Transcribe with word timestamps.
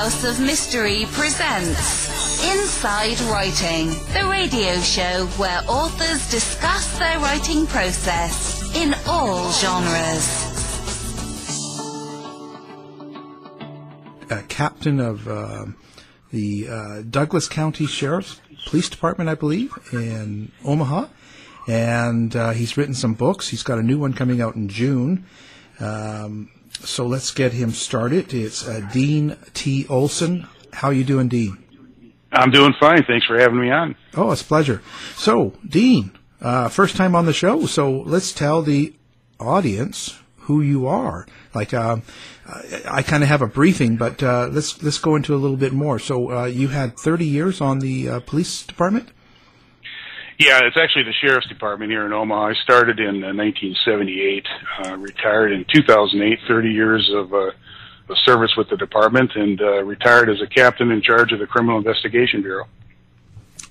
House 0.00 0.24
of 0.24 0.40
Mystery 0.40 1.04
presents 1.10 2.42
Inside 2.42 3.20
Writing, 3.30 3.88
the 4.14 4.26
radio 4.30 4.80
show 4.80 5.26
where 5.36 5.60
authors 5.68 6.30
discuss 6.30 6.98
their 6.98 7.18
writing 7.18 7.66
process 7.66 8.74
in 8.74 8.94
all 9.06 9.52
genres. 9.52 10.26
A 14.30 14.42
captain 14.48 15.00
of 15.00 15.28
uh, 15.28 15.66
the 16.32 16.66
uh, 16.70 17.02
Douglas 17.02 17.46
County 17.46 17.84
Sheriff's 17.84 18.40
Police 18.68 18.88
Department, 18.88 19.28
I 19.28 19.34
believe, 19.34 19.78
in 19.92 20.50
Omaha. 20.64 21.08
And 21.68 22.34
uh, 22.34 22.52
he's 22.52 22.78
written 22.78 22.94
some 22.94 23.12
books. 23.12 23.48
He's 23.48 23.62
got 23.62 23.78
a 23.78 23.82
new 23.82 23.98
one 23.98 24.14
coming 24.14 24.40
out 24.40 24.54
in 24.54 24.70
June. 24.70 25.26
Um, 25.78 26.48
so 26.84 27.06
let's 27.06 27.30
get 27.30 27.52
him 27.52 27.70
started. 27.70 28.32
It's 28.32 28.66
uh, 28.66 28.80
Dean 28.92 29.36
T. 29.54 29.86
Olson. 29.88 30.46
How 30.72 30.90
you 30.90 31.04
doing, 31.04 31.28
Dean? 31.28 31.58
I'm 32.32 32.50
doing 32.50 32.74
fine. 32.78 33.04
Thanks 33.04 33.26
for 33.26 33.38
having 33.38 33.60
me 33.60 33.70
on. 33.70 33.96
Oh, 34.14 34.30
it's 34.30 34.42
a 34.42 34.44
pleasure. 34.44 34.82
So, 35.16 35.54
Dean, 35.66 36.12
uh, 36.40 36.68
first 36.68 36.96
time 36.96 37.14
on 37.14 37.26
the 37.26 37.32
show. 37.32 37.66
So 37.66 37.90
let's 37.90 38.32
tell 38.32 38.62
the 38.62 38.94
audience 39.38 40.18
who 40.42 40.60
you 40.60 40.86
are. 40.86 41.26
Like, 41.54 41.74
uh, 41.74 41.98
I, 42.46 42.82
I 42.98 43.02
kind 43.02 43.22
of 43.22 43.28
have 43.28 43.42
a 43.42 43.46
briefing, 43.46 43.96
but 43.96 44.22
uh, 44.22 44.48
let's 44.50 44.82
let's 44.82 44.98
go 44.98 45.16
into 45.16 45.34
a 45.34 45.38
little 45.38 45.56
bit 45.56 45.72
more. 45.72 45.98
So, 45.98 46.30
uh, 46.30 46.44
you 46.44 46.68
had 46.68 46.96
30 46.96 47.26
years 47.26 47.60
on 47.60 47.80
the 47.80 48.08
uh, 48.08 48.20
police 48.20 48.62
department. 48.62 49.10
Yeah, 50.40 50.60
it's 50.64 50.78
actually 50.78 51.02
the 51.02 51.12
sheriff's 51.20 51.48
department 51.48 51.90
here 51.90 52.06
in 52.06 52.14
Omaha. 52.14 52.46
I 52.46 52.54
started 52.64 52.98
in 52.98 53.22
uh, 53.22 53.34
1978, 53.34 54.46
uh, 54.86 54.96
retired 54.96 55.52
in 55.52 55.66
2008. 55.70 56.38
30 56.48 56.68
years 56.70 57.10
of, 57.14 57.34
uh, 57.34 57.50
of 58.08 58.16
service 58.24 58.50
with 58.56 58.70
the 58.70 58.78
department, 58.78 59.32
and 59.34 59.60
uh, 59.60 59.84
retired 59.84 60.30
as 60.30 60.40
a 60.40 60.46
captain 60.46 60.92
in 60.92 61.02
charge 61.02 61.32
of 61.32 61.40
the 61.40 61.46
Criminal 61.46 61.76
Investigation 61.76 62.40
Bureau. 62.40 62.64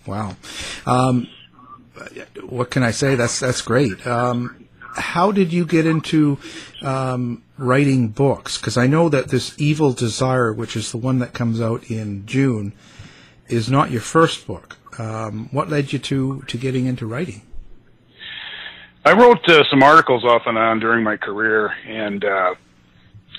Wow. 0.06 0.36
Um, 0.86 1.28
what 2.44 2.70
can 2.70 2.84
I 2.84 2.92
say? 2.92 3.16
That's 3.16 3.40
that's 3.40 3.64
great. 3.64 4.06
Um, 4.06 4.68
how 4.94 5.32
did 5.32 5.52
you 5.52 5.66
get 5.66 5.88
into 5.88 6.38
um, 6.84 7.42
writing 7.58 8.10
books? 8.10 8.60
Because 8.60 8.78
I 8.78 8.86
know 8.86 9.10
that 9.10 9.30
this 9.30 9.60
Evil 9.60 9.92
Desire, 9.92 10.54
which 10.54 10.76
is 10.76 10.92
the 10.92 10.98
one 10.98 11.18
that 11.18 11.34
comes 11.34 11.60
out 11.60 11.90
in 11.90 12.28
June, 12.28 12.74
is 13.48 13.72
not 13.72 13.90
your 13.90 14.02
first 14.02 14.46
book. 14.46 14.78
Um, 15.00 15.48
what 15.52 15.70
led 15.70 15.94
you 15.94 16.00
to 16.00 16.42
to 16.48 16.58
getting 16.58 16.86
into 16.86 17.08
writing? 17.08 17.42
I 19.06 19.14
wrote 19.14 19.48
uh, 19.48 19.64
some 19.72 19.82
articles 19.82 20.26
off 20.26 20.42
and 20.46 20.58
on 20.58 20.80
during 20.80 21.04
my 21.06 21.16
career, 21.16 21.68
and 21.88 22.24
uh, 22.24 22.56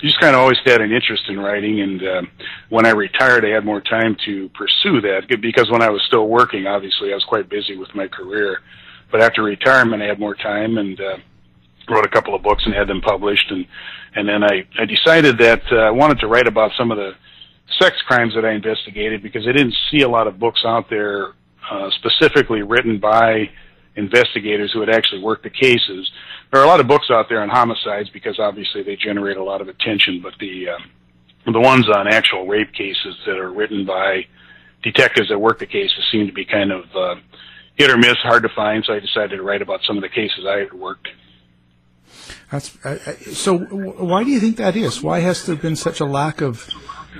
just 0.01 0.19
kind 0.19 0.35
of 0.35 0.41
always 0.41 0.57
had 0.65 0.81
an 0.81 0.91
interest 0.91 1.23
in 1.29 1.39
writing. 1.39 1.81
And 1.81 2.01
uh, 2.01 2.21
when 2.69 2.87
I 2.87 2.89
retired, 2.89 3.45
I 3.45 3.49
had 3.49 3.63
more 3.63 3.79
time 3.79 4.17
to 4.25 4.49
pursue 4.49 5.01
that 5.01 5.27
because 5.39 5.69
when 5.69 5.83
I 5.83 5.89
was 5.89 6.01
still 6.07 6.27
working, 6.27 6.65
obviously 6.65 7.11
I 7.11 7.15
was 7.15 7.23
quite 7.25 7.47
busy 7.47 7.77
with 7.77 7.93
my 7.93 8.07
career. 8.07 8.59
But 9.11 9.21
after 9.21 9.43
retirement, 9.43 10.01
I 10.01 10.07
had 10.07 10.19
more 10.19 10.35
time 10.35 10.79
and 10.79 10.99
uh, 10.99 11.17
wrote 11.89 12.05
a 12.05 12.09
couple 12.09 12.33
of 12.33 12.41
books 12.41 12.63
and 12.65 12.73
had 12.73 12.87
them 12.87 13.01
published. 13.01 13.51
And 13.51 13.67
and 14.15 14.27
then 14.27 14.43
I 14.43 14.65
I 14.79 14.85
decided 14.85 15.37
that 15.37 15.61
uh, 15.71 15.75
I 15.75 15.91
wanted 15.91 16.19
to 16.21 16.27
write 16.27 16.47
about 16.47 16.71
some 16.75 16.89
of 16.89 16.97
the 16.97 17.11
sex 17.79 17.95
crimes 18.07 18.33
that 18.33 18.45
I 18.45 18.53
investigated 18.53 19.21
because 19.21 19.47
I 19.47 19.51
didn't 19.51 19.75
see 19.91 20.01
a 20.01 20.09
lot 20.09 20.25
of 20.27 20.39
books 20.39 20.61
out 20.65 20.89
there 20.89 21.33
uh, 21.69 21.89
specifically 21.91 22.61
written 22.61 22.99
by 22.99 23.49
investigators 23.95 24.71
who 24.71 24.79
had 24.79 24.89
actually 24.89 25.21
worked 25.21 25.43
the 25.43 25.49
cases. 25.49 26.09
There 26.51 26.61
are 26.61 26.63
a 26.63 26.67
lot 26.67 26.79
of 26.79 26.87
books 26.87 27.07
out 27.11 27.27
there 27.29 27.41
on 27.41 27.49
homicides 27.49 28.09
because 28.09 28.39
obviously 28.39 28.83
they 28.83 28.95
generate 28.95 29.37
a 29.37 29.43
lot 29.43 29.61
of 29.61 29.67
attention, 29.67 30.21
but 30.21 30.33
the 30.39 30.69
uh, 30.69 31.51
the 31.51 31.59
ones 31.59 31.89
on 31.89 32.07
actual 32.07 32.45
rape 32.47 32.71
cases 32.73 33.15
that 33.25 33.37
are 33.37 33.51
written 33.51 33.85
by 33.85 34.25
detectives 34.83 35.29
that 35.29 35.39
work 35.39 35.59
the 35.59 35.65
cases 35.65 35.97
seem 36.11 36.27
to 36.27 36.33
be 36.33 36.45
kind 36.45 36.71
of 36.71 36.83
uh, 36.95 37.15
hit 37.75 37.89
or 37.89 37.97
miss, 37.97 38.15
hard 38.23 38.43
to 38.43 38.49
find. 38.49 38.83
So 38.85 38.93
I 38.93 38.99
decided 38.99 39.37
to 39.37 39.43
write 39.43 39.61
about 39.61 39.81
some 39.83 39.97
of 39.97 40.03
the 40.03 40.09
cases 40.09 40.45
I 40.47 40.59
had 40.59 40.73
worked. 40.73 41.09
That's 42.51 42.85
uh, 42.85 42.97
so. 43.33 43.57
Why 43.57 44.23
do 44.23 44.29
you 44.29 44.39
think 44.39 44.57
that 44.57 44.75
is? 44.75 45.01
Why 45.01 45.19
has 45.19 45.45
there 45.45 45.55
been 45.55 45.75
such 45.75 45.99
a 45.99 46.05
lack 46.05 46.41
of 46.41 46.69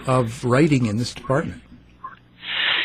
of 0.05 0.43
writing 0.43 0.85
in 0.85 0.97
this 0.97 1.13
department? 1.13 1.61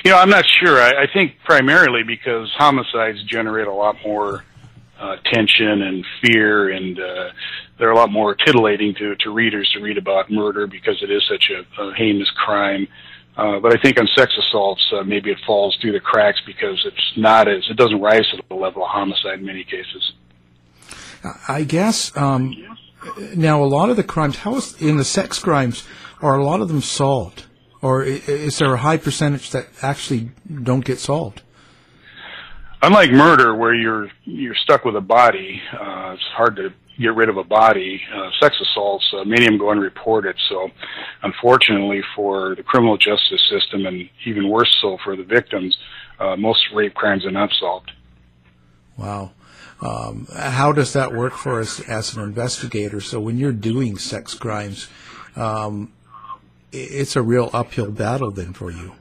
You 0.07 0.13
know, 0.13 0.19
I'm 0.19 0.31
not 0.31 0.45
sure. 0.47 0.81
I, 0.81 1.03
I 1.03 1.07
think 1.13 1.33
primarily 1.45 2.05
because 2.05 2.49
homicides 2.57 3.25
generate 3.25 3.67
a 3.67 3.73
lot 3.73 3.97
more 4.07 4.45
uh, 5.01 5.17
tension 5.25 5.83
and 5.83 6.07
fear, 6.23 6.71
and 6.71 6.97
uh, 6.97 7.31
they're 7.77 7.91
a 7.91 7.97
lot 7.97 8.13
more 8.13 8.37
titillating 8.37 8.95
to, 9.01 9.17
to 9.17 9.31
readers 9.31 9.69
to 9.75 9.81
read 9.81 9.99
about 9.99 10.31
murder 10.31 10.69
because 10.69 11.03
it 11.03 11.11
is 11.11 11.25
such 11.29 11.51
a, 11.51 11.83
a 11.83 11.93
heinous 11.97 12.31
crime. 12.37 12.87
Uh, 13.37 13.59
but 13.59 13.77
I 13.77 13.83
think 13.83 13.99
on 13.99 14.07
sex 14.17 14.31
assaults, 14.39 14.93
uh, 14.93 15.03
maybe 15.03 15.33
it 15.33 15.39
falls 15.45 15.77
through 15.83 15.91
the 15.91 15.99
cracks 15.99 16.41
because 16.47 16.81
it's 16.87 17.13
not 17.17 17.49
as 17.49 17.65
it 17.69 17.77
doesn't 17.77 18.01
rise 18.01 18.29
to 18.31 18.41
the 18.49 18.55
level 18.55 18.85
of 18.85 18.89
homicide 18.89 19.41
in 19.41 19.45
many 19.45 19.65
cases. 19.65 20.13
I 21.49 21.65
guess 21.65 22.17
um, 22.17 22.55
now 23.35 23.61
a 23.61 23.67
lot 23.67 23.91
of 23.91 23.97
the 23.97 24.05
crimes, 24.05 24.37
how 24.37 24.55
is 24.55 24.81
in 24.81 24.99
the 24.99 25.05
sex 25.05 25.41
crimes, 25.41 25.85
are 26.23 26.39
a 26.39 26.45
lot 26.45 26.61
of 26.61 26.69
them 26.69 26.81
solved? 26.81 27.46
Or 27.87 28.03
is 28.03 28.59
there 28.59 28.75
a 28.75 28.79
high 28.79 28.97
percentage 28.97 29.51
that 29.51 29.69
actually 29.81 30.31
don't 30.69 30.85
get 30.85 30.99
solved? 30.99 31.43
Unlike 32.83 33.13
murder, 33.13 33.55
where 33.55 33.75
you're 33.75 34.09
you're 34.25 34.57
stuck 34.57 34.85
with 34.85 34.97
a 34.97 35.01
body, 35.01 35.63
uh, 35.73 36.15
it's 36.15 36.23
hard 36.37 36.57
to 36.57 36.71
get 36.99 37.15
rid 37.15 37.29
of 37.29 37.37
a 37.37 37.45
body. 37.45 38.03
Uh, 38.13 38.31
sex 38.41 38.57
assaults, 38.61 39.05
uh, 39.17 39.25
many 39.25 39.45
of 39.47 39.53
them 39.53 39.59
go 39.59 39.71
unreported. 39.71 40.35
So, 40.49 40.69
unfortunately, 41.23 42.03
for 42.17 42.57
the 42.57 42.65
criminal 42.65 42.97
justice 42.97 43.41
system, 43.49 43.87
and 43.87 44.11
even 44.25 44.49
worse 44.49 44.73
so 44.83 44.99
for 45.05 45.15
the 45.15 45.23
victims, 45.25 45.77
uh, 46.19 46.35
most 46.35 46.61
rape 46.75 46.95
crimes 46.95 47.25
are 47.25 47.31
not 47.31 47.51
solved. 47.61 47.93
Wow. 48.99 49.31
Um, 49.81 50.27
how 50.35 50.73
does 50.73 50.93
that 50.95 51.15
work 51.15 51.35
for 51.35 51.61
us 51.61 51.81
as 51.89 52.17
an 52.17 52.23
investigator? 52.25 53.01
So, 53.01 53.21
when 53.21 53.39
you're 53.39 53.53
doing 53.53 53.97
sex 53.97 54.35
crimes, 54.35 54.89
um, 55.37 55.93
it's 56.77 57.17
a 57.17 57.23
real 57.23 57.51
uphill 57.53 57.91
battle 57.91 58.31
then 58.31 58.53
for 58.53 58.71
you. 58.71 58.93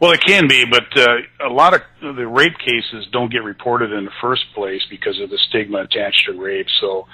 Well, 0.00 0.12
it 0.12 0.22
can 0.26 0.48
be, 0.48 0.64
but 0.64 0.98
uh, 0.98 1.46
a 1.46 1.52
lot 1.52 1.74
of 1.74 1.82
the 2.00 2.26
rape 2.26 2.56
cases 2.58 3.06
don't 3.12 3.30
get 3.30 3.42
reported 3.44 3.92
in 3.92 4.06
the 4.06 4.10
first 4.20 4.44
place 4.54 4.80
because 4.88 5.20
of 5.20 5.28
the 5.28 5.38
stigma 5.48 5.82
attached 5.82 6.24
to 6.26 6.40
rape. 6.40 6.68
So 6.80 7.06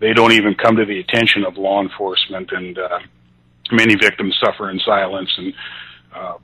they 0.00 0.12
don't 0.12 0.32
even 0.32 0.56
come 0.56 0.74
to 0.76 0.84
the 0.84 0.98
attention 0.98 1.44
of 1.44 1.56
law 1.56 1.80
enforcement, 1.80 2.50
and 2.50 2.76
uh, 2.76 2.98
many 3.70 3.94
victims 3.94 4.36
suffer 4.44 4.70
in 4.70 4.80
silence. 4.80 5.30
And 5.38 5.54
uh, 6.12 6.34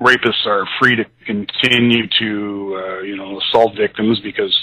rapists 0.00 0.46
are 0.46 0.64
free 0.80 0.94
to 0.94 1.04
continue 1.26 2.06
to, 2.20 2.80
uh, 2.80 3.00
you 3.00 3.16
know, 3.16 3.40
assault 3.40 3.76
victims 3.76 4.20
because 4.20 4.56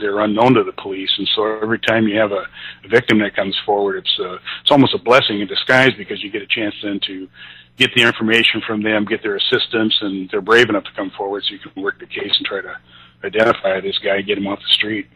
they're 0.00 0.20
unknown 0.20 0.54
to 0.54 0.64
the 0.64 0.72
police, 0.72 1.10
and 1.18 1.28
so 1.34 1.58
every 1.62 1.78
time 1.78 2.06
you 2.06 2.18
have 2.18 2.32
a, 2.32 2.46
a 2.84 2.88
victim 2.88 3.18
that 3.20 3.36
comes 3.36 3.56
forward, 3.64 3.98
it's 3.98 4.18
uh, 4.20 4.34
it's 4.62 4.70
almost 4.70 4.94
a 4.94 4.98
blessing 4.98 5.40
in 5.40 5.46
disguise 5.46 5.92
because 5.96 6.22
you 6.22 6.30
get 6.30 6.42
a 6.42 6.46
chance 6.46 6.74
then 6.82 7.00
to 7.06 7.28
get 7.76 7.90
the 7.94 8.02
information 8.02 8.62
from 8.66 8.82
them, 8.82 9.04
get 9.04 9.22
their 9.22 9.36
assistance, 9.36 9.94
and 10.00 10.28
they're 10.30 10.40
brave 10.40 10.68
enough 10.68 10.84
to 10.84 10.92
come 10.96 11.10
forward, 11.16 11.44
so 11.46 11.54
you 11.54 11.58
can 11.58 11.82
work 11.82 11.98
the 12.00 12.06
case 12.06 12.32
and 12.36 12.46
try 12.46 12.60
to 12.60 12.76
identify 13.24 13.80
this 13.80 13.98
guy, 13.98 14.16
and 14.16 14.26
get 14.26 14.38
him 14.38 14.46
off 14.46 14.58
the 14.58 14.74
street. 14.74 15.06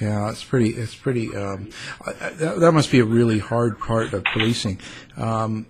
Yeah, 0.00 0.30
it's 0.30 0.44
pretty. 0.44 0.70
It's 0.70 0.94
pretty. 0.94 1.34
Um, 1.34 1.70
that, 2.04 2.58
that 2.60 2.72
must 2.72 2.90
be 2.90 3.00
a 3.00 3.04
really 3.04 3.38
hard 3.38 3.78
part 3.78 4.12
of 4.12 4.24
policing. 4.24 4.80
Um, 5.16 5.66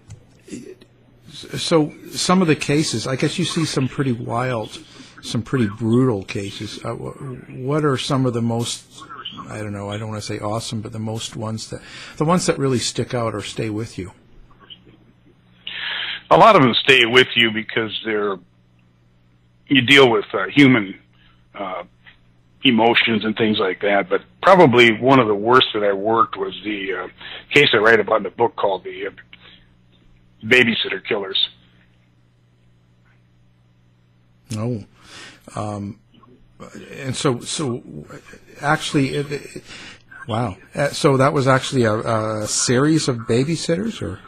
so 1.32 1.92
some 2.10 2.42
of 2.42 2.48
the 2.48 2.56
cases, 2.56 3.06
I 3.06 3.16
guess 3.16 3.38
you 3.38 3.44
see 3.44 3.64
some 3.64 3.88
pretty 3.88 4.12
wild 4.12 4.78
some 5.26 5.42
pretty 5.42 5.68
brutal 5.68 6.24
cases. 6.24 6.82
Uh, 6.84 6.94
what 6.94 7.84
are 7.84 7.98
some 7.98 8.26
of 8.26 8.32
the 8.32 8.42
most 8.42 9.02
I 9.48 9.58
don't 9.58 9.72
know. 9.72 9.90
I 9.90 9.98
don't 9.98 10.08
want 10.08 10.20
to 10.20 10.26
say 10.26 10.38
awesome, 10.38 10.80
but 10.80 10.92
the 10.92 10.98
most 10.98 11.36
ones 11.36 11.70
that 11.70 11.80
the 12.16 12.24
ones 12.24 12.46
that 12.46 12.58
really 12.58 12.78
stick 12.78 13.14
out 13.14 13.34
or 13.34 13.42
stay 13.42 13.70
with 13.70 13.98
you. 13.98 14.12
A 16.30 16.36
lot 16.36 16.56
of 16.56 16.62
them 16.62 16.74
stay 16.82 17.06
with 17.06 17.28
you 17.36 17.50
because 17.52 17.96
they're 18.04 18.36
you 19.68 19.82
deal 19.82 20.10
with 20.10 20.24
uh, 20.32 20.46
human 20.54 20.98
uh, 21.54 21.84
emotions 22.64 23.24
and 23.24 23.36
things 23.36 23.58
like 23.58 23.80
that. 23.82 24.08
But 24.08 24.22
probably 24.42 24.92
one 24.98 25.18
of 25.18 25.28
the 25.28 25.34
worst 25.34 25.66
that 25.74 25.84
I 25.84 25.92
worked 25.92 26.36
was 26.36 26.54
the 26.64 27.04
uh, 27.04 27.08
case 27.52 27.68
I 27.72 27.78
write 27.78 28.00
about 28.00 28.18
in 28.18 28.22
the 28.24 28.30
book 28.30 28.56
called 28.56 28.84
the 28.84 29.08
uh, 29.08 29.10
babysitter 30.44 31.04
killers. 31.06 31.38
Oh, 34.54 34.84
um, 35.54 35.98
and 36.92 37.14
so, 37.14 37.40
so 37.40 37.82
actually, 38.60 39.14
it, 39.14 39.32
it, 39.32 39.62
wow. 40.28 40.56
Uh, 40.74 40.88
so 40.88 41.16
that 41.16 41.32
was 41.32 41.46
actually 41.46 41.84
a, 41.84 41.94
a, 41.94 42.46
series 42.46 43.08
of 43.08 43.18
babysitters, 43.18 44.00
or? 44.00 44.20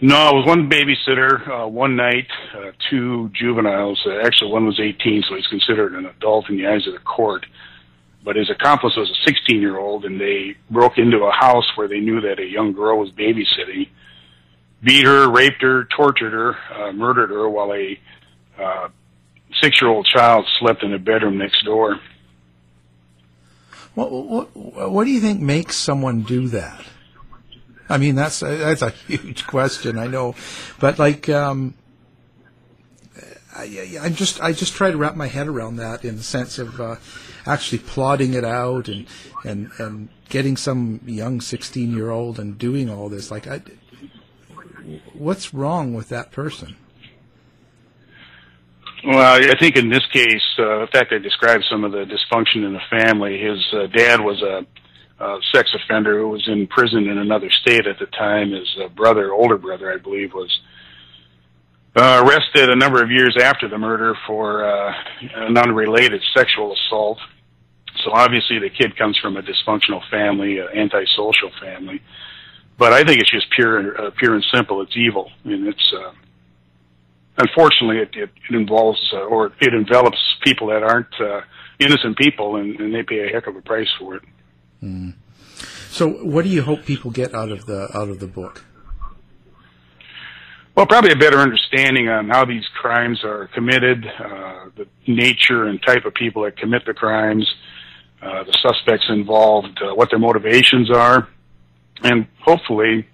No, 0.00 0.28
it 0.28 0.34
was 0.34 0.46
one 0.46 0.68
babysitter, 0.68 1.48
uh, 1.48 1.68
one 1.68 1.96
night, 1.96 2.26
uh, 2.54 2.72
two 2.90 3.30
juveniles. 3.34 4.02
Uh, 4.06 4.18
actually, 4.24 4.52
one 4.52 4.66
was 4.66 4.78
18, 4.80 5.24
so 5.28 5.36
he's 5.36 5.46
considered 5.46 5.94
an 5.94 6.06
adult 6.06 6.50
in 6.50 6.56
the 6.56 6.66
eyes 6.66 6.86
of 6.86 6.92
the 6.92 6.98
court. 7.00 7.46
But 8.24 8.36
his 8.36 8.50
accomplice 8.50 8.94
was 8.96 9.08
a 9.08 9.30
16 9.30 9.60
year 9.60 9.78
old, 9.78 10.04
and 10.04 10.20
they 10.20 10.56
broke 10.70 10.98
into 10.98 11.18
a 11.18 11.32
house 11.32 11.64
where 11.76 11.86
they 11.88 12.00
knew 12.00 12.20
that 12.22 12.40
a 12.40 12.44
young 12.44 12.72
girl 12.72 12.98
was 12.98 13.10
babysitting. 13.12 13.88
beat 14.82 15.04
her, 15.06 15.30
raped 15.30 15.62
her, 15.62 15.84
tortured 15.96 16.32
her, 16.32 16.56
uh, 16.74 16.92
murdered 16.92 17.30
her 17.30 17.48
while 17.48 17.72
a 17.72 17.98
uh, 18.58 18.88
six-year-old 19.62 20.06
child 20.06 20.44
slept 20.58 20.82
in 20.82 20.92
a 20.92 20.98
bedroom 20.98 21.38
next 21.38 21.64
door. 21.64 21.98
What, 23.94 24.10
what, 24.12 24.56
what 24.92 25.04
do 25.04 25.10
you 25.10 25.20
think 25.20 25.40
makes 25.40 25.76
someone 25.76 26.22
do 26.22 26.48
that? 26.48 26.84
I 27.88 27.98
mean, 27.98 28.14
that's 28.14 28.40
that's 28.40 28.82
a 28.82 28.90
huge 28.90 29.46
question, 29.46 29.98
I 29.98 30.06
know, 30.08 30.34
but 30.80 30.98
like, 30.98 31.28
um, 31.28 31.74
I, 33.54 33.98
I 34.02 34.08
just 34.10 34.42
I 34.42 34.52
just 34.52 34.74
try 34.74 34.90
to 34.90 34.96
wrap 34.96 35.16
my 35.16 35.28
head 35.28 35.46
around 35.46 35.76
that 35.76 36.04
in 36.04 36.16
the 36.16 36.22
sense 36.22 36.58
of 36.58 36.80
uh, 36.80 36.96
actually 37.46 37.78
plotting 37.78 38.34
it 38.34 38.44
out 38.44 38.88
and 38.88 39.06
and 39.44 39.70
and 39.78 40.08
getting 40.28 40.56
some 40.56 41.00
young 41.06 41.40
sixteen 41.40 41.94
year 41.94 42.10
old 42.10 42.38
and 42.38 42.58
doing 42.58 42.90
all 42.90 43.08
this. 43.08 43.30
Like, 43.30 43.46
I, 43.46 43.62
what's 45.14 45.54
wrong 45.54 45.94
with 45.94 46.08
that 46.10 46.32
person? 46.32 46.76
Well, 49.04 49.18
I 49.18 49.54
think 49.58 49.76
in 49.76 49.88
this 49.88 50.04
case, 50.12 50.42
uh, 50.58 50.80
in 50.80 50.88
fact, 50.88 51.12
I 51.12 51.18
described 51.18 51.64
some 51.70 51.84
of 51.84 51.92
the 51.92 52.06
dysfunction 52.06 52.64
in 52.66 52.72
the 52.72 52.80
family. 52.90 53.38
His 53.38 53.64
uh, 53.72 53.86
dad 53.86 54.20
was 54.20 54.42
a, 54.42 54.66
a 55.22 55.38
sex 55.52 55.70
offender 55.74 56.18
who 56.18 56.28
was 56.28 56.46
in 56.48 56.66
prison 56.66 57.06
in 57.08 57.18
another 57.18 57.50
state 57.50 57.86
at 57.86 57.98
the 57.98 58.06
time. 58.06 58.52
His 58.52 58.68
uh, 58.82 58.88
brother, 58.88 59.32
older 59.32 59.58
brother, 59.58 59.92
I 59.92 59.98
believe, 59.98 60.32
was 60.32 60.50
uh, 61.94 62.24
arrested 62.24 62.70
a 62.70 62.76
number 62.76 63.02
of 63.02 63.10
years 63.10 63.36
after 63.40 63.68
the 63.68 63.78
murder 63.78 64.14
for 64.26 64.64
uh, 64.64 64.92
an 65.34 65.56
unrelated 65.56 66.22
sexual 66.34 66.74
assault. 66.74 67.18
So 68.04 68.12
obviously, 68.12 68.58
the 68.58 68.70
kid 68.70 68.96
comes 68.96 69.18
from 69.18 69.36
a 69.36 69.42
dysfunctional 69.42 70.02
family, 70.10 70.58
an 70.58 70.68
antisocial 70.74 71.50
family. 71.60 72.02
But 72.78 72.92
I 72.92 73.04
think 73.04 73.20
it's 73.20 73.30
just 73.30 73.50
pure, 73.50 73.98
uh, 73.98 74.10
pure 74.18 74.34
and 74.34 74.44
simple. 74.52 74.82
It's 74.82 74.96
evil. 74.96 75.30
I 75.44 75.48
mean, 75.48 75.66
it's. 75.66 75.92
Uh, 75.94 76.12
unfortunately, 77.38 77.98
it, 77.98 78.10
it, 78.14 78.30
it 78.48 78.54
involves 78.54 79.00
uh, 79.12 79.18
or 79.18 79.52
it 79.60 79.74
envelops 79.74 80.18
people 80.44 80.68
that 80.68 80.82
aren't 80.82 81.20
uh, 81.20 81.40
innocent 81.78 82.16
people, 82.16 82.56
and, 82.56 82.78
and 82.80 82.94
they 82.94 83.02
pay 83.02 83.28
a 83.28 83.32
heck 83.32 83.46
of 83.46 83.56
a 83.56 83.62
price 83.62 83.88
for 83.98 84.16
it. 84.16 84.22
Mm. 84.82 85.14
So, 85.90 86.10
what 86.10 86.44
do 86.44 86.50
you 86.50 86.62
hope 86.62 86.84
people 86.84 87.10
get 87.10 87.34
out 87.34 87.50
of 87.50 87.66
the 87.66 87.88
out 87.94 88.08
of 88.08 88.20
the 88.20 88.26
book? 88.26 88.64
Well, 90.76 90.86
probably 90.86 91.12
a 91.12 91.16
better 91.16 91.38
understanding 91.38 92.08
on 92.10 92.28
how 92.28 92.44
these 92.44 92.64
crimes 92.78 93.24
are 93.24 93.48
committed, 93.54 94.04
uh, 94.06 94.66
the 94.76 94.86
nature 95.06 95.64
and 95.64 95.80
type 95.82 96.04
of 96.04 96.12
people 96.12 96.42
that 96.42 96.58
commit 96.58 96.84
the 96.84 96.92
crimes, 96.92 97.50
uh, 98.20 98.44
the 98.44 98.52
suspects 98.60 99.06
involved, 99.08 99.80
uh, 99.82 99.94
what 99.94 100.10
their 100.10 100.18
motivations 100.18 100.90
are, 100.90 101.28
and 102.02 102.26
hopefully 102.44 103.08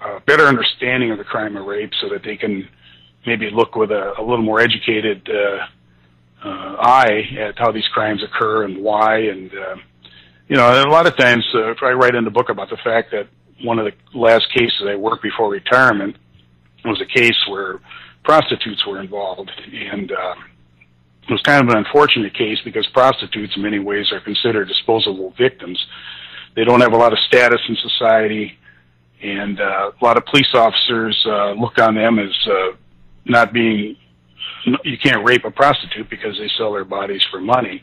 a 0.00 0.20
better 0.20 0.44
understanding 0.44 1.10
of 1.10 1.18
the 1.18 1.24
crime 1.24 1.58
of 1.58 1.66
rape 1.66 1.90
so 2.00 2.08
that 2.08 2.22
they 2.22 2.36
can 2.36 2.66
maybe 3.28 3.50
look 3.50 3.76
with 3.76 3.90
a, 3.90 4.14
a 4.18 4.22
little 4.22 4.44
more 4.44 4.60
educated 4.60 5.28
uh, 5.28 6.46
uh, 6.48 6.76
eye 6.80 7.22
at 7.38 7.58
how 7.58 7.70
these 7.70 7.86
crimes 7.92 8.22
occur 8.22 8.64
and 8.64 8.82
why. 8.82 9.18
And 9.18 9.50
uh, 9.52 9.76
you 10.48 10.56
know, 10.56 10.66
a 10.82 10.90
lot 10.90 11.06
of 11.06 11.16
times, 11.16 11.44
uh, 11.54 11.74
I 11.84 11.92
write 11.92 12.14
in 12.14 12.24
the 12.24 12.30
book 12.30 12.48
about 12.48 12.70
the 12.70 12.78
fact 12.82 13.10
that 13.12 13.28
one 13.62 13.78
of 13.78 13.86
the 13.86 14.18
last 14.18 14.46
cases 14.54 14.82
I 14.86 14.96
worked 14.96 15.22
before 15.22 15.50
retirement 15.50 16.16
was 16.84 17.00
a 17.00 17.18
case 17.18 17.36
where 17.48 17.80
prostitutes 18.24 18.86
were 18.86 19.00
involved, 19.00 19.50
and 19.72 20.10
uh, 20.10 20.34
it 21.28 21.32
was 21.32 21.42
kind 21.42 21.62
of 21.62 21.68
an 21.68 21.84
unfortunate 21.84 22.34
case 22.34 22.58
because 22.64 22.86
prostitutes, 22.92 23.54
in 23.56 23.62
many 23.62 23.78
ways, 23.78 24.06
are 24.12 24.20
considered 24.20 24.68
disposable 24.68 25.34
victims. 25.36 25.78
They 26.56 26.64
don't 26.64 26.80
have 26.80 26.92
a 26.92 26.96
lot 26.96 27.12
of 27.12 27.18
status 27.20 27.60
in 27.68 27.76
society, 27.76 28.58
and 29.22 29.60
uh, 29.60 29.90
a 30.00 30.04
lot 30.04 30.16
of 30.16 30.24
police 30.26 30.52
officers 30.54 31.16
uh, 31.26 31.52
look 31.52 31.78
on 31.78 31.94
them 31.94 32.18
as 32.18 32.34
uh, 32.46 32.76
not 33.28 33.52
being 33.52 33.96
you 34.84 34.98
can't 35.02 35.24
rape 35.24 35.44
a 35.44 35.50
prostitute 35.50 36.10
because 36.10 36.36
they 36.38 36.50
sell 36.58 36.72
their 36.72 36.84
bodies 36.84 37.22
for 37.30 37.40
money. 37.40 37.82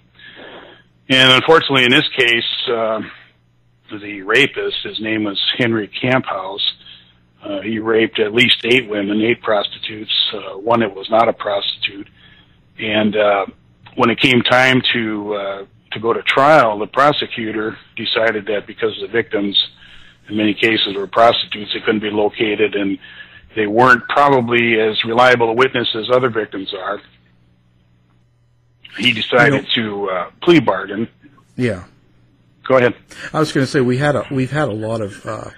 And 1.09 1.31
unfortunately, 1.31 1.85
in 1.85 1.91
this 1.91 2.07
case, 2.17 2.69
uh, 2.69 2.99
the 3.91 4.21
rapist, 4.23 4.77
his 4.83 4.99
name 4.99 5.23
was 5.23 5.39
Henry 5.57 5.87
Camphouse. 5.87 6.73
Uh, 7.43 7.61
he 7.61 7.79
raped 7.79 8.19
at 8.19 8.33
least 8.33 8.65
eight 8.65 8.89
women, 8.89 9.21
eight 9.21 9.41
prostitutes, 9.41 10.11
uh, 10.33 10.57
one 10.57 10.79
that 10.79 10.95
was 10.95 11.07
not 11.09 11.29
a 11.29 11.33
prostitute. 11.33 12.07
And 12.79 13.15
uh, 13.15 13.45
when 13.95 14.09
it 14.09 14.19
came 14.19 14.41
time 14.41 14.81
to 14.93 15.33
uh, 15.35 15.65
to 15.91 15.99
go 15.99 16.11
to 16.11 16.21
trial, 16.23 16.79
the 16.79 16.87
prosecutor 16.87 17.77
decided 17.95 18.47
that 18.47 18.67
because 18.67 18.97
the 18.99 19.07
victims, 19.07 19.55
in 20.27 20.35
many 20.35 20.53
cases, 20.53 20.95
were 20.95 21.07
prostitutes, 21.07 21.71
they 21.73 21.79
couldn't 21.79 22.01
be 22.01 22.09
located 22.09 22.75
and 22.75 22.97
they 23.55 23.67
weren't 23.67 24.07
probably 24.09 24.79
as 24.79 25.03
reliable 25.05 25.49
a 25.49 25.53
witness 25.53 25.87
as 25.95 26.09
other 26.11 26.29
victims 26.29 26.73
are. 26.73 27.01
He 28.97 29.11
decided 29.11 29.67
you 29.75 29.83
know, 29.83 29.89
to 29.89 30.09
uh, 30.09 30.31
plea 30.41 30.59
bargain. 30.59 31.07
Yeah. 31.55 31.85
Go 32.63 32.77
ahead. 32.77 32.95
I 33.33 33.39
was 33.39 33.51
going 33.51 33.65
to 33.65 33.71
say 33.71 33.81
we 33.81 33.97
had 33.97 34.15
a 34.15 34.25
we've 34.31 34.51
had 34.51 34.69
a 34.69 34.73
lot 34.73 35.01
of 35.01 35.25
uh, 35.25 35.49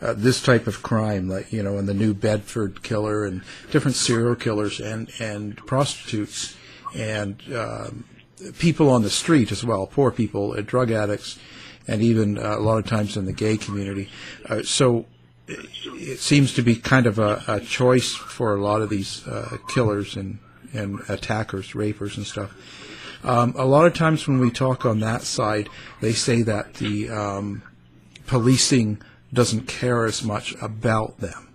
uh, 0.00 0.14
this 0.14 0.42
type 0.42 0.66
of 0.66 0.82
crime, 0.82 1.28
like 1.28 1.52
you 1.52 1.62
know, 1.62 1.78
in 1.78 1.86
the 1.86 1.94
New 1.94 2.12
Bedford 2.12 2.82
killer 2.82 3.24
and 3.24 3.42
different 3.70 3.96
serial 3.96 4.34
killers 4.34 4.80
and 4.80 5.10
and 5.18 5.56
prostitutes 5.56 6.56
and 6.94 7.40
um, 7.54 8.04
people 8.58 8.90
on 8.90 9.02
the 9.02 9.10
street 9.10 9.52
as 9.52 9.64
well, 9.64 9.86
poor 9.86 10.10
people, 10.10 10.52
uh, 10.52 10.60
drug 10.60 10.90
addicts, 10.90 11.38
and 11.86 12.02
even 12.02 12.38
uh, 12.38 12.58
a 12.58 12.60
lot 12.60 12.78
of 12.78 12.86
times 12.86 13.16
in 13.16 13.24
the 13.24 13.32
gay 13.32 13.56
community. 13.56 14.10
Uh, 14.48 14.62
so 14.62 15.06
it 15.48 16.18
seems 16.18 16.54
to 16.54 16.62
be 16.62 16.76
kind 16.76 17.06
of 17.06 17.18
a, 17.18 17.42
a 17.48 17.60
choice 17.60 18.14
for 18.14 18.54
a 18.54 18.62
lot 18.62 18.80
of 18.80 18.90
these 18.90 19.26
uh, 19.26 19.56
killers 19.68 20.16
and, 20.16 20.38
and 20.72 21.00
attackers, 21.08 21.74
rapers 21.74 22.16
and 22.16 22.26
stuff. 22.26 22.54
Um, 23.24 23.54
a 23.56 23.64
lot 23.64 23.86
of 23.86 23.94
times 23.94 24.26
when 24.26 24.38
we 24.38 24.50
talk 24.50 24.84
on 24.84 25.00
that 25.00 25.22
side, 25.22 25.68
they 26.00 26.12
say 26.12 26.42
that 26.42 26.74
the 26.74 27.08
um, 27.10 27.62
policing 28.26 29.00
doesn't 29.32 29.68
care 29.68 30.04
as 30.04 30.22
much 30.22 30.54
about 30.60 31.18
them 31.18 31.48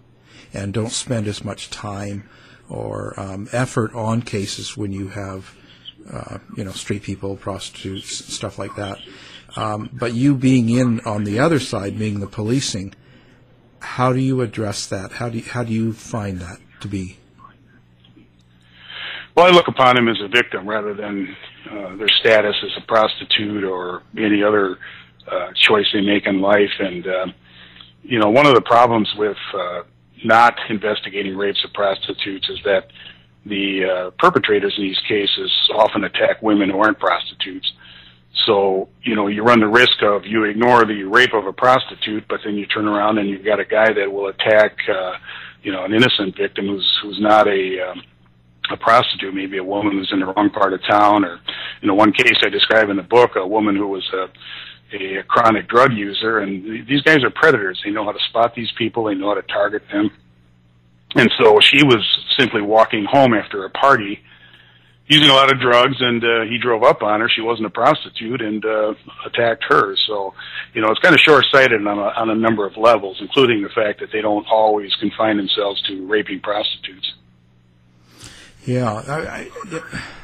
and 0.53 0.73
don't 0.73 0.91
spend 0.91 1.27
as 1.27 1.43
much 1.43 1.69
time 1.69 2.29
or 2.69 3.17
um, 3.19 3.47
effort 3.51 3.93
on 3.93 4.21
cases 4.21 4.75
when 4.75 4.91
you 4.91 5.09
have, 5.09 5.55
uh, 6.11 6.37
you 6.55 6.63
know, 6.63 6.71
street 6.71 7.03
people, 7.03 7.35
prostitutes, 7.35 8.33
stuff 8.33 8.57
like 8.57 8.75
that. 8.75 8.97
Um, 9.55 9.89
but 9.93 10.13
you 10.13 10.35
being 10.35 10.69
in 10.69 10.99
on 11.01 11.23
the 11.23 11.39
other 11.39 11.59
side, 11.59 11.97
being 11.97 12.19
the 12.19 12.27
policing, 12.27 12.93
how 13.79 14.13
do 14.13 14.19
you 14.19 14.41
address 14.41 14.85
that? 14.87 15.13
How 15.13 15.29
do 15.29 15.37
you, 15.39 15.43
how 15.43 15.63
do 15.63 15.73
you 15.73 15.93
find 15.93 16.39
that 16.39 16.59
to 16.81 16.87
be? 16.87 17.17
Well, 19.35 19.45
I 19.45 19.49
look 19.49 19.67
upon 19.67 19.95
them 19.95 20.07
as 20.07 20.17
a 20.23 20.27
victim 20.27 20.67
rather 20.67 20.93
than 20.95 21.35
uh, 21.69 21.95
their 21.95 22.09
status 22.19 22.55
as 22.63 22.71
a 22.83 22.87
prostitute 22.87 23.63
or 23.63 24.01
any 24.17 24.41
other 24.41 24.79
uh, 25.31 25.49
choice 25.55 25.85
they 25.93 26.01
make 26.01 26.25
in 26.25 26.41
life. 26.41 26.71
And 26.79 27.07
uh, 27.07 27.27
you 28.01 28.19
know, 28.19 28.29
one 28.29 28.47
of 28.47 28.55
the 28.55 28.61
problems 28.61 29.13
with 29.17 29.37
uh, 29.53 29.83
not 30.23 30.55
investigating 30.69 31.37
rapes 31.37 31.63
of 31.63 31.73
prostitutes 31.73 32.49
is 32.49 32.59
that 32.63 32.87
the 33.45 33.85
uh, 33.85 34.11
perpetrators 34.17 34.73
in 34.77 34.83
these 34.83 34.99
cases 35.07 35.51
often 35.75 36.03
attack 36.03 36.41
women 36.41 36.69
who 36.69 36.79
aren't 36.79 36.99
prostitutes. 36.99 37.71
So, 38.45 38.89
you 39.03 39.15
know, 39.15 39.27
you 39.27 39.43
run 39.43 39.59
the 39.59 39.67
risk 39.67 40.01
of 40.03 40.25
you 40.25 40.43
ignore 40.45 40.85
the 40.85 41.03
rape 41.03 41.33
of 41.33 41.45
a 41.45 41.53
prostitute, 41.53 42.25
but 42.29 42.39
then 42.45 42.55
you 42.55 42.65
turn 42.65 42.87
around 42.87 43.17
and 43.17 43.29
you've 43.29 43.45
got 43.45 43.59
a 43.59 43.65
guy 43.65 43.91
that 43.93 44.11
will 44.11 44.27
attack, 44.27 44.77
uh, 44.89 45.13
you 45.63 45.71
know, 45.71 45.83
an 45.83 45.93
innocent 45.93 46.37
victim 46.37 46.67
who's 46.67 46.99
who's 47.01 47.19
not 47.19 47.47
a 47.47 47.89
um, 47.89 48.03
a 48.69 48.77
prostitute, 48.77 49.33
maybe 49.33 49.57
a 49.57 49.63
woman 49.63 49.93
who's 49.93 50.11
in 50.11 50.19
the 50.19 50.25
wrong 50.25 50.49
part 50.49 50.73
of 50.73 50.81
town, 50.89 51.25
or 51.25 51.39
you 51.81 51.87
know, 51.87 51.95
one 51.95 52.11
case 52.11 52.37
I 52.43 52.49
describe 52.49 52.89
in 52.89 52.97
the 52.97 53.03
book, 53.03 53.31
a 53.35 53.47
woman 53.47 53.75
who 53.75 53.87
was 53.87 54.07
a 54.13 54.27
a 54.93 55.23
chronic 55.23 55.67
drug 55.67 55.93
user, 55.93 56.39
and 56.39 56.87
these 56.87 57.01
guys 57.01 57.23
are 57.23 57.29
predators. 57.29 57.81
They 57.83 57.91
know 57.91 58.05
how 58.05 58.13
to 58.13 58.23
spot 58.29 58.55
these 58.55 58.71
people. 58.77 59.05
They 59.05 59.15
know 59.15 59.29
how 59.29 59.35
to 59.35 59.41
target 59.41 59.83
them. 59.91 60.11
And 61.15 61.29
so 61.39 61.59
she 61.59 61.83
was 61.83 62.05
simply 62.37 62.61
walking 62.61 63.05
home 63.05 63.33
after 63.33 63.65
a 63.65 63.69
party 63.69 64.21
using 65.07 65.29
a 65.29 65.33
lot 65.33 65.51
of 65.51 65.59
drugs, 65.59 65.95
and 65.99 66.23
uh, 66.23 66.41
he 66.41 66.57
drove 66.57 66.83
up 66.83 67.01
on 67.01 67.21
her. 67.21 67.29
She 67.29 67.41
wasn't 67.41 67.67
a 67.67 67.69
prostitute, 67.69 68.41
and 68.41 68.63
uh, 68.65 68.93
attacked 69.25 69.63
her. 69.69 69.95
So, 70.05 70.33
you 70.73 70.81
know, 70.81 70.89
it's 70.91 70.99
kind 70.99 71.15
of 71.15 71.21
short-sighted 71.21 71.85
on 71.85 71.97
a, 71.97 72.01
on 72.01 72.29
a 72.29 72.35
number 72.35 72.65
of 72.65 72.75
levels, 72.77 73.17
including 73.21 73.63
the 73.63 73.69
fact 73.69 73.99
that 74.01 74.11
they 74.11 74.21
don't 74.21 74.45
always 74.51 74.93
confine 74.95 75.37
themselves 75.37 75.81
to 75.83 76.05
raping 76.07 76.41
prostitutes. 76.41 77.13
Yeah, 78.65 78.93
I, 78.93 79.17
I, 79.17 79.49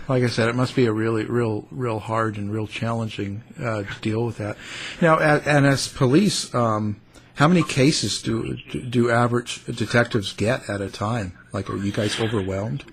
like 0.10 0.24
I 0.24 0.28
said, 0.28 0.50
it 0.50 0.56
must 0.56 0.76
be 0.76 0.86
a 0.86 0.92
really, 0.92 1.24
real, 1.24 1.66
real 1.72 2.00
hard 2.00 2.36
and 2.36 2.52
real 2.52 2.68
challenging 2.68 3.42
uh, 3.58 3.84
to 3.84 4.02
deal 4.02 4.26
with 4.26 4.38
that. 4.40 4.58
Now, 5.00 5.18
and 5.20 5.66
as 5.66 5.88
police, 5.88 6.54
um, 6.54 7.00
how 7.36 7.48
many 7.48 7.64
cases 7.64 8.22
do 8.22 8.58
do 8.90 9.10
average 9.10 9.64
detectives 9.66 10.34
get 10.34 10.70
at 10.70 10.82
a 10.82 10.90
time? 10.90 11.38
Like, 11.54 11.70
are 11.70 11.78
you 11.78 11.94
guys 11.94 12.20
overwhelmed? 12.20 12.84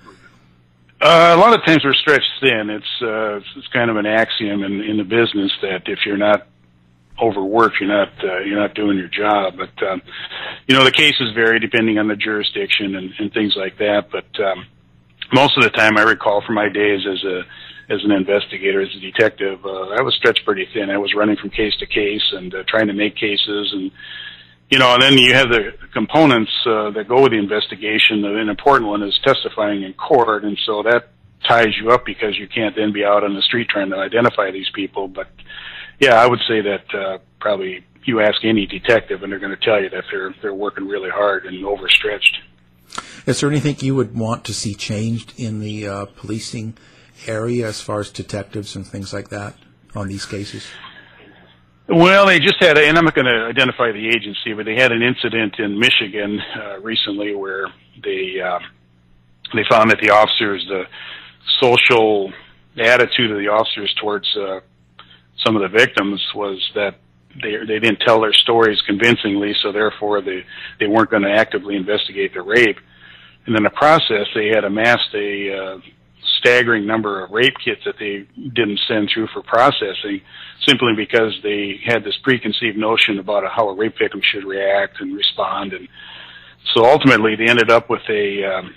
Uh, 1.01 1.35
a 1.35 1.41
lot 1.41 1.55
of 1.55 1.65
times 1.65 1.83
we're 1.83 1.95
stretched 1.95 2.31
thin. 2.41 2.69
It's 2.69 3.03
uh, 3.03 3.41
it's 3.57 3.69
kind 3.73 3.91
of 3.91 3.97
an 3.97 4.05
axiom 4.05 4.63
in 4.63 4.83
in 4.83 4.99
the 4.99 5.05
business 5.05 5.51
that 5.63 5.83
if 5.87 6.01
you're 6.05 6.19
not 6.19 6.47
overworked, 7.21 7.77
you're 7.81 7.89
not 7.89 8.13
uh, 8.23 8.41
you're 8.41 8.59
not 8.59 8.75
doing 8.75 8.99
your 8.99 9.09
job. 9.09 9.55
But 9.57 9.87
um, 9.87 10.03
you 10.69 10.77
know 10.77 10.85
the 10.85 10.93
cases 10.93 11.33
vary 11.35 11.59
depending 11.59 11.99
on 11.99 12.07
the 12.07 12.17
jurisdiction 12.17 12.97
and, 12.97 13.13
and 13.19 13.33
things 13.33 13.55
like 13.57 13.79
that. 13.79 14.09
But 14.13 14.29
um, 14.45 14.67
most 15.33 15.57
of 15.57 15.63
the 15.63 15.71
time, 15.71 15.97
I 15.97 16.03
recall 16.03 16.43
from 16.45 16.57
my 16.57 16.69
days 16.69 17.01
as 17.11 17.25
a 17.25 17.43
as 17.89 18.05
an 18.05 18.13
investigator, 18.13 18.83
as 18.83 18.95
a 18.95 19.01
detective, 19.01 19.65
uh, 19.65 19.97
I 19.97 20.03
was 20.03 20.15
stretched 20.17 20.45
pretty 20.45 20.69
thin. 20.75 20.91
I 20.91 20.99
was 20.99 21.15
running 21.17 21.37
from 21.37 21.49
case 21.49 21.77
to 21.79 21.87
case 21.87 22.23
and 22.33 22.55
uh, 22.55 22.63
trying 22.69 22.87
to 22.89 22.93
make 22.93 23.17
cases 23.17 23.73
and 23.73 23.91
you 24.71 24.79
know, 24.79 24.95
and 24.95 25.03
then 25.03 25.19
you 25.19 25.35
have 25.35 25.49
the 25.49 25.73
components 25.93 26.53
uh, 26.65 26.91
that 26.91 27.09
go 27.09 27.23
with 27.23 27.33
the 27.33 27.39
investigation. 27.39 28.25
An 28.25 28.49
important 28.49 28.89
one 28.89 29.03
is 29.03 29.19
testifying 29.25 29.83
in 29.83 29.93
court, 29.95 30.45
and 30.45 30.57
so 30.65 30.83
that 30.85 31.09
ties 31.47 31.77
you 31.81 31.91
up 31.91 32.07
because 32.07 32.39
you 32.39 32.47
can't 32.47 32.77
then 32.77 32.93
be 32.93 33.05
out 33.05 33.25
on 33.25 33.35
the 33.35 33.43
street 33.43 33.69
trying 33.69 33.91
to 33.91 33.97
identify 33.97 34.51
these 34.51 34.71
people. 34.73 35.09
But 35.09 35.27
yeah, 35.99 36.15
I 36.15 36.27
would 36.27 36.41
say 36.47 36.61
that 36.61 36.95
uh, 36.95 37.19
probably 37.41 37.85
you 38.05 38.21
ask 38.21 38.45
any 38.45 38.67
detective, 38.67 39.23
and 39.23 39.33
they're 39.33 39.41
going 39.41 39.57
to 39.57 39.65
tell 39.65 39.83
you 39.83 39.91
that 39.91 40.05
they're 40.11 40.35
they're 40.41 40.55
working 40.55 40.87
really 40.87 41.11
hard 41.11 41.47
and 41.47 41.65
overstretched. 41.65 42.39
Is 43.27 43.41
there 43.41 43.51
anything 43.51 43.77
you 43.81 43.95
would 43.97 44.17
want 44.17 44.45
to 44.45 44.55
see 44.55 44.75
changed 44.75 45.35
in 45.37 45.61
the 45.61 45.87
uh, 45.87 46.05
policing 46.17 46.77
area 47.27 47.67
as 47.67 47.81
far 47.81 48.01
as 48.01 48.11
detectives 48.11 48.75
and 48.75 48.87
things 48.87 49.13
like 49.13 49.29
that 49.31 49.57
on 49.95 50.09
these 50.09 50.25
cases? 50.25 50.67
Well, 51.93 52.27
they 52.27 52.39
just 52.39 52.63
had, 52.63 52.79
a, 52.79 52.87
and 52.87 52.97
I'm 52.97 53.05
not 53.05 53.17
going 53.17 53.27
to 53.27 53.47
identify 53.47 53.91
the 53.91 54.07
agency, 54.07 54.53
but 54.55 54.65
they 54.65 54.77
had 54.77 54.93
an 54.93 55.03
incident 55.03 55.59
in 55.59 55.77
Michigan 55.77 56.39
uh, 56.57 56.79
recently 56.81 57.35
where 57.35 57.67
they 58.01 58.41
uh, 58.41 58.61
they 59.53 59.65
found 59.69 59.91
that 59.91 59.99
the 60.01 60.11
officers, 60.11 60.65
the 60.69 60.85
social 61.61 62.33
attitude 62.79 63.33
of 63.33 63.39
the 63.39 63.49
officers 63.49 63.93
towards 64.01 64.29
uh, 64.37 64.61
some 65.45 65.57
of 65.57 65.63
the 65.63 65.69
victims 65.77 66.23
was 66.33 66.63
that 66.77 67.01
they 67.43 67.57
they 67.67 67.81
didn't 67.81 67.99
tell 68.07 68.21
their 68.21 68.35
stories 68.35 68.81
convincingly, 68.87 69.53
so 69.61 69.73
therefore 69.73 70.21
they 70.21 70.45
they 70.79 70.87
weren't 70.87 71.11
going 71.11 71.25
to 71.25 71.33
actively 71.33 71.75
investigate 71.75 72.33
the 72.35 72.43
rape. 72.43 72.79
And 73.47 73.57
in 73.57 73.65
the 73.65 73.71
process, 73.71 74.29
they 74.33 74.51
had 74.55 74.63
amassed 74.63 75.13
a 75.13 75.57
uh, 75.57 75.79
staggering 76.41 76.87
number 76.87 77.25
of 77.25 77.31
rape 77.31 77.55
kits 77.65 77.83
that 77.85 77.97
they 77.99 78.27
didn't 78.55 78.81
send 78.89 79.11
through 79.13 79.29
for 79.29 79.43
processing 79.43 80.21
simply 80.67 80.95
because 80.97 81.39
they 81.43 81.81
had 81.85 82.05
this 82.05 82.17
preconceived 82.23 82.77
notion 82.77 83.19
about 83.19 83.45
how 83.51 83.69
a 83.69 83.75
rape 83.75 83.97
victim 83.99 84.21
should 84.23 84.45
react 84.45 85.01
and 85.01 85.17
respond. 85.17 85.73
And 85.73 85.89
so 86.75 86.85
ultimately 86.85 87.37
they 87.37 87.49
ended 87.49 87.71
up 87.71 87.89
with 87.89 88.03
a, 88.09 88.45
um, 88.45 88.75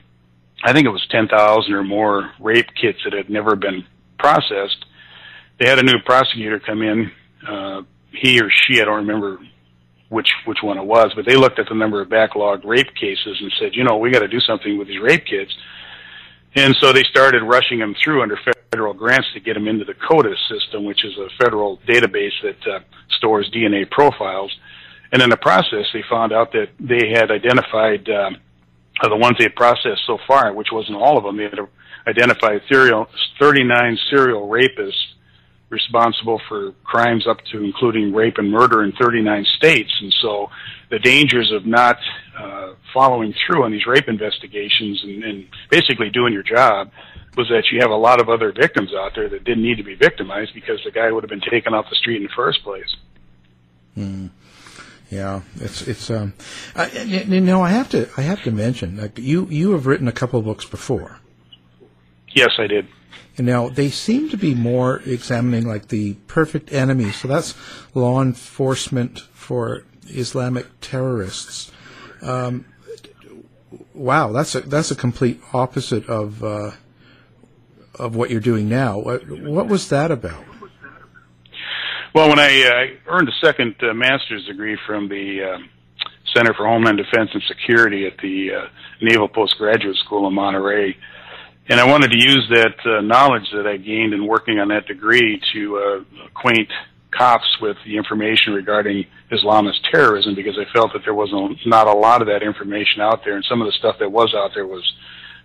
I 0.63 0.73
think 0.73 0.85
it 0.85 0.91
was 0.91 1.05
10,000 1.09 1.73
or 1.73 1.83
more 1.83 2.31
rape 2.39 2.69
kits 2.79 2.99
that 3.03 3.13
had 3.13 3.29
never 3.29 3.55
been 3.55 3.85
processed. 4.19 4.85
They 5.59 5.67
had 5.67 5.79
a 5.79 5.83
new 5.83 5.99
prosecutor 6.05 6.59
come 6.59 6.81
in, 6.81 7.11
uh, 7.47 7.81
he 8.11 8.39
or 8.39 8.49
she, 8.49 8.81
I 8.81 8.85
don't 8.85 9.07
remember 9.07 9.39
which 10.13 10.31
which 10.45 10.59
one 10.61 10.77
it 10.77 10.85
was, 10.85 11.11
but 11.15 11.25
they 11.25 11.35
looked 11.35 11.57
at 11.57 11.67
the 11.67 11.75
number 11.75 11.99
of 11.99 12.07
backlogged 12.07 12.63
rape 12.65 12.93
cases 12.93 13.37
and 13.41 13.51
said, 13.59 13.71
you 13.73 13.83
know, 13.83 13.97
we 13.97 14.11
got 14.11 14.19
to 14.19 14.27
do 14.27 14.39
something 14.39 14.77
with 14.77 14.87
these 14.87 15.01
rape 15.01 15.25
kits. 15.25 15.51
And 16.55 16.75
so 16.79 16.93
they 16.93 17.03
started 17.09 17.43
rushing 17.43 17.79
them 17.79 17.95
through 18.03 18.21
under 18.21 18.37
federal 18.71 18.93
grants 18.93 19.27
to 19.33 19.39
get 19.39 19.53
them 19.55 19.67
into 19.67 19.85
the 19.85 19.93
CODIS 19.93 20.37
system, 20.47 20.83
which 20.83 21.03
is 21.03 21.13
a 21.17 21.29
federal 21.43 21.77
database 21.87 22.33
that 22.43 22.67
uh, 22.67 22.79
stores 23.17 23.49
DNA 23.53 23.89
profiles. 23.89 24.55
And 25.11 25.21
in 25.21 25.29
the 25.29 25.37
process, 25.37 25.85
they 25.93 26.03
found 26.09 26.31
out 26.31 26.51
that 26.53 26.69
they 26.79 27.09
had 27.13 27.31
identified 27.31 28.07
um, 28.09 28.37
the 29.01 29.17
ones 29.17 29.37
they 29.37 29.45
had 29.45 29.55
processed 29.55 30.01
so 30.05 30.17
far, 30.27 30.53
which 30.53 30.69
wasn't 30.71 30.97
all 30.97 31.17
of 31.17 31.23
them. 31.23 31.37
They 31.37 31.43
had 31.43 31.59
identified 32.07 32.61
39 32.69 33.97
serial 34.09 34.47
rapists 34.47 35.12
responsible 35.73 36.39
for 36.47 36.71
crimes 36.83 37.27
up 37.27 37.37
to 37.51 37.63
including 37.63 38.13
rape 38.13 38.37
and 38.37 38.51
murder 38.51 38.83
in 38.83 38.93
39 38.93 39.45
states. 39.57 39.91
And 39.99 40.13
so 40.21 40.49
the 40.89 40.99
dangers 40.99 41.51
of 41.51 41.65
not 41.65 41.97
uh, 42.39 42.73
following 42.93 43.33
through 43.45 43.63
on 43.65 43.71
these 43.71 43.85
rape 43.87 44.07
investigations 44.07 45.01
and, 45.03 45.23
and 45.23 45.47
basically 45.69 46.09
doing 46.11 46.31
your 46.31 46.43
job 46.43 46.91
was 47.35 47.47
that 47.49 47.63
you 47.71 47.79
have 47.81 47.89
a 47.89 47.95
lot 47.95 48.21
of 48.21 48.29
other 48.29 48.51
victims 48.53 48.91
out 48.95 49.13
there 49.15 49.27
that 49.27 49.43
didn't 49.43 49.63
need 49.63 49.77
to 49.77 49.83
be 49.83 49.95
victimized 49.95 50.53
because 50.53 50.79
the 50.85 50.91
guy 50.91 51.11
would 51.11 51.23
have 51.23 51.29
been 51.29 51.49
taken 51.49 51.73
off 51.73 51.85
the 51.89 51.95
street 51.95 52.17
in 52.17 52.23
the 52.23 52.35
first 52.35 52.63
place. 52.63 52.95
Hmm. 53.95 54.27
Yeah, 55.09 55.41
it's 55.57 55.87
it's 55.87 56.09
um, 56.09 56.33
I, 56.75 56.89
you 57.03 57.39
know 57.39 57.61
I 57.61 57.69
have 57.69 57.89
to 57.89 58.09
I 58.17 58.21
have 58.21 58.41
to 58.43 58.51
mention 58.51 58.97
like 58.97 59.19
you 59.19 59.47
you 59.47 59.73
have 59.73 59.85
written 59.85 60.07
a 60.07 60.11
couple 60.11 60.39
of 60.39 60.45
books 60.45 60.65
before. 60.65 61.19
Yes, 62.29 62.49
I 62.57 62.65
did. 62.65 62.87
And 63.37 63.47
now 63.47 63.69
they 63.69 63.89
seem 63.89 64.29
to 64.29 64.37
be 64.37 64.53
more 64.53 65.01
examining 65.05 65.67
like 65.67 65.87
the 65.87 66.13
perfect 66.27 66.71
enemy. 66.71 67.11
So 67.11 67.27
that's 67.27 67.55
law 67.95 68.21
enforcement 68.21 69.19
for 69.19 69.83
Islamic 70.07 70.67
terrorists. 70.81 71.71
Um, 72.21 72.65
wow, 73.93 74.31
that's 74.31 74.55
a 74.55 74.61
that's 74.61 74.91
a 74.91 74.95
complete 74.95 75.41
opposite 75.51 76.07
of 76.07 76.43
uh, 76.43 76.71
of 77.95 78.15
what 78.15 78.29
you're 78.29 78.39
doing 78.39 78.69
now. 78.69 78.99
What, 78.99 79.27
what 79.29 79.67
was 79.67 79.89
that 79.89 80.11
about? 80.11 80.43
Well, 82.13 82.29
when 82.29 82.39
I 82.39 82.61
uh, 82.61 83.11
earned 83.11 83.27
a 83.27 83.45
second 83.45 83.75
uh, 83.81 83.93
master's 83.93 84.45
degree 84.45 84.77
from 84.85 85.09
the 85.09 85.43
uh, 85.43 85.57
Center 86.35 86.53
for 86.53 86.67
Homeland 86.67 86.97
Defense 86.97 87.31
and 87.33 87.41
Security 87.47 88.05
at 88.05 88.17
the 88.21 88.53
uh, 88.53 88.67
Naval 89.01 89.27
Postgraduate 89.27 89.97
School 89.97 90.27
in 90.27 90.33
Monterey, 90.33 90.95
and 91.69 91.79
I 91.79 91.85
wanted 91.85 92.11
to 92.11 92.17
use 92.17 92.45
that 92.49 92.75
uh, 92.85 93.01
knowledge 93.01 93.49
that 93.53 93.65
I 93.65 93.77
gained 93.77 94.13
in 94.13 94.27
working 94.27 94.59
on 94.59 94.67
that 94.69 94.85
degree 94.85 95.41
to 95.53 95.77
uh, 95.77 96.25
acquaint 96.27 96.69
cops 97.11 97.47
with 97.61 97.77
the 97.85 97.95
information 97.95 98.53
regarding 98.53 99.05
Islamist 99.31 99.79
terrorism 99.91 100.35
because 100.35 100.57
I 100.57 100.71
felt 100.73 100.93
that 100.93 101.03
there 101.03 101.13
was 101.13 101.29
not 101.31 101.51
not 101.65 101.87
a 101.87 101.97
lot 101.97 102.21
of 102.21 102.27
that 102.27 102.43
information 102.43 103.01
out 103.01 103.23
there, 103.23 103.35
and 103.35 103.45
some 103.45 103.61
of 103.61 103.67
the 103.67 103.71
stuff 103.73 103.95
that 103.99 104.11
was 104.11 104.33
out 104.35 104.51
there 104.53 104.67
was 104.67 104.83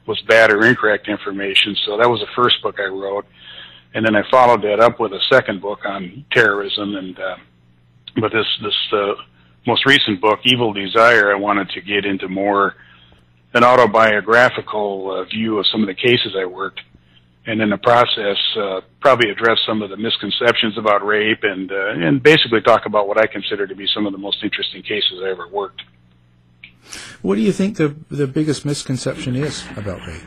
was 0.06 0.20
bad 0.22 0.50
or 0.50 0.64
incorrect 0.64 1.08
information. 1.08 1.76
So 1.86 1.98
that 1.98 2.08
was 2.08 2.20
the 2.20 2.32
first 2.34 2.62
book 2.62 2.76
I 2.80 2.86
wrote, 2.86 3.26
and 3.94 4.04
then 4.04 4.16
I 4.16 4.28
followed 4.30 4.62
that 4.62 4.80
up 4.80 4.98
with 4.98 5.12
a 5.12 5.20
second 5.30 5.60
book 5.60 5.80
on 5.84 6.24
terrorism. 6.32 6.96
And 6.96 7.18
uh, 7.18 7.36
but 8.20 8.32
this 8.32 8.46
this 8.62 8.92
uh, 8.92 9.14
most 9.66 9.86
recent 9.86 10.20
book, 10.20 10.40
Evil 10.44 10.72
Desire, 10.72 11.30
I 11.30 11.38
wanted 11.38 11.70
to 11.70 11.80
get 11.80 12.04
into 12.04 12.28
more 12.28 12.74
an 13.54 13.64
autobiographical 13.64 15.10
uh, 15.10 15.24
view 15.24 15.58
of 15.58 15.66
some 15.72 15.82
of 15.82 15.88
the 15.88 15.94
cases 15.94 16.36
I 16.38 16.44
worked, 16.44 16.80
and 17.46 17.62
in 17.62 17.70
the 17.70 17.78
process, 17.78 18.36
uh, 18.56 18.80
probably 19.00 19.30
address 19.30 19.58
some 19.66 19.80
of 19.80 19.90
the 19.90 19.96
misconceptions 19.96 20.76
about 20.76 21.04
rape 21.04 21.40
and 21.42 21.70
uh, 21.72 22.06
and 22.06 22.22
basically 22.22 22.60
talk 22.60 22.84
about 22.86 23.08
what 23.08 23.18
I 23.18 23.26
consider 23.26 23.66
to 23.66 23.74
be 23.74 23.86
some 23.94 24.06
of 24.06 24.12
the 24.12 24.18
most 24.18 24.38
interesting 24.42 24.82
cases 24.82 25.20
I 25.24 25.30
ever 25.30 25.48
worked. 25.48 25.82
What 27.22 27.36
do 27.36 27.40
you 27.40 27.52
think 27.52 27.76
the 27.76 27.94
the 28.10 28.26
biggest 28.26 28.66
misconception 28.66 29.34
is 29.34 29.64
about 29.76 30.06
rape? 30.06 30.22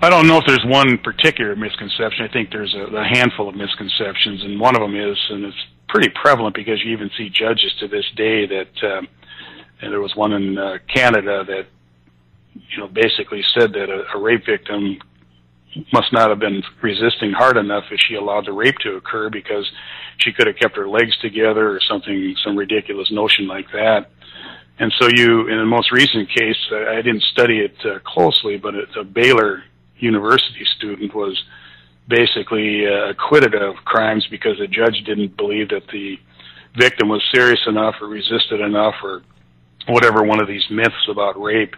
I 0.00 0.10
don't 0.10 0.26
know 0.26 0.36
if 0.36 0.44
there's 0.46 0.64
one 0.66 0.98
particular 0.98 1.56
misconception. 1.56 2.26
I 2.28 2.32
think 2.32 2.50
there's 2.50 2.74
a, 2.74 2.94
a 2.94 3.04
handful 3.04 3.48
of 3.48 3.54
misconceptions, 3.54 4.42
and 4.42 4.60
one 4.60 4.76
of 4.76 4.82
them 4.82 4.94
is, 4.96 5.18
and 5.30 5.44
it's 5.44 5.56
pretty 5.88 6.10
prevalent 6.20 6.54
because 6.54 6.82
you 6.84 6.92
even 6.92 7.10
see 7.16 7.28
judges 7.28 7.72
to 7.80 7.88
this 7.88 8.04
day 8.16 8.46
that. 8.46 8.72
Um, 8.82 9.08
and 9.84 9.92
there 9.92 10.00
was 10.00 10.16
one 10.16 10.32
in 10.32 10.56
uh, 10.56 10.78
Canada 10.92 11.44
that 11.46 11.66
you 12.54 12.78
know 12.78 12.88
basically 12.88 13.42
said 13.58 13.72
that 13.72 13.90
a, 13.90 14.16
a 14.16 14.20
rape 14.20 14.46
victim 14.46 14.98
must 15.92 16.12
not 16.12 16.30
have 16.30 16.38
been 16.38 16.62
resisting 16.82 17.32
hard 17.32 17.56
enough 17.56 17.84
if 17.90 18.00
she 18.08 18.14
allowed 18.14 18.46
the 18.46 18.52
rape 18.52 18.76
to 18.78 18.96
occur 18.96 19.28
because 19.28 19.70
she 20.18 20.32
could 20.32 20.46
have 20.46 20.56
kept 20.56 20.76
her 20.76 20.88
legs 20.88 21.16
together 21.20 21.68
or 21.68 21.80
something 21.88 22.34
some 22.44 22.56
ridiculous 22.56 23.10
notion 23.10 23.46
like 23.46 23.66
that. 23.72 24.10
And 24.78 24.92
so 24.98 25.08
you 25.12 25.48
in 25.48 25.58
the 25.58 25.66
most 25.66 25.92
recent 25.92 26.28
case 26.30 26.56
i 26.72 26.96
didn't 26.96 27.22
study 27.32 27.60
it 27.60 27.76
uh, 27.84 27.98
closely 28.04 28.56
but 28.56 28.74
a, 28.74 29.00
a 29.00 29.04
baylor 29.04 29.62
university 29.98 30.64
student 30.76 31.14
was 31.14 31.40
basically 32.08 32.86
uh, 32.86 33.10
acquitted 33.10 33.54
of 33.54 33.76
crimes 33.84 34.26
because 34.30 34.58
the 34.58 34.66
judge 34.66 35.02
didn't 35.06 35.36
believe 35.36 35.68
that 35.68 35.86
the 35.92 36.18
victim 36.76 37.08
was 37.08 37.22
serious 37.32 37.60
enough 37.66 37.94
or 38.00 38.08
resisted 38.08 38.60
enough 38.60 38.94
or 39.02 39.22
whatever 39.86 40.22
one 40.22 40.40
of 40.40 40.48
these 40.48 40.64
myths 40.70 41.08
about 41.08 41.40
rape 41.40 41.74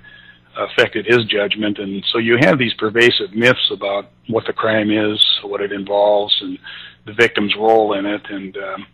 affected 0.56 1.06
his 1.06 1.24
judgment. 1.26 1.78
And 1.78 2.04
so 2.12 2.18
you 2.18 2.38
have 2.40 2.58
these 2.58 2.74
pervasive 2.74 3.34
myths 3.34 3.70
about 3.70 4.10
what 4.28 4.46
the 4.46 4.52
crime 4.52 4.90
is, 4.90 5.22
what 5.42 5.60
it 5.60 5.72
involves, 5.72 6.36
and 6.40 6.58
the 7.04 7.12
victim's 7.12 7.54
role 7.56 7.92
in 7.94 8.06
it. 8.06 8.22
And, 8.30 8.56
um, 8.56 8.86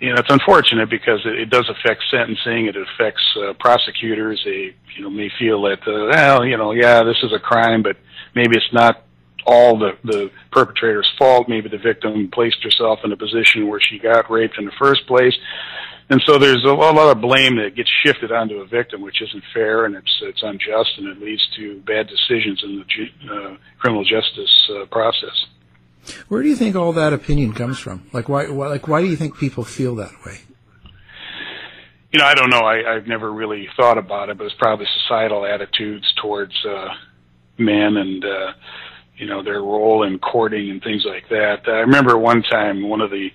you 0.00 0.10
know, 0.10 0.16
it's 0.18 0.30
unfortunate 0.30 0.90
because 0.90 1.20
it, 1.24 1.38
it 1.38 1.50
does 1.50 1.68
affect 1.68 2.02
sentencing. 2.10 2.66
It 2.66 2.76
affects 2.76 3.22
uh, 3.36 3.52
prosecutors. 3.60 4.42
They, 4.44 4.74
you 4.96 5.02
know, 5.02 5.10
may 5.10 5.30
feel 5.38 5.62
that, 5.62 5.80
uh, 5.86 6.08
well, 6.10 6.44
you 6.44 6.56
know, 6.56 6.72
yeah, 6.72 7.02
this 7.04 7.18
is 7.22 7.32
a 7.32 7.38
crime, 7.38 7.82
but 7.82 7.96
maybe 8.34 8.56
it's 8.56 8.72
not 8.72 9.04
all 9.44 9.78
the, 9.78 9.96
the 10.04 10.30
perpetrator's 10.50 11.10
fault. 11.18 11.48
Maybe 11.48 11.68
the 11.68 11.78
victim 11.78 12.28
placed 12.32 12.62
herself 12.62 13.00
in 13.04 13.12
a 13.12 13.16
position 13.16 13.68
where 13.68 13.80
she 13.80 13.98
got 13.98 14.30
raped 14.30 14.58
in 14.58 14.64
the 14.64 14.72
first 14.78 15.06
place 15.06 15.34
and 16.12 16.22
so 16.26 16.38
there's 16.38 16.62
a 16.64 16.68
lot 16.68 17.10
of 17.10 17.22
blame 17.22 17.56
that 17.56 17.74
gets 17.74 17.90
shifted 18.04 18.30
onto 18.30 18.56
a 18.56 18.66
victim, 18.66 19.00
which 19.00 19.22
isn't 19.22 19.42
fair 19.54 19.86
and 19.86 19.94
it's 19.96 20.20
it's 20.22 20.42
unjust, 20.42 20.90
and 20.98 21.08
it 21.08 21.18
leads 21.18 21.42
to 21.56 21.80
bad 21.80 22.06
decisions 22.06 22.62
in 22.62 22.76
the 22.76 23.34
uh, 23.34 23.56
criminal 23.78 24.04
justice 24.04 24.70
uh, 24.76 24.84
process. 24.86 25.46
Where 26.28 26.42
do 26.42 26.50
you 26.50 26.56
think 26.56 26.76
all 26.76 26.92
that 26.92 27.14
opinion 27.14 27.54
comes 27.54 27.78
from? 27.78 28.10
Like 28.12 28.28
why, 28.28 28.50
why 28.50 28.68
like 28.68 28.88
why 28.88 29.00
do 29.00 29.08
you 29.08 29.16
think 29.16 29.38
people 29.38 29.64
feel 29.64 29.94
that 29.96 30.12
way? 30.26 30.40
You 32.12 32.18
know, 32.18 32.26
I 32.26 32.34
don't 32.34 32.50
know. 32.50 32.60
I, 32.60 32.94
I've 32.94 33.06
never 33.06 33.32
really 33.32 33.66
thought 33.74 33.96
about 33.96 34.28
it, 34.28 34.36
but 34.36 34.44
it's 34.44 34.54
probably 34.58 34.84
societal 35.00 35.46
attitudes 35.46 36.12
towards 36.20 36.52
uh, 36.66 36.88
men 37.56 37.96
and 37.96 38.22
uh, 38.22 38.52
you 39.16 39.24
know 39.24 39.42
their 39.42 39.62
role 39.62 40.02
in 40.02 40.18
courting 40.18 40.68
and 40.68 40.82
things 40.82 41.06
like 41.06 41.30
that. 41.30 41.62
I 41.66 41.80
remember 41.80 42.18
one 42.18 42.42
time 42.42 42.86
one 42.86 43.00
of 43.00 43.10
the 43.10 43.30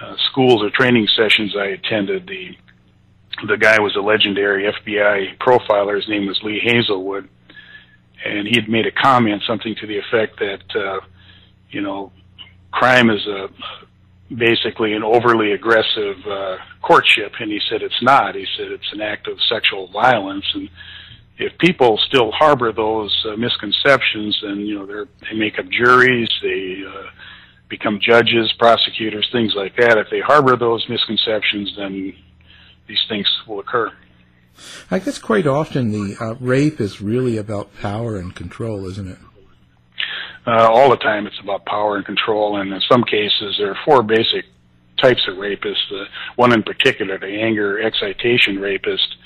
uh, 0.00 0.14
schools 0.30 0.62
or 0.62 0.70
training 0.70 1.08
sessions 1.16 1.54
I 1.56 1.66
attended. 1.66 2.26
The 2.26 2.56
the 3.46 3.56
guy 3.56 3.78
was 3.80 3.94
a 3.94 4.00
legendary 4.00 4.64
FBI 4.64 5.38
profiler. 5.38 5.96
His 5.96 6.08
name 6.08 6.26
was 6.26 6.40
Lee 6.42 6.60
Hazelwood, 6.62 7.28
and 8.24 8.48
he 8.48 8.56
had 8.56 8.68
made 8.68 8.86
a 8.86 8.90
comment, 8.90 9.42
something 9.46 9.76
to 9.76 9.86
the 9.86 9.98
effect 9.98 10.38
that 10.40 10.76
uh, 10.76 11.00
you 11.70 11.80
know 11.80 12.12
crime 12.70 13.10
is 13.10 13.26
a 13.26 13.48
basically 14.34 14.92
an 14.92 15.02
overly 15.02 15.52
aggressive 15.52 16.16
uh, 16.26 16.56
courtship, 16.82 17.32
and 17.40 17.50
he 17.50 17.60
said 17.70 17.82
it's 17.82 18.02
not. 18.02 18.34
He 18.34 18.46
said 18.56 18.70
it's 18.70 18.92
an 18.92 19.00
act 19.00 19.26
of 19.26 19.38
sexual 19.48 19.88
violence, 19.88 20.44
and 20.54 20.68
if 21.38 21.56
people 21.58 21.98
still 22.08 22.30
harbor 22.32 22.72
those 22.72 23.24
uh, 23.28 23.36
misconceptions, 23.36 24.38
then 24.42 24.60
you 24.60 24.74
know 24.74 24.86
they're, 24.86 25.06
they 25.22 25.36
make 25.36 25.58
up 25.58 25.66
juries, 25.70 26.28
they 26.42 26.82
uh, 26.86 27.10
become 27.68 28.00
judges, 28.00 28.52
prosecutors, 28.58 29.28
things 29.32 29.54
like 29.54 29.76
that. 29.76 29.98
If 29.98 30.08
they 30.10 30.20
harbor 30.20 30.56
those 30.56 30.86
misconceptions, 30.88 31.74
then 31.76 32.14
these 32.86 33.04
things 33.08 33.26
will 33.46 33.60
occur. 33.60 33.92
I 34.90 34.98
guess 34.98 35.18
quite 35.18 35.46
often 35.46 35.92
the 35.92 36.16
uh, 36.20 36.34
rape 36.40 36.80
is 36.80 37.00
really 37.00 37.36
about 37.36 37.74
power 37.80 38.16
and 38.16 38.34
control, 38.34 38.86
isn't 38.86 39.08
it? 39.08 39.18
Uh, 40.46 40.68
all 40.72 40.90
the 40.90 40.96
time, 40.96 41.26
it's 41.26 41.38
about 41.42 41.66
power 41.66 41.96
and 41.96 42.06
control, 42.06 42.58
and 42.58 42.72
in 42.72 42.80
some 42.90 43.04
cases, 43.04 43.56
there 43.58 43.70
are 43.70 43.78
four 43.84 44.02
basic 44.02 44.46
types 45.00 45.28
of 45.28 45.36
rapists. 45.36 45.88
The 45.90 46.06
one 46.36 46.52
in 46.52 46.62
particular, 46.62 47.18
the 47.18 47.26
anger 47.26 47.80
excitation 47.80 48.58
rapist, 48.58 49.16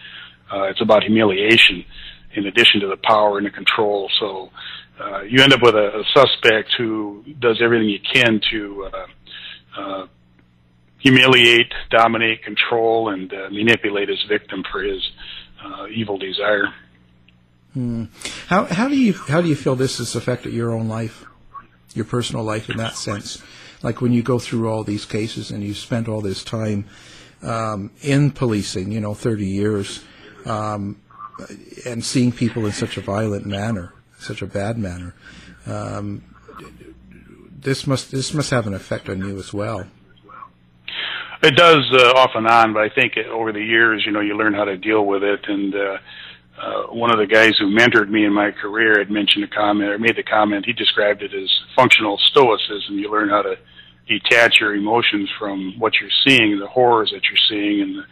uh, 0.52 0.64
it's 0.64 0.80
about 0.80 1.04
humiliation 1.04 1.84
in 2.34 2.46
addition 2.46 2.80
to 2.80 2.88
the 2.88 2.96
power 2.96 3.38
and 3.38 3.46
the 3.46 3.50
control. 3.50 4.10
So 4.18 4.50
uh, 5.00 5.22
you 5.22 5.42
end 5.42 5.52
up 5.52 5.62
with 5.62 5.74
a, 5.74 6.00
a 6.00 6.04
suspect 6.14 6.70
who 6.78 7.24
does 7.38 7.60
everything 7.62 7.88
he 7.88 7.98
can 7.98 8.40
to 8.50 8.90
uh, 8.92 9.06
uh, 9.76 10.06
humiliate, 10.98 11.72
dominate, 11.90 12.42
control, 12.42 13.08
and 13.08 13.32
uh, 13.32 13.48
manipulate 13.50 14.08
his 14.08 14.22
victim 14.28 14.62
for 14.70 14.82
his 14.82 15.02
evil 15.94 16.18
desire. 16.18 16.74
Hmm. 17.72 18.04
How 18.48 18.64
how 18.64 18.88
do 18.88 18.96
you 18.96 19.14
how 19.14 19.40
do 19.40 19.48
you 19.48 19.54
feel 19.54 19.76
this 19.76 19.98
has 19.98 20.14
affected 20.14 20.52
your 20.52 20.72
own 20.72 20.88
life, 20.88 21.24
your 21.94 22.04
personal 22.04 22.44
life 22.44 22.68
in 22.68 22.76
that 22.76 22.94
sense? 22.96 23.42
Like 23.82 24.00
when 24.00 24.12
you 24.12 24.22
go 24.22 24.38
through 24.38 24.68
all 24.68 24.84
these 24.84 25.04
cases 25.04 25.50
and 25.50 25.62
you 25.62 25.74
spent 25.74 26.08
all 26.08 26.20
this 26.20 26.44
time 26.44 26.84
um, 27.42 27.90
in 28.02 28.30
policing, 28.30 28.92
you 28.92 29.00
know, 29.00 29.14
thirty 29.14 29.46
years, 29.46 30.04
um, 30.44 31.00
and 31.86 32.04
seeing 32.04 32.32
people 32.32 32.66
in 32.66 32.72
such 32.72 32.96
a 32.96 33.00
violent 33.00 33.46
manner, 33.46 33.94
such 34.22 34.42
a 34.42 34.46
bad 34.46 34.78
manner. 34.78 35.14
Um, 35.66 36.22
this 37.60 37.86
must 37.86 38.10
this 38.10 38.34
must 38.34 38.50
have 38.50 38.66
an 38.66 38.74
effect 38.74 39.08
on 39.08 39.18
you 39.18 39.38
as 39.38 39.52
well. 39.52 39.86
It 41.42 41.56
does 41.56 41.84
uh, 41.92 42.12
off 42.12 42.30
and 42.34 42.46
on, 42.46 42.72
but 42.72 42.82
I 42.82 42.88
think 42.88 43.14
over 43.16 43.52
the 43.52 43.60
years, 43.60 44.04
you 44.06 44.12
know, 44.12 44.20
you 44.20 44.36
learn 44.36 44.54
how 44.54 44.64
to 44.64 44.76
deal 44.76 45.04
with 45.04 45.24
it. 45.24 45.40
And 45.48 45.74
uh, 45.74 45.98
uh, 46.56 46.82
one 46.92 47.10
of 47.10 47.18
the 47.18 47.26
guys 47.26 47.54
who 47.58 47.66
mentored 47.66 48.08
me 48.08 48.24
in 48.24 48.32
my 48.32 48.52
career 48.52 48.98
had 48.98 49.10
mentioned 49.10 49.42
a 49.42 49.48
comment 49.48 49.90
or 49.90 49.98
made 49.98 50.16
the 50.16 50.22
comment. 50.22 50.66
He 50.66 50.72
described 50.72 51.22
it 51.22 51.34
as 51.34 51.50
functional 51.74 52.16
stoicism. 52.30 52.96
You 52.96 53.10
learn 53.10 53.28
how 53.28 53.42
to 53.42 53.56
detach 54.06 54.60
your 54.60 54.76
emotions 54.76 55.28
from 55.36 55.74
what 55.78 55.94
you're 56.00 56.10
seeing, 56.26 56.60
the 56.60 56.68
horrors 56.68 57.10
that 57.12 57.22
you're 57.28 57.46
seeing, 57.48 57.82
and 57.82 57.96
the, 57.96 58.04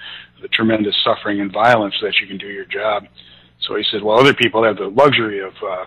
the 0.43 0.49
tremendous 0.49 0.97
suffering 1.05 1.41
and 1.41 1.53
violence 1.53 1.95
so 2.01 2.07
that 2.07 2.17
you 2.21 2.27
can 2.27 2.39
do 2.39 2.49
your 2.49 2.65
job. 2.65 3.07
So 3.61 3.77
he 3.77 3.85
said, 3.93 4.03
well, 4.03 4.19
other 4.19 4.35
people 4.35 4.65
have 4.65 4.77
the 4.77 4.89
luxury 4.89 5.39
of 5.41 5.53
uh, 5.63 5.85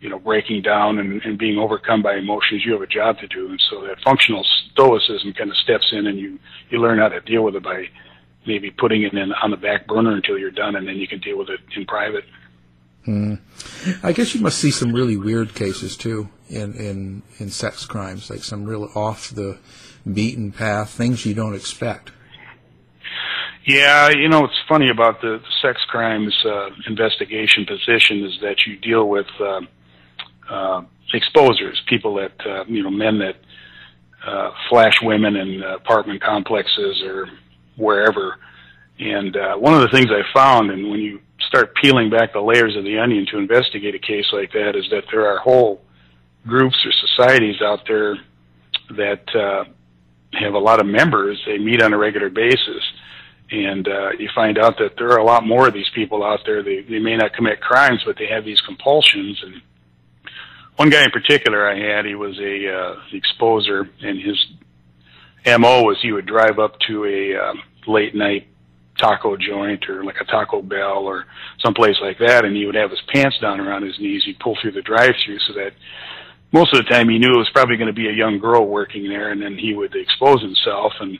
you 0.00 0.08
know, 0.08 0.18
breaking 0.18 0.62
down 0.62 0.98
and, 0.98 1.22
and 1.22 1.38
being 1.38 1.58
overcome 1.58 2.02
by 2.02 2.16
emotions, 2.16 2.62
you 2.64 2.72
have 2.72 2.82
a 2.82 2.86
job 2.86 3.18
to 3.18 3.26
do. 3.26 3.48
And 3.48 3.60
so 3.70 3.82
that 3.82 3.96
functional 4.04 4.44
stoicism 4.72 5.32
kind 5.32 5.50
of 5.50 5.56
steps 5.56 5.88
in 5.92 6.06
and 6.06 6.18
you, 6.18 6.38
you 6.70 6.80
learn 6.80 6.98
how 6.98 7.08
to 7.08 7.20
deal 7.20 7.42
with 7.42 7.56
it 7.56 7.62
by 7.62 7.86
maybe 8.46 8.70
putting 8.70 9.02
it 9.02 9.12
in 9.14 9.32
on 9.42 9.50
the 9.50 9.56
back 9.56 9.86
burner 9.86 10.14
until 10.14 10.38
you're 10.38 10.50
done 10.50 10.76
and 10.76 10.86
then 10.86 10.96
you 10.96 11.08
can 11.08 11.20
deal 11.20 11.38
with 11.38 11.48
it 11.48 11.60
in 11.74 11.86
private. 11.86 12.24
Hmm. 13.04 13.34
I 14.02 14.12
guess 14.12 14.34
you 14.34 14.40
must 14.40 14.58
see 14.58 14.70
some 14.70 14.92
really 14.92 15.16
weird 15.16 15.54
cases 15.54 15.96
too 15.96 16.28
in, 16.48 16.74
in, 16.74 17.22
in 17.38 17.50
sex 17.50 17.86
crimes, 17.86 18.28
like 18.30 18.44
some 18.44 18.64
real 18.64 18.90
off 18.94 19.30
the 19.30 19.58
beaten 20.12 20.52
path, 20.52 20.90
things 20.90 21.24
you 21.24 21.34
don't 21.34 21.54
expect. 21.54 22.12
Yeah, 23.64 24.10
you 24.10 24.28
know, 24.28 24.44
it's 24.44 24.60
funny 24.68 24.90
about 24.90 25.20
the, 25.22 25.40
the 25.42 25.52
sex 25.60 25.80
crimes 25.88 26.36
uh, 26.44 26.70
investigation 26.86 27.66
position 27.66 28.24
is 28.24 28.38
that 28.40 28.64
you 28.66 28.76
deal 28.76 29.08
with 29.08 29.26
uh, 29.40 29.62
uh, 30.48 30.82
exposers, 31.14 31.76
people 31.88 32.14
that 32.16 32.32
uh, 32.46 32.64
you 32.66 32.82
know, 32.82 32.90
men 32.90 33.18
that 33.18 33.36
uh, 34.26 34.50
flash 34.68 35.00
women 35.02 35.36
in 35.36 35.62
apartment 35.62 36.22
complexes 36.22 37.02
or 37.04 37.28
wherever. 37.76 38.36
And 38.98 39.36
uh, 39.36 39.56
one 39.56 39.74
of 39.74 39.82
the 39.82 39.88
things 39.88 40.06
I 40.10 40.22
found, 40.34 40.70
and 40.70 40.90
when 40.90 41.00
you 41.00 41.20
start 41.48 41.74
peeling 41.76 42.10
back 42.10 42.32
the 42.32 42.40
layers 42.40 42.76
of 42.76 42.84
the 42.84 42.98
onion 42.98 43.26
to 43.30 43.38
investigate 43.38 43.94
a 43.94 43.98
case 43.98 44.26
like 44.32 44.52
that, 44.52 44.74
is 44.74 44.88
that 44.90 45.04
there 45.12 45.26
are 45.26 45.38
whole 45.38 45.82
groups 46.46 46.76
or 46.84 46.92
societies 47.08 47.60
out 47.62 47.80
there 47.86 48.16
that 48.96 49.34
uh, 49.34 49.64
have 50.32 50.54
a 50.54 50.58
lot 50.58 50.80
of 50.80 50.86
members. 50.86 51.40
They 51.46 51.58
meet 51.58 51.82
on 51.82 51.92
a 51.92 51.98
regular 51.98 52.30
basis, 52.30 52.82
and 53.50 53.86
uh, 53.86 54.10
you 54.18 54.28
find 54.34 54.58
out 54.58 54.78
that 54.78 54.96
there 54.96 55.10
are 55.10 55.18
a 55.18 55.24
lot 55.24 55.46
more 55.46 55.68
of 55.68 55.74
these 55.74 55.90
people 55.94 56.24
out 56.24 56.40
there. 56.46 56.62
They 56.62 56.82
they 56.82 56.98
may 56.98 57.16
not 57.16 57.34
commit 57.34 57.60
crimes, 57.60 58.02
but 58.04 58.16
they 58.16 58.26
have 58.28 58.44
these 58.44 58.60
compulsions 58.62 59.42
and 59.44 59.62
one 60.76 60.90
guy 60.90 61.04
in 61.04 61.10
particular 61.10 61.68
I 61.68 61.78
had, 61.78 62.04
he 62.04 62.14
was 62.14 62.38
a 62.38 62.72
uh, 62.72 62.96
exposer, 63.12 63.88
and 64.02 64.20
his 64.20 64.46
mo 65.58 65.82
was 65.82 65.98
he 66.02 66.12
would 66.12 66.26
drive 66.26 66.58
up 66.58 66.78
to 66.88 67.04
a 67.04 67.36
uh, 67.36 67.54
late 67.86 68.14
night 68.14 68.48
taco 68.98 69.36
joint 69.36 69.88
or 69.88 70.04
like 70.04 70.16
a 70.20 70.24
Taco 70.24 70.62
Bell 70.62 71.04
or 71.04 71.26
someplace 71.60 71.96
like 72.00 72.18
that, 72.18 72.44
and 72.44 72.56
he 72.56 72.66
would 72.66 72.74
have 72.74 72.90
his 72.90 73.02
pants 73.12 73.38
down 73.40 73.60
around 73.60 73.82
his 73.82 73.98
knees. 73.98 74.22
He'd 74.24 74.38
pull 74.38 74.56
through 74.60 74.72
the 74.72 74.82
drive-through 74.82 75.38
so 75.40 75.52
that 75.54 75.72
most 76.52 76.72
of 76.74 76.84
the 76.84 76.90
time 76.90 77.08
he 77.08 77.18
knew 77.18 77.32
it 77.32 77.38
was 77.38 77.50
probably 77.52 77.76
going 77.76 77.88
to 77.88 77.92
be 77.92 78.08
a 78.08 78.12
young 78.12 78.38
girl 78.38 78.66
working 78.66 79.08
there, 79.08 79.30
and 79.30 79.40
then 79.42 79.58
he 79.58 79.74
would 79.74 79.94
expose 79.94 80.40
himself. 80.40 80.92
And 81.00 81.18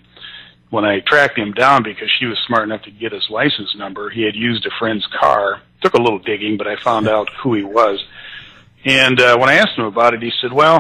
when 0.71 0.85
I 0.85 1.01
tracked 1.01 1.39
him 1.39 1.53
down 1.53 1.83
because 1.83 2.11
she 2.19 2.27
was 2.27 2.39
smart 2.47 2.65
enough 2.65 2.83
to 2.83 2.91
get 2.91 3.13
his 3.13 3.29
license 3.31 3.75
number, 3.77 4.11
he 4.11 4.23
had 4.23 4.35
used 4.35 4.67
a 4.67 4.71
friend's 4.79 5.07
car. 5.19 5.63
Took 5.83 5.95
a 5.95 6.01
little 6.01 6.19
digging, 6.19 6.57
but 6.57 6.67
I 6.67 6.77
found 6.77 7.09
out 7.09 7.29
who 7.43 7.55
he 7.55 7.63
was 7.63 8.03
and 8.87 9.21
uh, 9.21 9.37
when 9.37 9.49
I 9.49 9.55
asked 9.55 9.77
him 9.77 9.85
about 9.85 10.15
it, 10.15 10.23
he 10.23 10.31
said, 10.41 10.53
"Well, 10.53 10.79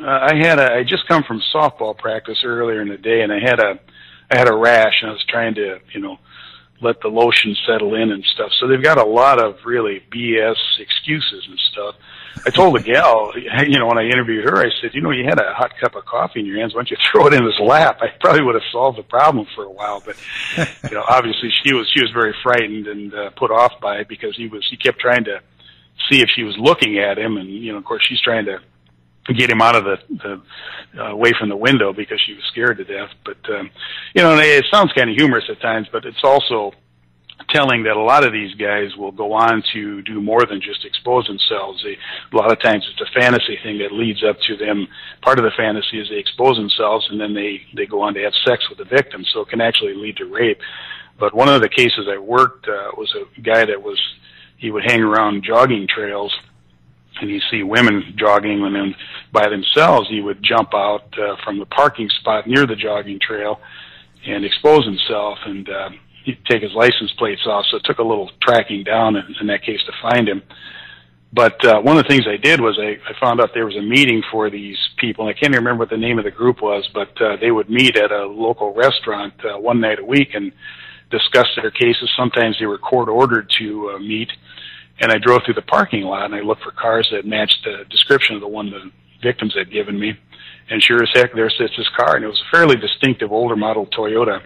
uh, 0.00 0.06
I 0.06 0.34
had 0.34 0.58
a 0.58 0.72
I 0.72 0.82
just 0.82 1.06
come 1.06 1.22
from 1.24 1.42
softball 1.54 1.96
practice 1.96 2.38
earlier 2.42 2.80
in 2.80 2.88
the 2.88 2.96
day, 2.96 3.20
and 3.20 3.30
I 3.30 3.38
had 3.38 3.60
a 3.60 3.78
I 4.30 4.38
had 4.38 4.48
a 4.48 4.56
rash, 4.56 5.02
and 5.02 5.10
I 5.10 5.12
was 5.12 5.24
trying 5.28 5.54
to 5.56 5.78
you 5.92 6.00
know 6.00 6.18
let 6.80 7.00
the 7.02 7.08
lotion 7.08 7.54
settle 7.66 7.94
in 7.94 8.10
and 8.10 8.24
stuff. 8.24 8.50
So 8.58 8.66
they've 8.66 8.82
got 8.82 8.98
a 8.98 9.04
lot 9.04 9.42
of 9.42 9.56
really 9.64 10.02
BS 10.10 10.56
excuses 10.78 11.46
and 11.48 11.58
stuff. 11.70 11.94
I 12.46 12.50
told 12.50 12.76
the 12.76 12.82
gal, 12.82 13.32
you 13.66 13.78
know, 13.78 13.86
when 13.86 13.98
I 13.98 14.04
interviewed 14.04 14.44
her, 14.44 14.58
I 14.58 14.70
said, 14.80 14.90
you 14.92 15.00
know, 15.00 15.10
you 15.10 15.24
had 15.24 15.40
a 15.40 15.54
hot 15.54 15.72
cup 15.80 15.94
of 15.94 16.04
coffee 16.04 16.40
in 16.40 16.46
your 16.46 16.58
hands. 16.58 16.74
Why 16.74 16.78
don't 16.78 16.90
you 16.90 16.96
throw 17.12 17.26
it 17.26 17.34
in 17.34 17.44
his 17.44 17.58
lap? 17.60 17.98
I 18.00 18.08
probably 18.20 18.42
would 18.42 18.54
have 18.54 18.70
solved 18.72 18.98
the 18.98 19.02
problem 19.02 19.46
for 19.54 19.64
a 19.64 19.70
while, 19.70 20.02
but 20.04 20.16
you 20.90 20.94
know, 20.94 21.04
obviously 21.06 21.50
she 21.62 21.74
was 21.74 21.90
she 21.94 22.00
was 22.00 22.10
very 22.12 22.34
frightened 22.42 22.86
and 22.86 23.14
uh, 23.14 23.30
put 23.36 23.50
off 23.50 23.72
by 23.80 23.98
it 23.98 24.08
because 24.08 24.34
he 24.36 24.48
was 24.48 24.66
he 24.70 24.76
kept 24.76 24.98
trying 24.98 25.24
to 25.24 25.40
see 26.10 26.20
if 26.20 26.28
she 26.34 26.42
was 26.42 26.56
looking 26.58 26.98
at 26.98 27.18
him, 27.18 27.36
and 27.36 27.48
you 27.48 27.72
know, 27.72 27.78
of 27.78 27.84
course, 27.84 28.04
she's 28.08 28.20
trying 28.20 28.46
to 28.46 28.58
get 29.32 29.50
him 29.50 29.62
out 29.62 29.74
of 29.74 29.84
the, 29.84 29.96
the 30.10 31.00
uh, 31.00 31.10
away 31.10 31.32
from 31.38 31.48
the 31.48 31.56
window 31.56 31.92
because 31.92 32.20
she 32.26 32.34
was 32.34 32.42
scared 32.50 32.76
to 32.78 32.84
death. 32.84 33.10
But 33.24 33.38
um, 33.50 33.70
you 34.14 34.22
know, 34.22 34.36
it 34.38 34.64
sounds 34.70 34.92
kind 34.92 35.10
of 35.10 35.16
humorous 35.16 35.44
at 35.50 35.60
times, 35.60 35.88
but 35.90 36.04
it's 36.04 36.22
also 36.22 36.72
telling 37.50 37.82
that 37.82 37.96
a 37.96 38.02
lot 38.02 38.24
of 38.24 38.32
these 38.32 38.54
guys 38.54 38.96
will 38.96 39.12
go 39.12 39.32
on 39.32 39.62
to 39.72 40.02
do 40.02 40.20
more 40.20 40.46
than 40.46 40.60
just 40.60 40.84
expose 40.84 41.26
themselves. 41.26 41.82
They, 41.82 41.96
a 42.32 42.36
lot 42.36 42.52
of 42.52 42.60
times 42.60 42.88
it's 42.90 43.00
a 43.00 43.20
fantasy 43.20 43.58
thing 43.62 43.78
that 43.78 43.92
leads 43.92 44.22
up 44.24 44.36
to 44.46 44.56
them. 44.56 44.86
Part 45.22 45.38
of 45.38 45.44
the 45.44 45.50
fantasy 45.56 46.00
is 46.00 46.08
they 46.08 46.18
expose 46.18 46.56
themselves 46.56 47.06
and 47.10 47.20
then 47.20 47.34
they, 47.34 47.60
they 47.74 47.86
go 47.86 48.02
on 48.02 48.14
to 48.14 48.22
have 48.22 48.32
sex 48.46 48.68
with 48.68 48.78
the 48.78 48.84
victim. 48.84 49.24
So 49.32 49.40
it 49.40 49.48
can 49.48 49.60
actually 49.60 49.94
lead 49.94 50.16
to 50.18 50.26
rape. 50.26 50.60
But 51.18 51.34
one 51.34 51.48
of 51.48 51.60
the 51.60 51.68
cases 51.68 52.08
I 52.08 52.18
worked 52.18 52.66
uh, 52.68 52.90
was 52.96 53.14
a 53.14 53.40
guy 53.40 53.64
that 53.64 53.82
was 53.82 54.00
he 54.56 54.70
would 54.70 54.84
hang 54.84 55.02
around 55.02 55.44
jogging 55.44 55.86
trails 55.86 56.34
and 57.20 57.30
he'd 57.30 57.42
see 57.50 57.62
women 57.62 58.14
jogging 58.16 58.64
and 58.64 58.74
then 58.74 58.94
by 59.32 59.48
themselves 59.48 60.08
he 60.08 60.20
would 60.20 60.42
jump 60.42 60.74
out 60.74 61.06
uh, 61.18 61.36
from 61.44 61.58
the 61.58 61.66
parking 61.66 62.08
spot 62.20 62.46
near 62.46 62.66
the 62.66 62.76
jogging 62.76 63.18
trail 63.20 63.60
and 64.26 64.44
expose 64.44 64.84
himself 64.84 65.38
and 65.46 65.68
uh, 65.68 65.90
he'd 66.24 66.44
take 66.46 66.62
his 66.62 66.72
license 66.74 67.12
plates 67.18 67.42
off 67.46 67.64
so 67.70 67.76
it 67.76 67.84
took 67.84 67.98
a 67.98 68.02
little 68.02 68.30
tracking 68.42 68.82
down 68.84 69.16
in, 69.16 69.24
in 69.40 69.46
that 69.46 69.62
case 69.62 69.80
to 69.86 69.92
find 70.02 70.28
him 70.28 70.42
But 71.32 71.64
uh, 71.64 71.80
one 71.80 71.98
of 71.98 72.04
the 72.04 72.08
things 72.08 72.26
I 72.28 72.36
did 72.36 72.60
was 72.60 72.78
I, 72.80 72.96
I 73.10 73.18
found 73.20 73.40
out 73.40 73.50
there 73.54 73.66
was 73.66 73.76
a 73.76 73.82
meeting 73.82 74.22
for 74.30 74.50
these 74.50 74.78
people. 74.98 75.26
I 75.26 75.32
can't 75.32 75.52
even 75.52 75.64
remember 75.64 75.80
what 75.80 75.90
the 75.90 75.96
name 75.96 76.18
of 76.18 76.24
the 76.24 76.30
group 76.30 76.62
was, 76.62 76.88
but 76.94 77.20
uh, 77.20 77.36
they 77.40 77.50
would 77.50 77.68
meet 77.68 77.96
at 77.96 78.12
a 78.12 78.26
local 78.26 78.72
restaurant 78.72 79.34
uh, 79.44 79.58
one 79.58 79.80
night 79.80 79.98
a 79.98 80.04
week 80.04 80.34
and 80.34 80.52
discuss 81.10 81.46
their 81.60 81.70
cases. 81.70 82.10
Sometimes 82.16 82.56
they 82.58 82.66
were 82.66 82.78
court 82.78 83.08
ordered 83.08 83.50
to 83.58 83.92
uh, 83.94 83.98
meet. 83.98 84.30
And 85.00 85.10
I 85.10 85.18
drove 85.18 85.42
through 85.44 85.54
the 85.54 85.62
parking 85.62 86.02
lot 86.02 86.26
and 86.26 86.34
I 86.34 86.40
looked 86.40 86.62
for 86.62 86.70
cars 86.70 87.08
that 87.12 87.26
matched 87.26 87.64
the 87.64 87.84
description 87.90 88.36
of 88.36 88.40
the 88.40 88.48
one 88.48 88.70
the 88.70 88.90
victims 89.22 89.54
had 89.56 89.70
given 89.72 89.98
me. 89.98 90.16
And 90.70 90.82
sure 90.82 91.02
as 91.02 91.10
heck, 91.12 91.34
there 91.34 91.50
sits 91.50 91.74
this 91.76 91.88
car, 91.96 92.16
and 92.16 92.24
it 92.24 92.28
was 92.28 92.40
a 92.40 92.56
fairly 92.56 92.76
distinctive 92.76 93.32
older 93.32 93.56
model 93.56 93.86
Toyota. 93.86 94.42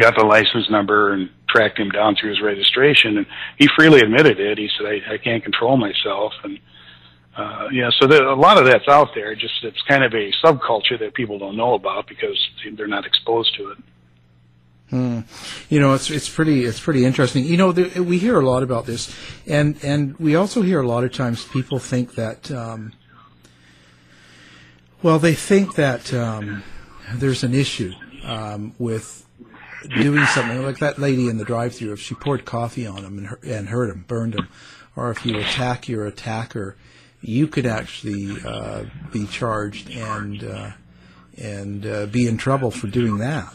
Got 0.00 0.16
the 0.16 0.24
license 0.24 0.68
number 0.70 1.12
and 1.12 1.30
tracked 1.48 1.78
him 1.78 1.90
down 1.90 2.16
through 2.16 2.30
his 2.30 2.42
registration, 2.42 3.18
and 3.18 3.26
he 3.56 3.68
freely 3.76 4.00
admitted 4.00 4.40
it. 4.40 4.58
He 4.58 4.68
said, 4.76 4.86
"I, 4.86 5.14
I 5.14 5.18
can't 5.18 5.42
control 5.42 5.76
myself," 5.76 6.32
and 6.42 6.58
uh, 7.36 7.68
yeah, 7.72 7.90
so 8.00 8.06
there, 8.06 8.24
a 8.24 8.34
lot 8.34 8.58
of 8.58 8.66
that's 8.66 8.88
out 8.88 9.08
there. 9.14 9.34
Just 9.34 9.62
it's 9.62 9.80
kind 9.82 10.02
of 10.02 10.12
a 10.12 10.32
subculture 10.44 10.98
that 10.98 11.14
people 11.14 11.38
don't 11.38 11.56
know 11.56 11.74
about 11.74 12.08
because 12.08 12.36
they're 12.76 12.86
not 12.86 13.06
exposed 13.06 13.54
to 13.56 13.70
it. 13.70 13.78
Hmm. 14.90 15.20
You 15.68 15.80
know, 15.80 15.94
it's 15.94 16.10
it's 16.10 16.28
pretty 16.28 16.64
it's 16.64 16.78
pretty 16.78 17.04
interesting. 17.04 17.44
You 17.44 17.56
know, 17.56 17.70
we 17.70 18.18
hear 18.18 18.38
a 18.38 18.46
lot 18.46 18.62
about 18.62 18.86
this, 18.86 19.14
and 19.46 19.76
and 19.82 20.16
we 20.18 20.36
also 20.36 20.62
hear 20.62 20.80
a 20.80 20.86
lot 20.86 21.02
of 21.02 21.12
times 21.12 21.44
people 21.44 21.78
think 21.78 22.14
that. 22.14 22.50
Um, 22.50 22.92
well, 25.02 25.18
they 25.18 25.34
think 25.34 25.74
that 25.74 26.12
um, 26.14 26.62
there's 27.14 27.44
an 27.44 27.54
issue 27.54 27.92
um, 28.24 28.74
with 28.78 29.26
doing 29.96 30.24
something 30.26 30.62
like 30.62 30.78
that 30.78 30.98
lady 30.98 31.28
in 31.28 31.36
the 31.36 31.44
drive-through. 31.44 31.92
If 31.92 32.00
she 32.00 32.14
poured 32.14 32.44
coffee 32.44 32.86
on 32.86 33.04
him 33.04 33.18
and, 33.18 33.44
and 33.44 33.68
hurt 33.68 33.90
him, 33.90 34.04
burned 34.08 34.34
him, 34.34 34.48
or 34.94 35.10
if 35.10 35.26
you 35.26 35.36
attack 35.38 35.88
your 35.88 36.06
attacker, 36.06 36.76
you 37.20 37.46
could 37.46 37.66
actually 37.66 38.36
uh, 38.44 38.84
be 39.12 39.26
charged 39.26 39.90
and 39.90 40.44
uh, 40.44 40.70
and 41.36 41.86
uh, 41.86 42.06
be 42.06 42.26
in 42.26 42.38
trouble 42.38 42.70
for 42.70 42.86
doing 42.86 43.18
that. 43.18 43.52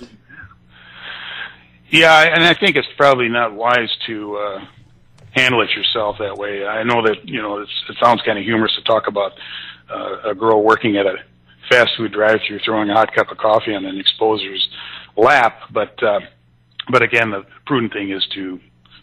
Yeah, 1.92 2.22
and 2.22 2.44
I 2.44 2.54
think 2.54 2.78
it's 2.78 2.88
probably 2.96 3.28
not 3.28 3.54
wise 3.54 3.90
to 4.08 4.38
uh, 4.38 4.66
handle 5.32 5.62
it 5.62 5.70
yourself 5.76 6.18
that 6.20 6.38
way. 6.38 6.66
I 6.66 6.84
know 6.84 7.06
that 7.06 7.28
you 7.28 7.42
know 7.42 7.60
it's, 7.60 7.84
it 7.90 7.98
sounds 8.02 8.22
kind 8.26 8.40
of 8.40 8.46
humorous 8.46 8.74
to 8.76 8.84
talk 8.84 9.08
about 9.08 9.34
uh, 9.94 10.30
a 10.30 10.34
girl 10.34 10.64
working 10.64 10.96
at 10.96 11.06
a 11.06 11.16
fast 11.70 11.92
food 11.98 12.14
drive-through 12.14 12.60
throwing 12.64 12.90
a 12.90 12.94
hot 12.94 13.14
cup 13.14 13.30
of 13.30 13.38
coffee 13.38 13.76
on 13.76 13.86
an 13.86 14.00
exposer's 14.00 14.70
lap. 15.18 15.60
But 15.70 16.02
uh, 16.02 16.22
but 16.90 17.02
again, 17.02 17.30
the 17.32 17.46
prudent 17.66 17.92
thing 17.92 18.12
is 18.12 18.26
to 18.36 18.60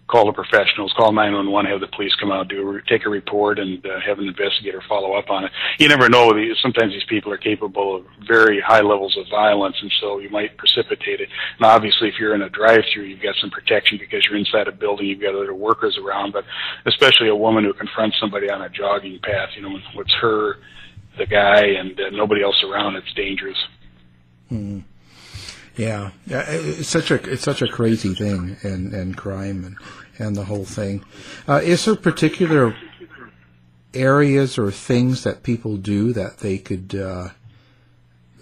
call 0.08 0.26
the 0.26 0.32
professionals, 0.32 0.92
call 0.96 1.12
911, 1.12 1.70
have 1.70 1.80
the 1.80 1.86
police 1.94 2.14
come 2.16 2.32
out, 2.32 2.48
do 2.48 2.76
a, 2.76 2.82
take 2.82 3.04
a 3.06 3.10
report, 3.10 3.58
and 3.58 3.84
uh, 3.84 4.00
have 4.00 4.18
an 4.18 4.26
investigator 4.26 4.82
follow 4.88 5.14
up 5.14 5.30
on 5.30 5.44
it. 5.44 5.52
You 5.78 5.88
never 5.88 6.08
know. 6.08 6.32
Sometimes 6.62 6.92
these 6.92 7.04
people 7.08 7.32
are 7.32 7.36
capable 7.36 7.96
of 7.96 8.06
very 8.26 8.60
high 8.60 8.80
levels 8.80 9.16
of 9.16 9.26
violence, 9.30 9.76
and 9.80 9.92
so 10.00 10.18
you 10.18 10.30
might 10.30 10.56
precipitate 10.56 11.20
it. 11.20 11.28
And 11.58 11.66
obviously, 11.66 12.08
if 12.08 12.14
you're 12.18 12.34
in 12.34 12.42
a 12.42 12.48
drive-through, 12.48 13.04
you've 13.04 13.22
got 13.22 13.36
some 13.40 13.50
protection 13.50 13.98
because 13.98 14.26
you're 14.26 14.38
inside 14.38 14.66
a 14.66 14.72
building, 14.72 15.06
you've 15.06 15.20
got 15.20 15.34
other 15.34 15.54
workers 15.54 15.98
around. 16.02 16.32
But 16.32 16.44
especially 16.86 17.28
a 17.28 17.36
woman 17.36 17.64
who 17.64 17.74
confronts 17.74 18.18
somebody 18.18 18.50
on 18.50 18.62
a 18.62 18.68
jogging 18.70 19.20
path, 19.22 19.50
you 19.56 19.62
know, 19.62 19.78
what's 19.94 20.14
her 20.20 20.58
the 21.18 21.26
guy 21.26 21.64
and 21.78 21.98
uh, 22.00 22.10
nobody 22.10 22.42
else 22.42 22.62
around, 22.64 22.96
it's 22.96 23.12
dangerous. 23.14 23.58
Hmm. 24.48 24.80
Yeah, 25.78 26.10
yeah, 26.26 26.44
it's 26.48 26.88
such 26.88 27.12
a 27.12 27.14
it's 27.30 27.44
such 27.44 27.62
a 27.62 27.68
crazy 27.68 28.12
thing, 28.12 28.56
and 28.62 28.92
and 28.92 29.16
crime 29.16 29.64
and 29.64 29.76
and 30.18 30.34
the 30.34 30.44
whole 30.44 30.64
thing. 30.64 31.04
Uh, 31.46 31.60
is 31.62 31.84
there 31.84 31.94
particular 31.94 32.74
areas 33.94 34.58
or 34.58 34.72
things 34.72 35.22
that 35.22 35.44
people 35.44 35.76
do 35.76 36.12
that 36.12 36.38
they 36.38 36.58
could, 36.58 36.96
uh, 36.96 37.28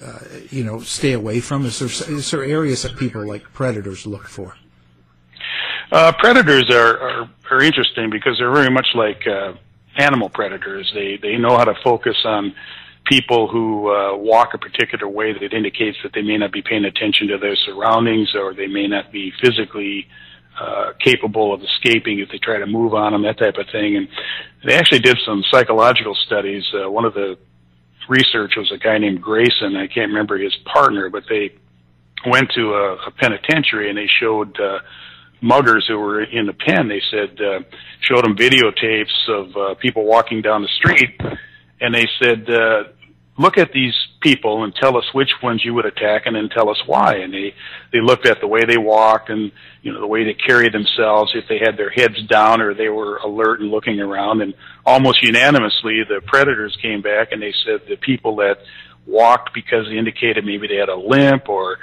uh, 0.02 0.18
you 0.50 0.64
know, 0.64 0.80
stay 0.80 1.12
away 1.12 1.40
from? 1.40 1.66
Is 1.66 1.78
there 1.78 2.16
is 2.16 2.30
there 2.30 2.42
areas 2.42 2.82
that 2.82 2.96
people 2.96 3.26
like 3.26 3.52
predators 3.52 4.06
look 4.06 4.26
for? 4.26 4.56
Uh, 5.92 6.12
predators 6.12 6.70
are, 6.70 6.98
are 6.98 7.30
are 7.50 7.62
interesting 7.62 8.08
because 8.08 8.38
they're 8.38 8.50
very 8.50 8.70
much 8.70 8.88
like 8.94 9.26
uh, 9.26 9.52
animal 9.98 10.30
predators. 10.30 10.90
They 10.94 11.18
they 11.20 11.36
know 11.36 11.58
how 11.58 11.64
to 11.64 11.74
focus 11.84 12.16
on 12.24 12.54
people 13.08 13.48
who 13.48 13.90
uh, 13.90 14.16
walk 14.16 14.54
a 14.54 14.58
particular 14.58 15.08
way 15.08 15.32
that 15.32 15.52
indicates 15.52 15.96
that 16.02 16.12
they 16.12 16.22
may 16.22 16.36
not 16.36 16.52
be 16.52 16.62
paying 16.62 16.84
attention 16.84 17.28
to 17.28 17.38
their 17.38 17.56
surroundings 17.56 18.34
or 18.34 18.54
they 18.54 18.66
may 18.66 18.86
not 18.86 19.12
be 19.12 19.32
physically 19.40 20.06
uh, 20.60 20.92
capable 20.98 21.52
of 21.52 21.60
escaping 21.62 22.18
if 22.18 22.28
they 22.30 22.38
try 22.38 22.58
to 22.58 22.66
move 22.66 22.94
on 22.94 23.12
them, 23.12 23.22
that 23.22 23.38
type 23.38 23.56
of 23.58 23.66
thing. 23.70 23.96
And 23.96 24.08
they 24.64 24.74
actually 24.74 25.00
did 25.00 25.18
some 25.24 25.44
psychological 25.50 26.14
studies. 26.26 26.64
Uh, 26.74 26.90
one 26.90 27.04
of 27.04 27.14
the 27.14 27.38
researchers 28.08 28.70
was 28.70 28.72
a 28.72 28.78
guy 28.78 28.98
named 28.98 29.20
Grayson. 29.20 29.76
I 29.76 29.86
can't 29.86 30.08
remember 30.08 30.38
his 30.38 30.54
partner, 30.64 31.10
but 31.10 31.24
they 31.28 31.54
went 32.26 32.50
to 32.52 32.72
a, 32.72 32.94
a 33.06 33.10
penitentiary 33.10 33.88
and 33.88 33.98
they 33.98 34.08
showed 34.20 34.58
uh, 34.58 34.78
muggers 35.42 35.86
who 35.86 35.98
were 35.98 36.22
in 36.22 36.46
the 36.46 36.52
pen, 36.52 36.88
they 36.88 37.02
said, 37.10 37.38
uh, 37.40 37.60
showed 38.00 38.24
them 38.24 38.36
videotapes 38.36 39.28
of 39.28 39.56
uh, 39.56 39.74
people 39.74 40.04
walking 40.04 40.42
down 40.42 40.62
the 40.62 40.68
street, 40.68 41.20
and 41.80 41.94
they 41.94 42.06
said, 42.20 42.48
uh, 42.48 42.84
look 43.38 43.58
at 43.58 43.72
these 43.72 43.94
people 44.20 44.64
and 44.64 44.74
tell 44.74 44.96
us 44.96 45.04
which 45.12 45.30
ones 45.42 45.64
you 45.64 45.74
would 45.74 45.84
attack 45.84 46.22
and 46.26 46.34
then 46.34 46.48
tell 46.48 46.70
us 46.70 46.80
why. 46.86 47.16
And 47.16 47.32
they, 47.32 47.54
they 47.92 48.00
looked 48.00 48.26
at 48.26 48.40
the 48.40 48.46
way 48.46 48.64
they 48.64 48.78
walked 48.78 49.28
and, 49.28 49.52
you 49.82 49.92
know, 49.92 50.00
the 50.00 50.06
way 50.06 50.24
they 50.24 50.34
carried 50.34 50.72
themselves, 50.72 51.32
if 51.34 51.46
they 51.48 51.58
had 51.58 51.76
their 51.76 51.90
heads 51.90 52.22
down 52.28 52.60
or 52.60 52.74
they 52.74 52.88
were 52.88 53.18
alert 53.18 53.60
and 53.60 53.70
looking 53.70 54.00
around. 54.00 54.40
And 54.40 54.54
almost 54.84 55.22
unanimously, 55.22 56.02
the 56.08 56.20
predators 56.26 56.76
came 56.80 57.02
back 57.02 57.32
and 57.32 57.42
they 57.42 57.54
said 57.64 57.82
the 57.88 57.96
people 57.96 58.36
that 58.36 58.58
walked 59.06 59.52
because 59.54 59.86
they 59.86 59.98
indicated 59.98 60.44
maybe 60.44 60.66
they 60.66 60.76
had 60.76 60.88
a 60.88 60.96
limp 60.96 61.48
or, 61.48 61.78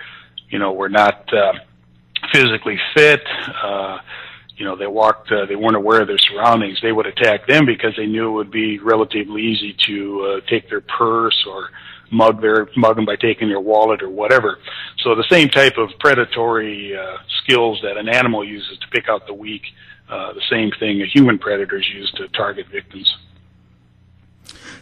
you 0.49 0.59
know, 0.59 0.73
were 0.73 0.89
not, 0.89 1.31
uh, 1.33 1.53
physically 2.31 2.79
fit, 2.95 3.21
uh, 3.63 3.99
you 4.57 4.65
know, 4.65 4.75
they 4.75 4.87
walked, 4.87 5.31
uh, 5.31 5.45
they 5.45 5.55
weren't 5.55 5.75
aware 5.75 6.01
of 6.01 6.07
their 6.07 6.17
surroundings, 6.19 6.79
they 6.81 6.91
would 6.91 7.07
attack 7.07 7.47
them 7.47 7.65
because 7.65 7.93
they 7.97 8.05
knew 8.05 8.29
it 8.29 8.33
would 8.33 8.51
be 8.51 8.79
relatively 8.79 9.41
easy 9.41 9.75
to 9.87 10.21
uh, 10.43 10.49
take 10.49 10.69
their 10.69 10.81
purse 10.81 11.45
or 11.47 11.69
mug 12.11 12.41
their 12.41 12.69
mug 12.77 12.95
them 12.95 13.05
by 13.05 13.15
taking 13.15 13.49
their 13.49 13.59
wallet 13.59 14.03
or 14.03 14.09
whatever. 14.09 14.59
So 15.03 15.15
the 15.15 15.25
same 15.29 15.49
type 15.49 15.77
of 15.77 15.89
predatory 15.99 16.95
uh, 16.95 17.17
skills 17.43 17.79
that 17.83 17.97
an 17.97 18.07
animal 18.07 18.43
uses 18.43 18.77
to 18.79 18.87
pick 18.89 19.09
out 19.09 19.25
the 19.25 19.33
weak, 19.33 19.63
uh, 20.09 20.33
the 20.33 20.43
same 20.49 20.71
thing 20.79 21.01
a 21.01 21.07
human 21.07 21.39
predators 21.39 21.89
use 21.93 22.11
to 22.17 22.27
target 22.29 22.67
victims. 22.71 23.11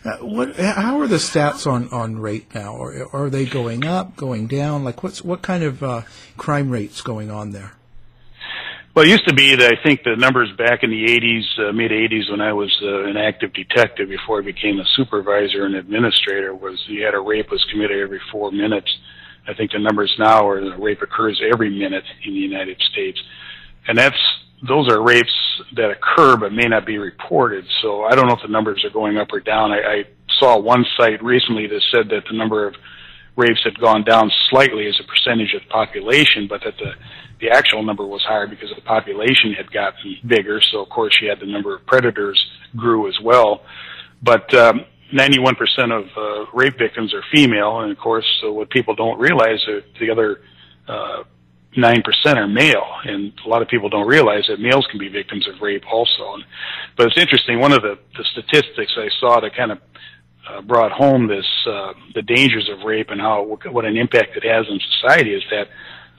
Uh, 0.04 0.18
what? 0.18 0.56
How 0.56 1.00
are 1.00 1.08
the 1.08 1.18
stats 1.18 1.72
on, 1.72 1.88
on 1.90 2.18
rape 2.18 2.54
now? 2.56 2.76
Are, 2.76 3.16
are 3.16 3.30
they 3.30 3.46
going 3.46 3.86
up, 3.86 4.16
going 4.16 4.48
down? 4.48 4.84
Like, 4.84 5.04
what's 5.04 5.24
what 5.24 5.42
kind 5.44 5.64
of 5.64 5.84
uh, 5.84 6.02
crime 6.38 6.72
rates 6.72 7.02
going 7.02 7.30
on 7.30 7.52
there? 7.52 7.74
Well, 8.94 9.06
it 9.06 9.10
used 9.10 9.28
to 9.30 9.34
be 9.34 9.56
that 9.56 9.72
I 9.72 9.82
think 9.82 10.04
the 10.04 10.18
numbers 10.18 10.52
back 10.58 10.84
in 10.84 10.90
the 10.90 11.06
80s, 11.06 11.70
uh, 11.70 11.72
mid 11.72 11.92
80s, 11.92 12.30
when 12.30 12.42
I 12.42 12.52
was 12.52 12.70
uh, 12.84 13.06
an 13.06 13.16
active 13.16 13.54
detective 13.54 14.10
before 14.10 14.40
I 14.40 14.44
became 14.44 14.82
a 14.82 14.86
supervisor 14.98 15.66
and 15.66 15.76
administrator, 15.76 16.54
was 16.54 16.78
you 16.88 17.06
had 17.06 17.14
a 17.14 17.20
rape 17.20 17.50
was 17.50 17.66
committed 17.72 18.02
every 18.02 18.20
four 18.34 18.52
minutes. 18.52 18.94
I 19.48 19.54
think 19.54 19.72
the 19.72 19.80
numbers 19.80 20.14
now 20.20 20.46
are 20.46 20.62
that 20.70 20.78
rape 20.78 21.02
occurs 21.02 21.42
every 21.54 21.70
minute 21.70 22.04
in 22.26 22.34
the 22.34 22.40
United 22.40 22.82
States, 22.92 23.18
and 23.88 23.98
that's 23.98 24.20
those 24.68 24.92
are 24.92 25.02
rapes 25.02 25.32
that 25.78 25.90
occur 25.90 26.36
but 26.36 26.52
may 26.52 26.68
not 26.68 26.86
be 26.86 26.98
reported. 26.98 27.66
So 27.82 28.04
I 28.04 28.14
don't 28.14 28.28
know 28.28 28.36
if 28.36 28.42
the 28.42 28.52
numbers 28.52 28.84
are 28.84 28.92
going 28.92 29.18
up 29.18 29.30
or 29.32 29.40
down. 29.40 29.72
I, 29.72 29.80
I 29.80 30.04
saw 30.38 30.60
one 30.60 30.86
site 30.98 31.24
recently 31.24 31.66
that 31.68 31.82
said 31.92 32.10
that 32.10 32.24
the 32.30 32.38
number 32.38 32.68
of 32.68 32.76
rapes 33.36 33.64
had 33.64 33.80
gone 33.80 34.04
down 34.04 34.32
slightly 34.50 34.88
as 34.88 35.00
a 35.00 35.04
percentage 35.04 35.54
of 35.54 35.62
the 35.62 35.70
population, 35.70 36.48
but 36.48 36.62
that 36.64 36.78
the 36.78 36.94
the 37.40 37.50
actual 37.50 37.82
number 37.82 38.06
was 38.06 38.22
higher 38.22 38.46
because 38.46 38.70
the 38.76 38.82
population 38.82 39.54
had 39.54 39.72
gotten 39.72 40.16
bigger. 40.28 40.62
So 40.72 40.84
of 40.84 40.90
course 40.90 41.18
you 41.22 41.28
had 41.28 41.40
the 41.40 41.48
number 41.48 41.76
of 41.76 41.84
predators 41.88 42.40
grew 42.76 43.08
as 43.08 43.18
well. 43.24 43.64
But 44.22 44.54
um, 44.54 44.86
91% 45.12 45.56
of 45.92 46.06
uh, 46.16 46.52
rape 46.54 46.78
victims 46.78 47.14
are 47.14 47.24
female, 47.34 47.80
and 47.82 47.92
of 47.92 47.98
course, 47.98 48.26
so 48.42 48.52
what 48.52 48.70
people 48.70 48.96
don't 48.96 49.20
realize 49.20 49.60
is 49.68 49.84
the 50.00 50.12
other 50.12 50.42
uh, 50.88 51.24
nine 51.76 52.02
percent 52.04 52.38
are 52.38 52.48
male, 52.48 52.88
and 53.06 53.34
a 53.46 53.50
lot 53.50 53.62
of 53.62 53.68
people 53.68 53.90
don't 53.90 54.08
realize 54.08 54.46
that 54.48 54.60
males 54.60 54.86
can 54.90 55.00
be 55.00 55.10
victims 55.10 55.48
of 55.48 55.62
rape 55.62 55.84
also. 55.92 56.36
And, 56.36 56.44
but 56.96 57.08
it's 57.08 57.18
interesting. 57.18 57.60
One 57.60 57.74
of 57.74 57.82
the, 57.82 57.98
the 58.18 58.24
statistics 58.32 58.94
I 58.98 59.10
saw 59.20 59.40
that 59.42 59.56
kind 59.56 59.72
of 59.72 59.80
uh, 60.50 60.62
brought 60.62 60.92
home 60.92 61.28
this 61.28 61.46
uh, 61.68 61.94
the 62.16 62.22
dangers 62.22 62.70
of 62.70 62.86
rape 62.86 63.10
and 63.10 63.22
how 63.22 63.44
what 63.44 63.86
an 63.86 63.98
impact 63.98 64.36
it 64.36 64.44
has 64.44 64.66
on 64.70 64.80
society 65.00 65.34
is 65.34 65.44
that 65.52 65.68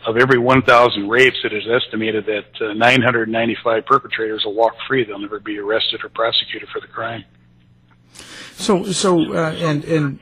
of 0.04 0.16
every 0.16 0.38
1,000 0.38 1.08
rapes, 1.08 1.36
it 1.44 1.52
is 1.52 1.62
estimated 1.68 2.26
that 2.26 2.46
uh, 2.60 2.72
995 2.72 3.86
perpetrators 3.86 4.42
will 4.44 4.54
walk 4.54 4.74
free; 4.88 5.04
they'll 5.04 5.18
never 5.18 5.38
be 5.38 5.58
arrested 5.58 6.02
or 6.04 6.08
prosecuted 6.08 6.68
for 6.70 6.80
the 6.80 6.88
crime. 6.88 7.24
So, 8.54 8.84
so 8.92 9.32
uh, 9.32 9.52
and 9.52 9.84
and 9.84 10.20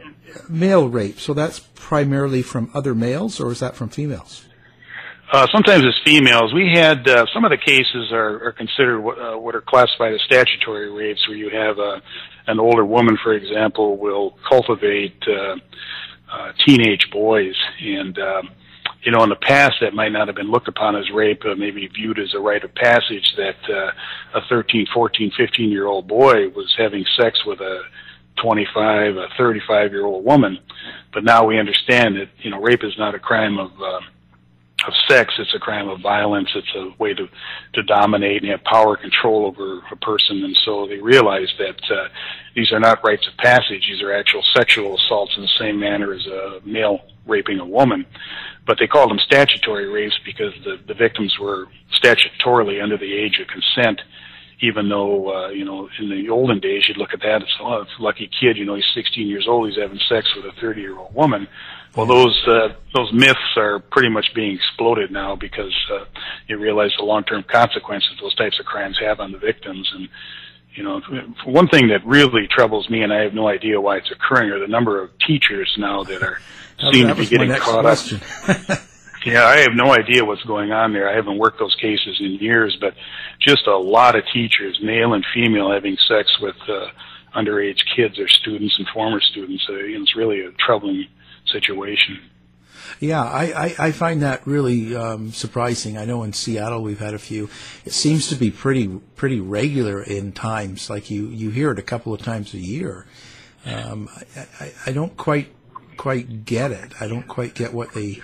male 0.48 0.88
rape. 0.88 1.18
So 1.18 1.34
that's 1.34 1.60
primarily 1.74 2.42
from 2.42 2.70
other 2.74 2.94
males, 2.94 3.40
or 3.40 3.50
is 3.50 3.60
that 3.60 3.74
from 3.74 3.88
females? 3.88 4.44
Uh, 5.32 5.46
sometimes 5.52 5.84
as 5.84 5.94
females, 6.04 6.52
we 6.52 6.72
had 6.74 7.06
uh, 7.08 7.24
some 7.32 7.44
of 7.44 7.50
the 7.50 7.56
cases 7.56 8.10
are, 8.10 8.48
are 8.48 8.52
considered 8.52 9.00
what, 9.00 9.16
uh, 9.16 9.38
what 9.38 9.54
are 9.54 9.60
classified 9.60 10.12
as 10.12 10.20
statutory 10.22 10.90
rapes, 10.90 11.26
where 11.28 11.36
you 11.36 11.48
have 11.50 11.78
a, 11.78 12.02
an 12.48 12.58
older 12.58 12.84
woman, 12.84 13.16
for 13.22 13.32
example, 13.32 13.96
will 13.96 14.36
cultivate 14.48 15.22
uh, 15.28 15.54
uh, 16.32 16.52
teenage 16.66 17.08
boys, 17.12 17.54
and 17.80 18.18
um, 18.18 18.50
you 19.02 19.12
know, 19.12 19.22
in 19.22 19.30
the 19.30 19.36
past 19.36 19.74
that 19.80 19.94
might 19.94 20.10
not 20.10 20.26
have 20.26 20.34
been 20.34 20.50
looked 20.50 20.68
upon 20.68 20.96
as 20.96 21.04
rape, 21.14 21.42
uh, 21.44 21.54
maybe 21.54 21.86
viewed 21.86 22.18
as 22.18 22.34
a 22.34 22.40
rite 22.40 22.64
of 22.64 22.74
passage 22.74 23.34
that 23.36 23.56
uh, 23.72 24.38
a 24.38 24.40
13, 24.48 24.86
14, 24.92 25.32
15 25.36 25.70
year 25.70 25.86
old 25.86 26.08
boy 26.08 26.48
was 26.50 26.74
having 26.76 27.04
sex 27.16 27.38
with 27.46 27.60
a 27.60 27.82
25, 28.42 29.16
a 29.16 29.26
35 29.38 29.92
year 29.92 30.04
old 30.04 30.24
woman. 30.24 30.58
But 31.14 31.24
now 31.24 31.46
we 31.46 31.58
understand 31.58 32.16
that, 32.16 32.28
you 32.38 32.50
know, 32.50 32.60
rape 32.60 32.82
is 32.82 32.94
not 32.98 33.14
a 33.14 33.18
crime 33.18 33.58
of, 33.58 33.70
uh, 33.80 34.00
of 34.86 34.94
sex. 35.08 35.34
It's 35.38 35.54
a 35.54 35.58
crime 35.58 35.88
of 35.88 36.00
violence. 36.00 36.50
It's 36.54 36.74
a 36.74 36.90
way 37.02 37.14
to, 37.14 37.28
to 37.74 37.82
dominate 37.82 38.42
and 38.42 38.50
have 38.50 38.64
power 38.64 38.96
control 38.96 39.46
over 39.46 39.80
a 39.90 39.96
person. 39.96 40.44
And 40.44 40.56
so 40.64 40.86
they 40.86 40.98
realize 40.98 41.48
that, 41.58 41.90
uh, 41.90 42.08
these 42.54 42.72
are 42.72 42.80
not 42.80 43.04
rites 43.04 43.26
of 43.28 43.36
passage. 43.36 43.86
These 43.88 44.02
are 44.02 44.12
actual 44.12 44.42
sexual 44.54 44.96
assaults 44.96 45.32
in 45.36 45.42
the 45.42 45.52
same 45.58 45.78
manner 45.78 46.12
as 46.12 46.26
a 46.26 46.60
male 46.64 47.00
raping 47.26 47.60
a 47.60 47.64
woman. 47.64 48.06
But 48.66 48.78
they 48.78 48.86
called 48.86 49.10
them 49.10 49.20
statutory 49.20 49.88
rapes 49.88 50.18
because 50.24 50.52
the, 50.64 50.78
the 50.86 50.94
victims 50.94 51.36
were 51.40 51.66
statutorily 52.02 52.82
under 52.82 52.96
the 52.96 53.12
age 53.12 53.40
of 53.40 53.48
consent 53.48 54.00
even 54.62 54.88
though 54.88 55.32
uh, 55.34 55.48
you 55.48 55.64
know 55.64 55.88
in 55.98 56.10
the 56.10 56.28
olden 56.28 56.60
days 56.60 56.84
you'd 56.86 56.96
look 56.96 57.14
at 57.14 57.20
that 57.20 57.40
say, 57.40 57.46
"Oh, 57.60 57.82
a 57.82 57.86
lucky 57.98 58.30
kid." 58.40 58.56
You 58.56 58.64
know, 58.64 58.74
he's 58.74 58.84
16 58.94 59.26
years 59.26 59.46
old. 59.48 59.68
He's 59.68 59.78
having 59.78 59.98
sex 60.08 60.28
with 60.36 60.44
a 60.44 60.60
30 60.60 60.80
year 60.80 60.98
old 60.98 61.14
woman. 61.14 61.48
Well, 61.96 62.06
those 62.06 62.40
uh, 62.46 62.68
those 62.94 63.12
myths 63.12 63.56
are 63.56 63.80
pretty 63.80 64.10
much 64.10 64.26
being 64.34 64.54
exploded 64.54 65.10
now 65.10 65.34
because 65.34 65.74
uh, 65.92 66.04
you 66.46 66.58
realize 66.58 66.92
the 66.98 67.04
long 67.04 67.24
term 67.24 67.44
consequences 67.50 68.10
those 68.20 68.34
types 68.36 68.60
of 68.60 68.66
crimes 68.66 68.96
have 69.00 69.18
on 69.18 69.32
the 69.32 69.38
victims. 69.38 69.90
And 69.94 70.08
you 70.74 70.84
know, 70.84 71.00
one 71.44 71.68
thing 71.68 71.88
that 71.88 72.06
really 72.06 72.46
troubles 72.48 72.88
me, 72.88 73.02
and 73.02 73.12
I 73.12 73.22
have 73.22 73.34
no 73.34 73.48
idea 73.48 73.80
why 73.80 73.96
it's 73.96 74.10
occurring, 74.10 74.50
are 74.50 74.60
the 74.60 74.68
number 74.68 75.02
of 75.02 75.10
teachers 75.26 75.74
now 75.78 76.04
that 76.04 76.22
are 76.22 76.38
seem 76.92 77.08
to 77.08 77.14
be 77.14 77.26
getting 77.26 77.52
caught 77.56 77.82
question. 77.82 78.20
up. 78.48 78.78
Yeah, 79.24 79.44
I 79.44 79.58
have 79.58 79.74
no 79.74 79.92
idea 79.92 80.24
what's 80.24 80.42
going 80.44 80.72
on 80.72 80.94
there. 80.94 81.06
I 81.06 81.14
haven't 81.14 81.36
worked 81.36 81.58
those 81.58 81.74
cases 81.74 82.16
in 82.20 82.36
years, 82.36 82.76
but 82.80 82.94
just 83.38 83.66
a 83.66 83.76
lot 83.76 84.16
of 84.16 84.24
teachers, 84.32 84.78
male 84.82 85.12
and 85.12 85.24
female, 85.34 85.70
having 85.70 85.98
sex 86.08 86.38
with 86.40 86.56
uh, 86.66 86.86
underage 87.36 87.80
kids 87.94 88.18
or 88.18 88.28
students 88.28 88.76
and 88.78 88.88
former 88.94 89.20
students. 89.20 89.66
Uh, 89.68 89.74
it's 89.74 90.16
really 90.16 90.40
a 90.40 90.50
troubling 90.52 91.06
situation. 91.52 92.20
Yeah, 92.98 93.22
I, 93.22 93.44
I, 93.44 93.74
I 93.78 93.92
find 93.92 94.22
that 94.22 94.46
really 94.46 94.96
um, 94.96 95.30
surprising. 95.32 95.96
I 95.96 96.04
know 96.04 96.22
in 96.22 96.32
Seattle 96.32 96.82
we've 96.82 96.98
had 96.98 97.14
a 97.14 97.18
few. 97.18 97.48
It 97.84 97.92
seems 97.92 98.28
to 98.28 98.34
be 98.34 98.50
pretty 98.50 98.88
pretty 99.16 99.40
regular 99.40 100.02
in 100.02 100.32
times. 100.32 100.90
Like 100.90 101.10
you, 101.10 101.26
you 101.28 101.50
hear 101.50 101.70
it 101.70 101.78
a 101.78 101.82
couple 101.82 102.12
of 102.12 102.20
times 102.20 102.52
a 102.52 102.58
year. 102.58 103.06
Um, 103.64 104.08
I, 104.36 104.46
I, 104.60 104.72
I 104.86 104.92
don't 104.92 105.16
quite 105.16 105.54
quite 105.96 106.44
get 106.44 106.72
it. 106.72 106.92
I 107.00 107.06
don't 107.06 107.28
quite 107.28 107.54
get 107.54 107.72
what 107.72 107.92
they 107.92 108.22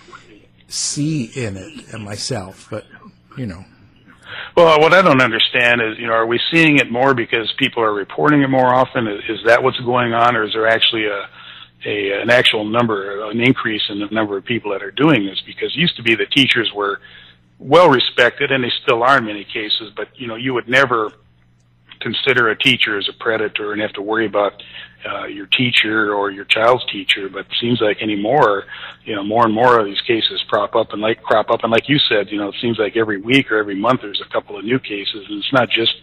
see 0.68 1.24
in 1.24 1.56
it 1.56 1.92
and 1.92 2.04
myself, 2.04 2.66
but 2.70 2.86
you 3.36 3.46
know. 3.46 3.64
Well, 4.56 4.80
what 4.80 4.92
I 4.92 5.02
don't 5.02 5.20
understand 5.20 5.80
is, 5.82 5.98
you 5.98 6.06
know, 6.06 6.14
are 6.14 6.26
we 6.26 6.40
seeing 6.50 6.78
it 6.78 6.90
more 6.90 7.14
because 7.14 7.52
people 7.58 7.82
are 7.82 7.92
reporting 7.92 8.42
it 8.42 8.48
more 8.48 8.74
often? 8.74 9.06
Is, 9.06 9.22
is 9.28 9.38
that 9.46 9.62
what's 9.62 9.78
going 9.80 10.14
on, 10.14 10.34
or 10.34 10.44
is 10.44 10.52
there 10.52 10.66
actually 10.66 11.06
a, 11.06 11.28
a 11.84 12.20
an 12.20 12.30
actual 12.30 12.64
number, 12.64 13.28
an 13.30 13.40
increase 13.40 13.82
in 13.88 14.00
the 14.00 14.06
number 14.06 14.36
of 14.36 14.44
people 14.44 14.72
that 14.72 14.82
are 14.82 14.90
doing 14.90 15.26
this? 15.26 15.42
Because 15.46 15.74
it 15.74 15.78
used 15.78 15.96
to 15.96 16.02
be 16.02 16.14
the 16.14 16.26
teachers 16.26 16.70
were 16.74 17.00
well 17.58 17.88
respected, 17.88 18.52
and 18.52 18.62
they 18.64 18.72
still 18.82 19.02
are 19.02 19.18
in 19.18 19.24
many 19.24 19.44
cases, 19.44 19.92
but 19.96 20.08
you 20.14 20.26
know, 20.26 20.36
you 20.36 20.54
would 20.54 20.68
never 20.68 21.10
consider 22.00 22.50
a 22.50 22.58
teacher 22.58 22.98
as 22.98 23.08
a 23.08 23.22
predator 23.22 23.72
and 23.72 23.80
have 23.80 23.92
to 23.94 24.02
worry 24.02 24.26
about 24.26 24.62
uh, 25.08 25.26
your 25.26 25.46
teacher 25.46 26.14
or 26.14 26.30
your 26.30 26.44
child's 26.44 26.84
teacher. 26.92 27.28
But 27.28 27.40
it 27.40 27.56
seems 27.60 27.80
like 27.80 28.02
anymore, 28.02 28.64
you 29.04 29.14
know, 29.14 29.24
more 29.24 29.44
and 29.44 29.54
more 29.54 29.78
of 29.78 29.86
these 29.86 30.00
cases 30.02 30.42
crop 30.48 30.74
up 30.74 30.92
and 30.92 31.00
like 31.00 31.22
crop 31.22 31.50
up. 31.50 31.60
And 31.62 31.72
like 31.72 31.88
you 31.88 31.98
said, 31.98 32.28
you 32.30 32.38
know, 32.38 32.48
it 32.48 32.56
seems 32.60 32.78
like 32.78 32.96
every 32.96 33.20
week 33.20 33.50
or 33.50 33.58
every 33.58 33.76
month 33.76 34.00
there's 34.02 34.22
a 34.24 34.32
couple 34.32 34.58
of 34.58 34.64
new 34.64 34.78
cases, 34.78 35.26
and 35.28 35.38
it's 35.38 35.52
not 35.52 35.70
just 35.70 35.94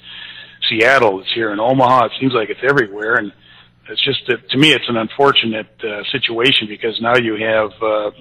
Seattle. 0.70 1.20
It's 1.22 1.34
here 1.34 1.52
in 1.52 1.60
Omaha. 1.60 2.06
It 2.06 2.12
seems 2.20 2.34
like 2.34 2.50
it's 2.50 2.64
everywhere, 2.64 3.16
and 3.16 3.32
it's 3.90 4.04
just 4.04 4.22
that 4.28 4.50
to 4.50 4.58
me, 4.58 4.72
it's 4.72 4.88
an 4.88 4.98
unfortunate 4.98 5.68
uh, 5.84 6.04
situation 6.12 6.68
because 6.68 7.00
now 7.02 7.18
you 7.18 7.36
have, 7.36 7.72
uh, 7.82 8.12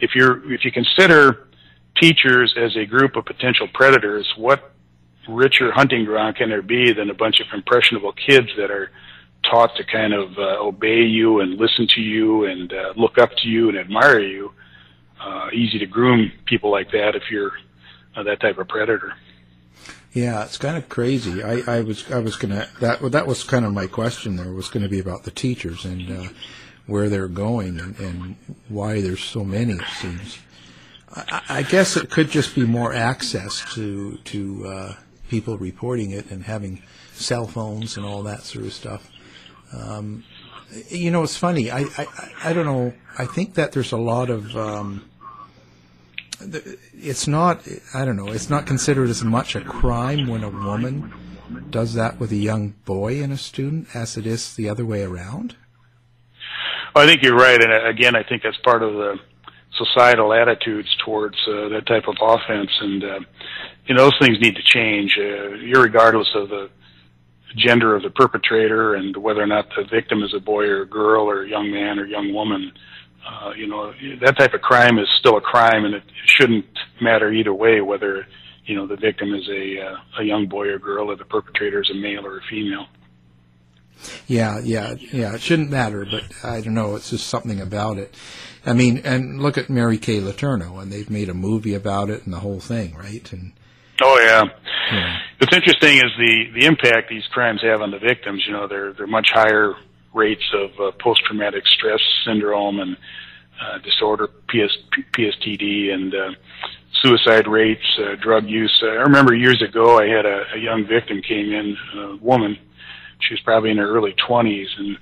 if 0.00 0.10
you're 0.14 0.52
if 0.52 0.64
you 0.64 0.72
consider 0.72 1.48
teachers 2.00 2.54
as 2.56 2.76
a 2.76 2.86
group 2.86 3.16
of 3.16 3.24
potential 3.24 3.68
predators, 3.74 4.26
what 4.36 4.72
richer 5.28 5.70
hunting 5.72 6.04
ground 6.04 6.36
can 6.36 6.48
there 6.48 6.62
be 6.62 6.92
than 6.92 7.10
a 7.10 7.14
bunch 7.14 7.40
of 7.40 7.46
impressionable 7.52 8.12
kids 8.12 8.48
that 8.56 8.70
are 8.70 8.90
taught 9.50 9.74
to 9.76 9.84
kind 9.84 10.12
of 10.12 10.30
uh, 10.38 10.60
obey 10.60 11.02
you 11.02 11.40
and 11.40 11.58
listen 11.58 11.86
to 11.94 12.00
you 12.00 12.46
and 12.46 12.72
uh, 12.72 12.92
look 12.96 13.18
up 13.18 13.30
to 13.42 13.48
you 13.48 13.68
and 13.68 13.78
admire 13.78 14.20
you. 14.20 14.52
Uh, 15.20 15.48
easy 15.52 15.78
to 15.78 15.86
groom 15.86 16.32
people 16.46 16.70
like 16.70 16.90
that 16.90 17.14
if 17.14 17.22
you're 17.30 17.52
uh, 18.16 18.22
that 18.22 18.40
type 18.40 18.58
of 18.58 18.68
predator. 18.68 19.12
Yeah, 20.12 20.44
it's 20.44 20.58
kind 20.58 20.76
of 20.76 20.88
crazy. 20.88 21.42
I, 21.42 21.62
I 21.66 21.80
was 21.80 22.10
I 22.10 22.18
was 22.18 22.36
gonna 22.36 22.68
that 22.80 23.00
that 23.12 23.26
was 23.26 23.44
kind 23.44 23.64
of 23.64 23.72
my 23.72 23.86
question. 23.86 24.36
There 24.36 24.52
was 24.52 24.68
going 24.68 24.82
to 24.82 24.88
be 24.88 24.98
about 25.00 25.24
the 25.24 25.30
teachers 25.30 25.84
and 25.86 26.10
uh, 26.10 26.28
where 26.86 27.08
they're 27.08 27.28
going 27.28 27.80
and, 27.80 27.98
and 27.98 28.36
why 28.68 29.00
there's 29.00 29.24
so 29.24 29.42
many. 29.44 29.74
It 29.74 29.88
seems. 30.00 30.38
I, 31.14 31.42
I 31.48 31.62
guess 31.62 31.96
it 31.96 32.10
could 32.10 32.28
just 32.28 32.54
be 32.54 32.66
more 32.66 32.92
access 32.92 33.64
to 33.74 34.18
to 34.18 34.66
uh, 34.66 34.94
people 35.30 35.56
reporting 35.56 36.10
it 36.10 36.30
and 36.30 36.44
having 36.44 36.82
cell 37.14 37.46
phones 37.46 37.96
and 37.96 38.04
all 38.04 38.22
that 38.24 38.42
sort 38.42 38.66
of 38.66 38.74
stuff. 38.74 39.10
Um, 39.72 40.24
you 40.88 41.10
know, 41.10 41.22
it's 41.22 41.36
funny. 41.36 41.70
I, 41.70 41.86
I, 41.96 42.06
I 42.44 42.52
don't 42.52 42.66
know. 42.66 42.92
I 43.18 43.24
think 43.24 43.54
that 43.54 43.72
there's 43.72 43.92
a 43.92 43.98
lot 43.98 44.28
of. 44.28 44.54
Um, 44.56 45.08
it's 46.94 47.26
not. 47.26 47.66
I 47.94 48.04
don't 48.04 48.16
know. 48.16 48.28
It's 48.28 48.50
not 48.50 48.66
considered 48.66 49.08
as 49.08 49.22
much 49.24 49.54
a 49.54 49.60
crime 49.60 50.26
when 50.26 50.42
a 50.42 50.50
woman 50.50 51.12
does 51.70 51.94
that 51.94 52.18
with 52.18 52.32
a 52.32 52.36
young 52.36 52.70
boy 52.84 53.22
and 53.22 53.32
a 53.32 53.36
student 53.36 53.88
as 53.94 54.16
it 54.16 54.26
is 54.26 54.54
the 54.54 54.68
other 54.68 54.84
way 54.84 55.02
around. 55.02 55.56
Well, 56.94 57.04
I 57.04 57.06
think 57.06 57.22
you're 57.22 57.36
right, 57.36 57.60
and 57.60 57.72
uh, 57.72 57.88
again, 57.88 58.14
I 58.14 58.22
think 58.22 58.42
that's 58.42 58.58
part 58.58 58.82
of 58.82 58.92
the 58.92 59.16
societal 59.76 60.32
attitudes 60.34 60.94
towards 61.04 61.36
uh, 61.48 61.68
that 61.70 61.86
type 61.86 62.04
of 62.06 62.16
offense, 62.20 62.70
and 62.80 63.02
uh, 63.02 63.20
you 63.86 63.94
know 63.94 64.04
those 64.04 64.18
things 64.20 64.38
need 64.40 64.56
to 64.56 64.62
change, 64.62 65.16
uh, 65.18 65.80
regardless 65.80 66.28
of 66.34 66.48
the 66.48 66.70
gender 67.56 67.94
of 67.94 68.02
the 68.02 68.10
perpetrator 68.10 68.94
and 68.94 69.16
whether 69.16 69.42
or 69.42 69.46
not 69.46 69.66
the 69.76 69.84
victim 69.84 70.22
is 70.22 70.32
a 70.34 70.40
boy 70.40 70.64
or 70.64 70.82
a 70.82 70.86
girl 70.86 71.28
or 71.28 71.44
a 71.44 71.48
young 71.48 71.70
man 71.70 71.98
or 71.98 72.06
young 72.06 72.32
woman. 72.32 72.72
Uh, 72.74 72.78
you 73.56 73.66
know, 73.66 73.92
that 74.20 74.36
type 74.38 74.54
of 74.54 74.60
crime 74.60 74.98
is 74.98 75.08
still 75.18 75.36
a 75.36 75.40
crime, 75.40 75.84
and 75.84 75.94
it 75.94 76.02
shouldn't 76.26 76.66
matter 77.00 77.32
either 77.32 77.52
way 77.54 77.80
whether 77.80 78.26
you 78.66 78.76
know 78.76 78.86
the 78.86 78.96
victim 78.96 79.34
is 79.34 79.48
a 79.48 79.80
uh, 79.80 80.20
a 80.20 80.24
young 80.24 80.46
boy 80.46 80.68
or 80.68 80.78
girl 80.78 81.10
or 81.10 81.16
the 81.16 81.24
perpetrator 81.24 81.82
is 81.82 81.90
a 81.90 81.94
male 81.94 82.26
or 82.26 82.38
a 82.38 82.42
female. 82.48 82.86
Yeah, 84.26 84.58
yeah, 84.62 84.94
yeah. 84.94 85.34
It 85.34 85.40
shouldn't 85.40 85.70
matter, 85.70 86.04
but 86.10 86.24
I 86.42 86.60
don't 86.60 86.74
know. 86.74 86.96
It's 86.96 87.10
just 87.10 87.28
something 87.28 87.60
about 87.60 87.98
it. 87.98 88.14
I 88.66 88.72
mean, 88.72 88.98
and 89.04 89.40
look 89.40 89.58
at 89.58 89.70
Mary 89.70 89.98
Kay 89.98 90.20
Letourneau, 90.20 90.80
and 90.82 90.92
they've 90.92 91.10
made 91.10 91.28
a 91.28 91.34
movie 91.34 91.74
about 91.74 92.10
it 92.10 92.24
and 92.24 92.32
the 92.32 92.40
whole 92.40 92.60
thing, 92.60 92.94
right? 92.94 93.32
And 93.32 93.52
Oh 94.00 94.18
yeah. 94.18 94.44
yeah. 94.90 95.18
What's 95.38 95.54
interesting 95.54 95.96
is 95.96 96.10
the 96.18 96.60
the 96.60 96.66
impact 96.66 97.08
these 97.08 97.26
crimes 97.30 97.60
have 97.62 97.80
on 97.82 97.90
the 97.90 97.98
victims. 97.98 98.44
You 98.46 98.52
know, 98.52 98.66
they're 98.66 98.92
they're 98.92 99.06
much 99.06 99.30
higher 99.32 99.74
rates 100.14 100.44
of 100.54 100.70
uh, 100.80 100.90
post 101.02 101.22
traumatic 101.24 101.66
stress 101.66 102.00
syndrome 102.24 102.80
and 102.80 102.96
uh, 103.60 103.78
disorder, 103.78 104.28
PS, 104.48 104.76
PSTD, 105.16 105.92
and 105.92 106.14
uh, 106.14 106.30
suicide 107.02 107.46
rates, 107.46 107.84
uh, 107.98 108.16
drug 108.20 108.48
use. 108.48 108.82
Uh, 108.82 108.88
I 108.88 109.02
remember 109.02 109.34
years 109.34 109.62
ago, 109.62 109.98
I 109.98 110.06
had 110.06 110.26
a, 110.26 110.44
a 110.54 110.58
young 110.58 110.86
victim 110.86 111.22
came 111.22 111.52
in, 111.52 111.76
a 111.96 112.16
woman. 112.16 112.58
She 113.20 113.34
was 113.34 113.40
probably 113.40 113.70
in 113.70 113.78
her 113.78 113.88
early 113.88 114.14
20s 114.28 114.66
and 114.78 114.98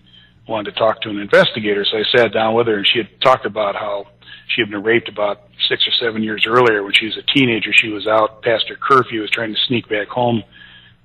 wanted 0.46 0.72
to 0.72 0.78
talk 0.78 1.00
to 1.02 1.10
an 1.10 1.18
investigator. 1.18 1.84
So 1.84 1.98
I 1.98 2.02
sat 2.14 2.32
down 2.32 2.54
with 2.54 2.66
her, 2.66 2.76
and 2.76 2.86
she 2.86 2.98
had 2.98 3.08
talked 3.20 3.46
about 3.46 3.76
how 3.76 4.06
she 4.48 4.60
had 4.60 4.70
been 4.70 4.82
raped 4.82 5.08
about 5.08 5.48
six 5.68 5.86
or 5.86 5.92
seven 6.04 6.22
years 6.22 6.44
earlier 6.46 6.82
when 6.82 6.92
she 6.92 7.06
was 7.06 7.16
a 7.16 7.38
teenager. 7.38 7.72
She 7.72 7.88
was 7.88 8.06
out 8.06 8.42
past 8.42 8.68
her 8.68 8.76
curfew, 8.76 9.20
was 9.20 9.30
trying 9.30 9.54
to 9.54 9.60
sneak 9.68 9.88
back 9.88 10.08
home 10.08 10.42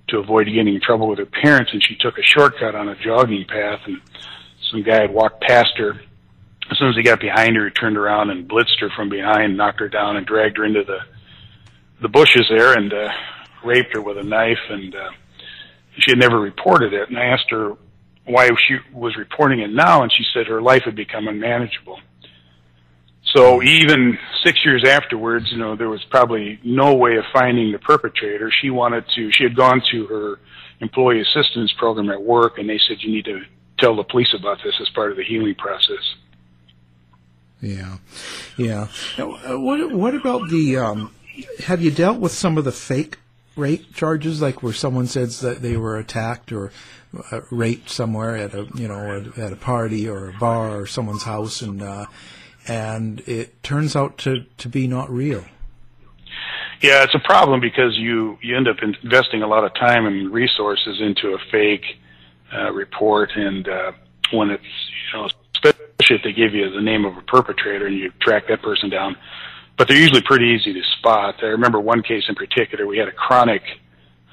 to 0.10 0.20
avoid 0.20 0.46
getting 0.46 0.76
in 0.76 0.82
trouble 0.82 1.08
with 1.08 1.20
her 1.20 1.26
parents, 1.26 1.72
and 1.74 1.84
she 1.84 1.96
took 1.96 2.18
a 2.18 2.24
shortcut 2.24 2.76
on 2.76 2.89
a 2.89 2.96
jogging 2.96 3.46
path, 3.46 3.82
and 3.86 4.00
some 4.72 4.84
guy 4.84 5.02
had 5.02 5.13
walked 5.13 5.41
past 5.41 5.78
her. 5.78 6.00
As 6.72 6.78
soon 6.78 6.89
as 6.89 6.96
he 6.96 7.04
got 7.04 7.20
behind 7.20 7.56
her, 7.56 7.65
he 7.65 7.72
turned 7.72 7.98
around 7.98 8.30
and 8.30 8.48
blitzed 8.50 8.80
her 8.80 8.89
from 8.96 9.10
behind, 9.10 9.58
knocked 9.58 9.80
her 9.80 9.89
down, 9.89 10.18
and 10.18 10.26
dragged 10.26 10.58
her 10.58 10.65
into 10.65 10.84
the 10.84 11.00
the 12.02 12.10
bushes 12.10 12.46
there, 12.50 12.74
and 12.74 12.94
uh, 12.94 13.10
raped 13.63 13.94
her 13.94 14.02
with 14.02 14.18
a 14.18 14.24
knife. 14.24 14.60
And 14.70 14.94
uh, 14.94 15.12
she 15.98 16.12
had 16.12 16.20
never 16.20 16.39
reported 16.39 16.94
it. 16.94 17.10
And 17.10 17.18
I 17.18 17.26
asked 17.26 17.50
her 17.52 17.74
why 18.26 18.50
she 18.68 18.78
was 18.91 19.15
reporting 19.15 19.60
it 19.60 19.70
now, 19.70 20.02
and 20.02 20.12
she 20.12 20.24
said 20.34 20.48
her 20.48 20.62
life 20.62 20.84
had 20.84 20.96
become 20.96 21.28
unmanageable. 21.28 22.00
So 23.36 23.62
even 23.62 24.17
six 24.45 24.63
years 24.63 24.84
afterwards, 24.88 25.52
you 25.52 25.58
know, 25.58 25.76
there 25.76 25.89
was 25.89 26.02
probably 26.10 26.58
no 26.63 26.95
way 26.95 27.17
of 27.17 27.26
finding 27.34 27.74
the 27.74 27.80
perpetrator. 27.80 28.50
She 28.62 28.69
wanted 28.69 29.04
to, 29.15 29.30
she 29.34 29.43
had 29.43 29.56
gone 29.56 29.82
to 29.91 30.06
her 30.08 30.39
employee 30.80 31.21
assistance 31.21 31.74
program 31.78 32.10
at 32.10 32.21
work 32.21 32.58
and 32.58 32.69
they 32.69 32.80
said, 32.88 32.98
you 33.02 33.12
need 33.12 33.26
to 33.26 33.41
tell 33.78 33.95
the 33.95 34.04
police 34.04 34.34
about 34.39 34.60
this 34.63 34.74
as 34.80 34.88
part 34.95 35.12
of 35.12 35.17
the 35.17 35.24
healing 35.24 35.56
process. 35.56 36.15
Yeah, 37.62 37.98
yeah. 38.58 38.88
Now, 39.17 39.32
uh, 39.38 39.60
what 39.60 39.91
what 39.91 40.13
about 40.13 40.50
the? 40.50 40.78
Um, 40.78 41.15
have 41.65 41.82
you 41.82 41.89
dealt 41.89 42.19
with 42.19 42.32
some 42.32 42.58
of 42.58 42.63
the 42.63 42.71
fake 42.71 43.17
rape 43.56 43.95
charges, 43.95 44.41
like 44.41 44.62
where 44.62 44.74
someone 44.74 45.08
says 45.08 45.39
that 45.39 45.62
they 45.62 45.76
were 45.76 45.98
attacked 45.98 46.52
or 46.52 46.71
uh, 47.32 47.41
raped 47.50 47.89
somewhere 47.89 48.36
at 48.36 48.54
a 48.54 48.67
you 48.76 48.88
know 48.88 49.32
at 49.38 49.54
a 49.54 49.56
party 49.56 50.08
or 50.08 50.30
a 50.30 50.34
bar 50.34 50.78
or 50.78 50.86
someone's 50.86 51.24
house, 51.24 51.62
and 51.62 51.82
uh, 51.82 52.06
and 52.67 53.21
it 53.21 53.62
turns 53.63 53.95
out 53.95 54.17
to 54.19 54.45
to 54.58 54.69
be 54.69 54.88
not 54.88 55.10
real. 55.10 55.45
Yeah, 56.82 57.04
it's 57.04 57.15
a 57.15 57.19
problem 57.19 57.62
because 57.62 57.95
you 57.97 58.38
you 58.41 58.56
end 58.56 58.67
up 58.67 58.78
investing 58.82 59.41
a 59.41 59.47
lot 59.47 59.63
of 59.63 59.73
time 59.75 60.06
and 60.06 60.32
resources 60.32 60.99
into 61.01 61.34
a 61.34 61.38
fake 61.51 61.86
uh, 62.54 62.71
report, 62.71 63.32
and 63.36 63.67
uh, 63.67 63.91
when 64.32 64.49
it's 64.49 64.63
you 64.63 65.19
know 65.19 65.30
especially 65.56 66.17
if 66.17 66.23
they 66.23 66.34
give 66.34 66.54
you 66.54 66.69
the 66.71 66.82
name 66.82 67.06
of 67.06 67.17
a 67.17 67.21
perpetrator 67.21 67.88
and 67.88 67.97
you 67.97 68.12
track 68.21 68.47
that 68.49 68.62
person 68.62 68.89
down, 68.89 69.15
but 69.78 69.88
they're 69.88 69.97
usually 69.97 70.21
pretty 70.21 70.45
easy 70.45 70.73
to 70.73 70.82
spot. 70.99 71.36
I 71.41 71.47
remember 71.47 71.80
one 71.80 72.04
case 72.04 72.23
in 72.28 72.36
particular. 72.36 72.86
We 72.86 72.97
had 72.97 73.08
a 73.08 73.13
chronic 73.13 73.62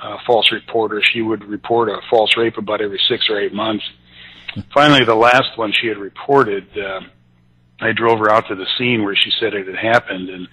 uh, 0.03 0.19
false 0.27 0.51
reporter. 0.53 1.01
She 1.03 1.23
would 1.23 1.45
report 1.45 1.89
a 1.89 2.01
false 2.11 2.37
rape 2.37 2.59
about 2.59 2.81
every 2.81 3.01
six 3.09 3.31
or 3.31 3.41
eight 3.41 3.55
months. 3.55 3.85
Finally, 4.75 5.05
the 5.05 5.15
last 5.15 5.57
one 5.57 5.73
she 5.73 5.87
had 5.87 5.99
reported. 5.99 6.67
Uh, 6.77 7.01
I 7.83 7.93
drove 7.93 8.21
her 8.21 8.31
out 8.31 8.49
to 8.49 8.55
the 8.55 8.67
scene 8.79 9.05
where 9.05 9.17
she 9.17 9.31
said 9.41 9.55
it 9.55 9.67
had 9.67 9.77
happened, 9.77 10.29
and 10.29 10.49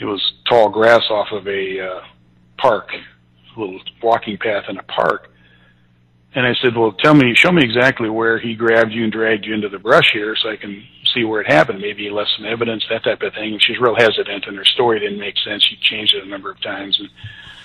it 0.00 0.04
was 0.04 0.22
tall 0.48 0.68
grass 0.68 1.02
off 1.10 1.28
of 1.32 1.46
a 1.46 1.80
uh, 1.80 2.00
park, 2.58 2.90
a 2.92 3.60
little 3.60 3.80
walking 4.02 4.38
path 4.38 4.64
in 4.68 4.78
a 4.78 4.82
park. 4.82 5.30
And 6.34 6.46
I 6.46 6.54
said, 6.60 6.76
"Well, 6.76 6.92
tell 6.92 7.14
me, 7.14 7.34
show 7.34 7.52
me 7.52 7.62
exactly 7.62 8.08
where 8.08 8.38
he 8.38 8.54
grabbed 8.54 8.92
you 8.92 9.04
and 9.04 9.12
dragged 9.12 9.44
you 9.44 9.54
into 9.54 9.68
the 9.68 9.78
brush 9.78 10.10
here, 10.12 10.36
so 10.36 10.50
I 10.50 10.56
can 10.56 10.82
see 11.14 11.24
where 11.24 11.40
it 11.40 11.46
happened. 11.46 11.80
Maybe 11.80 12.04
he 12.04 12.10
left 12.10 12.30
some 12.36 12.46
evidence, 12.46 12.84
that 12.90 13.04
type 13.04 13.22
of 13.22 13.34
thing." 13.34 13.52
And 13.52 13.62
she's 13.62 13.78
real 13.80 13.94
hesitant, 13.94 14.46
and 14.46 14.56
her 14.56 14.64
story 14.64 15.00
didn't 15.00 15.20
make 15.20 15.36
sense. 15.38 15.62
She 15.64 15.76
changed 15.76 16.14
it 16.14 16.24
a 16.24 16.28
number 16.28 16.50
of 16.50 16.60
times, 16.60 16.98
and 16.98 17.08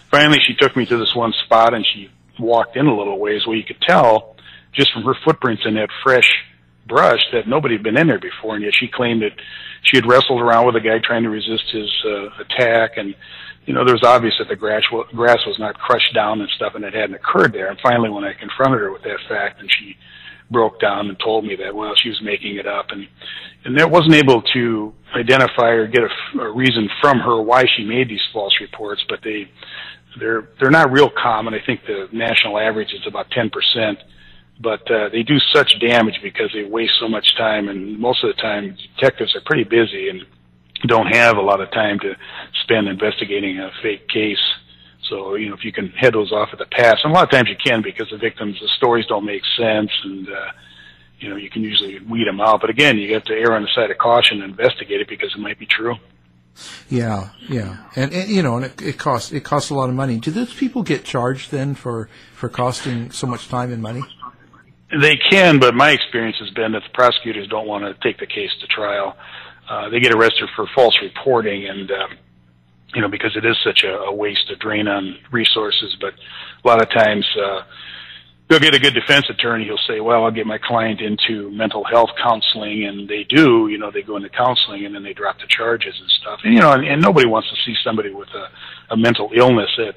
finally, 0.09 0.39
she 0.39 0.53
took 0.53 0.75
me 0.75 0.85
to 0.85 0.97
this 0.97 1.15
one 1.15 1.33
spot, 1.45 1.73
and 1.73 1.85
she 1.85 2.09
walked 2.39 2.75
in 2.75 2.87
a 2.87 2.97
little 2.97 3.19
ways 3.19 3.45
where 3.45 3.57
you 3.57 3.63
could 3.63 3.81
tell 3.81 4.35
just 4.73 4.91
from 4.93 5.03
her 5.03 5.15
footprints 5.25 5.63
in 5.65 5.75
that 5.75 5.89
fresh 6.03 6.29
brush 6.87 7.19
that 7.31 7.47
nobody 7.47 7.75
had 7.75 7.83
been 7.83 7.97
in 7.97 8.07
there 8.07 8.19
before, 8.19 8.55
and 8.55 8.63
yet 8.63 8.73
she 8.75 8.87
claimed 8.87 9.21
that 9.21 9.33
she 9.83 9.97
had 9.97 10.05
wrestled 10.05 10.41
around 10.41 10.65
with 10.65 10.75
a 10.75 10.81
guy 10.81 10.99
trying 10.99 11.23
to 11.23 11.29
resist 11.29 11.63
his 11.71 11.89
uh, 12.05 12.29
attack, 12.41 12.97
and 12.97 13.15
you 13.65 13.73
know 13.73 13.85
there 13.85 13.93
was 13.93 14.03
obvious 14.03 14.35
that 14.39 14.47
the 14.47 14.55
grass 14.55 14.83
grass 15.15 15.39
was 15.45 15.57
not 15.59 15.77
crushed 15.77 16.13
down 16.13 16.41
and 16.41 16.49
stuff, 16.51 16.73
and 16.75 16.83
it 16.83 16.93
hadn't 16.93 17.15
occurred 17.15 17.53
there. 17.53 17.69
And 17.69 17.79
finally, 17.81 18.09
when 18.09 18.23
I 18.23 18.33
confronted 18.33 18.79
her 18.79 18.91
with 18.91 19.03
that 19.03 19.19
fact, 19.27 19.59
and 19.59 19.69
she 19.71 19.95
broke 20.49 20.81
down 20.81 21.07
and 21.07 21.17
told 21.19 21.45
me 21.45 21.55
that 21.55 21.73
well 21.73 21.93
she 21.95 22.09
was 22.09 22.21
making 22.21 22.57
it 22.57 22.67
up, 22.67 22.87
and 22.89 23.07
and 23.63 23.77
that 23.79 23.89
wasn't 23.89 24.13
able 24.13 24.41
to 24.53 24.93
identify 25.15 25.69
or 25.69 25.87
get 25.87 26.03
a, 26.03 26.39
a 26.39 26.51
reason 26.51 26.89
from 27.01 27.19
her 27.19 27.41
why 27.41 27.65
she 27.75 27.83
made 27.83 28.09
these 28.09 28.25
false 28.33 28.53
reports, 28.59 29.03
but 29.07 29.19
they 29.23 29.49
they're 30.19 30.49
they're 30.59 30.71
not 30.71 30.91
real 30.91 31.09
common. 31.09 31.53
I 31.53 31.65
think 31.65 31.81
the 31.85 32.07
national 32.11 32.59
average 32.59 32.93
is 32.93 33.05
about 33.07 33.29
ten 33.31 33.49
percent 33.49 33.99
but 34.61 34.89
uh, 34.91 35.09
they 35.09 35.23
do 35.23 35.37
such 35.53 35.79
damage 35.79 36.19
because 36.21 36.51
they 36.53 36.63
waste 36.63 36.93
so 36.99 37.07
much 37.07 37.35
time, 37.37 37.67
and 37.67 37.99
most 37.99 38.23
of 38.23 38.35
the 38.35 38.41
time 38.41 38.77
detectives 38.95 39.35
are 39.35 39.41
pretty 39.45 39.63
busy 39.63 40.09
and 40.09 40.21
don't 40.87 41.07
have 41.07 41.37
a 41.37 41.41
lot 41.41 41.61
of 41.61 41.71
time 41.71 41.99
to 41.99 42.15
spend 42.63 42.87
investigating 42.87 43.59
a 43.59 43.71
fake 43.81 44.07
case. 44.07 44.41
So 45.09 45.35
you 45.35 45.49
know 45.49 45.55
if 45.55 45.63
you 45.63 45.71
can 45.71 45.89
head 45.89 46.13
those 46.13 46.31
off 46.31 46.49
at 46.53 46.59
the 46.59 46.65
pass, 46.65 46.97
and 47.03 47.11
a 47.11 47.15
lot 47.15 47.23
of 47.23 47.31
times 47.31 47.49
you 47.49 47.57
can 47.63 47.81
because 47.81 48.09
the 48.11 48.17
victims, 48.17 48.57
the 48.61 48.69
stories 48.77 49.05
don't 49.07 49.25
make 49.25 49.41
sense, 49.57 49.91
and 50.03 50.27
uh, 50.27 50.51
you 51.19 51.29
know 51.29 51.35
you 51.35 51.49
can 51.49 51.63
usually 51.63 51.99
weed 51.99 52.27
them 52.27 52.39
out. 52.39 52.61
But 52.61 52.69
again, 52.69 52.97
you 52.97 53.13
have 53.13 53.23
to 53.25 53.33
err 53.33 53.53
on 53.53 53.63
the 53.63 53.69
side 53.73 53.91
of 53.91 53.97
caution 53.97 54.41
and 54.41 54.51
investigate 54.51 55.01
it 55.01 55.09
because 55.09 55.33
it 55.35 55.39
might 55.39 55.59
be 55.59 55.65
true. 55.65 55.95
Yeah, 56.89 57.29
yeah, 57.47 57.77
and, 57.95 58.13
and 58.13 58.29
you 58.29 58.43
know, 58.43 58.57
and 58.57 58.65
it, 58.65 58.81
it 58.81 58.97
costs 58.97 59.31
it 59.31 59.43
costs 59.43 59.69
a 59.69 59.73
lot 59.73 59.89
of 59.89 59.95
money. 59.95 60.17
Do 60.19 60.31
those 60.31 60.53
people 60.53 60.83
get 60.83 61.03
charged 61.03 61.51
then 61.51 61.75
for 61.75 62.09
for 62.33 62.49
costing 62.49 63.11
so 63.11 63.25
much 63.25 63.47
time 63.47 63.71
and 63.71 63.81
money? 63.81 64.03
They 64.99 65.15
can, 65.15 65.59
but 65.59 65.73
my 65.73 65.91
experience 65.91 66.37
has 66.39 66.49
been 66.49 66.73
that 66.73 66.83
the 66.83 66.93
prosecutors 66.93 67.47
don't 67.47 67.67
want 67.67 67.83
to 67.85 67.93
take 68.03 68.19
the 68.19 68.27
case 68.27 68.51
to 68.59 68.67
trial. 68.67 69.15
Uh, 69.69 69.89
they 69.89 70.01
get 70.01 70.13
arrested 70.13 70.49
for 70.55 70.67
false 70.75 70.97
reporting, 71.01 71.65
and 71.67 71.89
um, 71.91 72.17
you 72.93 73.01
know 73.01 73.07
because 73.07 73.35
it 73.37 73.45
is 73.45 73.57
such 73.63 73.83
a, 73.85 73.93
a 73.99 74.13
waste, 74.13 74.49
a 74.49 74.55
drain 74.57 74.89
on 74.89 75.17
resources. 75.31 75.95
But 76.01 76.13
a 76.63 76.67
lot 76.67 76.81
of 76.81 76.89
times, 76.89 77.25
uh, 77.41 77.61
they'll 78.49 78.59
get 78.59 78.75
a 78.75 78.79
good 78.79 78.93
defense 78.93 79.25
attorney. 79.29 79.63
He'll 79.63 79.77
say, 79.87 80.01
"Well, 80.01 80.25
I'll 80.25 80.31
get 80.31 80.45
my 80.45 80.57
client 80.57 80.99
into 80.99 81.49
mental 81.51 81.85
health 81.85 82.09
counseling," 82.21 82.83
and 82.83 83.07
they 83.07 83.23
do. 83.23 83.69
You 83.69 83.77
know, 83.77 83.91
they 83.91 84.01
go 84.01 84.17
into 84.17 84.29
counseling, 84.29 84.85
and 84.85 84.93
then 84.93 85.03
they 85.03 85.13
drop 85.13 85.37
the 85.39 85.47
charges 85.47 85.95
and 85.97 86.09
stuff. 86.19 86.41
And 86.43 86.53
you 86.53 86.59
know, 86.59 86.73
and, 86.73 86.85
and 86.85 87.01
nobody 87.01 87.27
wants 87.27 87.49
to 87.49 87.55
see 87.65 87.75
somebody 87.81 88.11
with 88.11 88.29
a, 88.29 88.93
a 88.93 88.97
mental 88.97 89.31
illness 89.33 89.69
that 89.77 89.95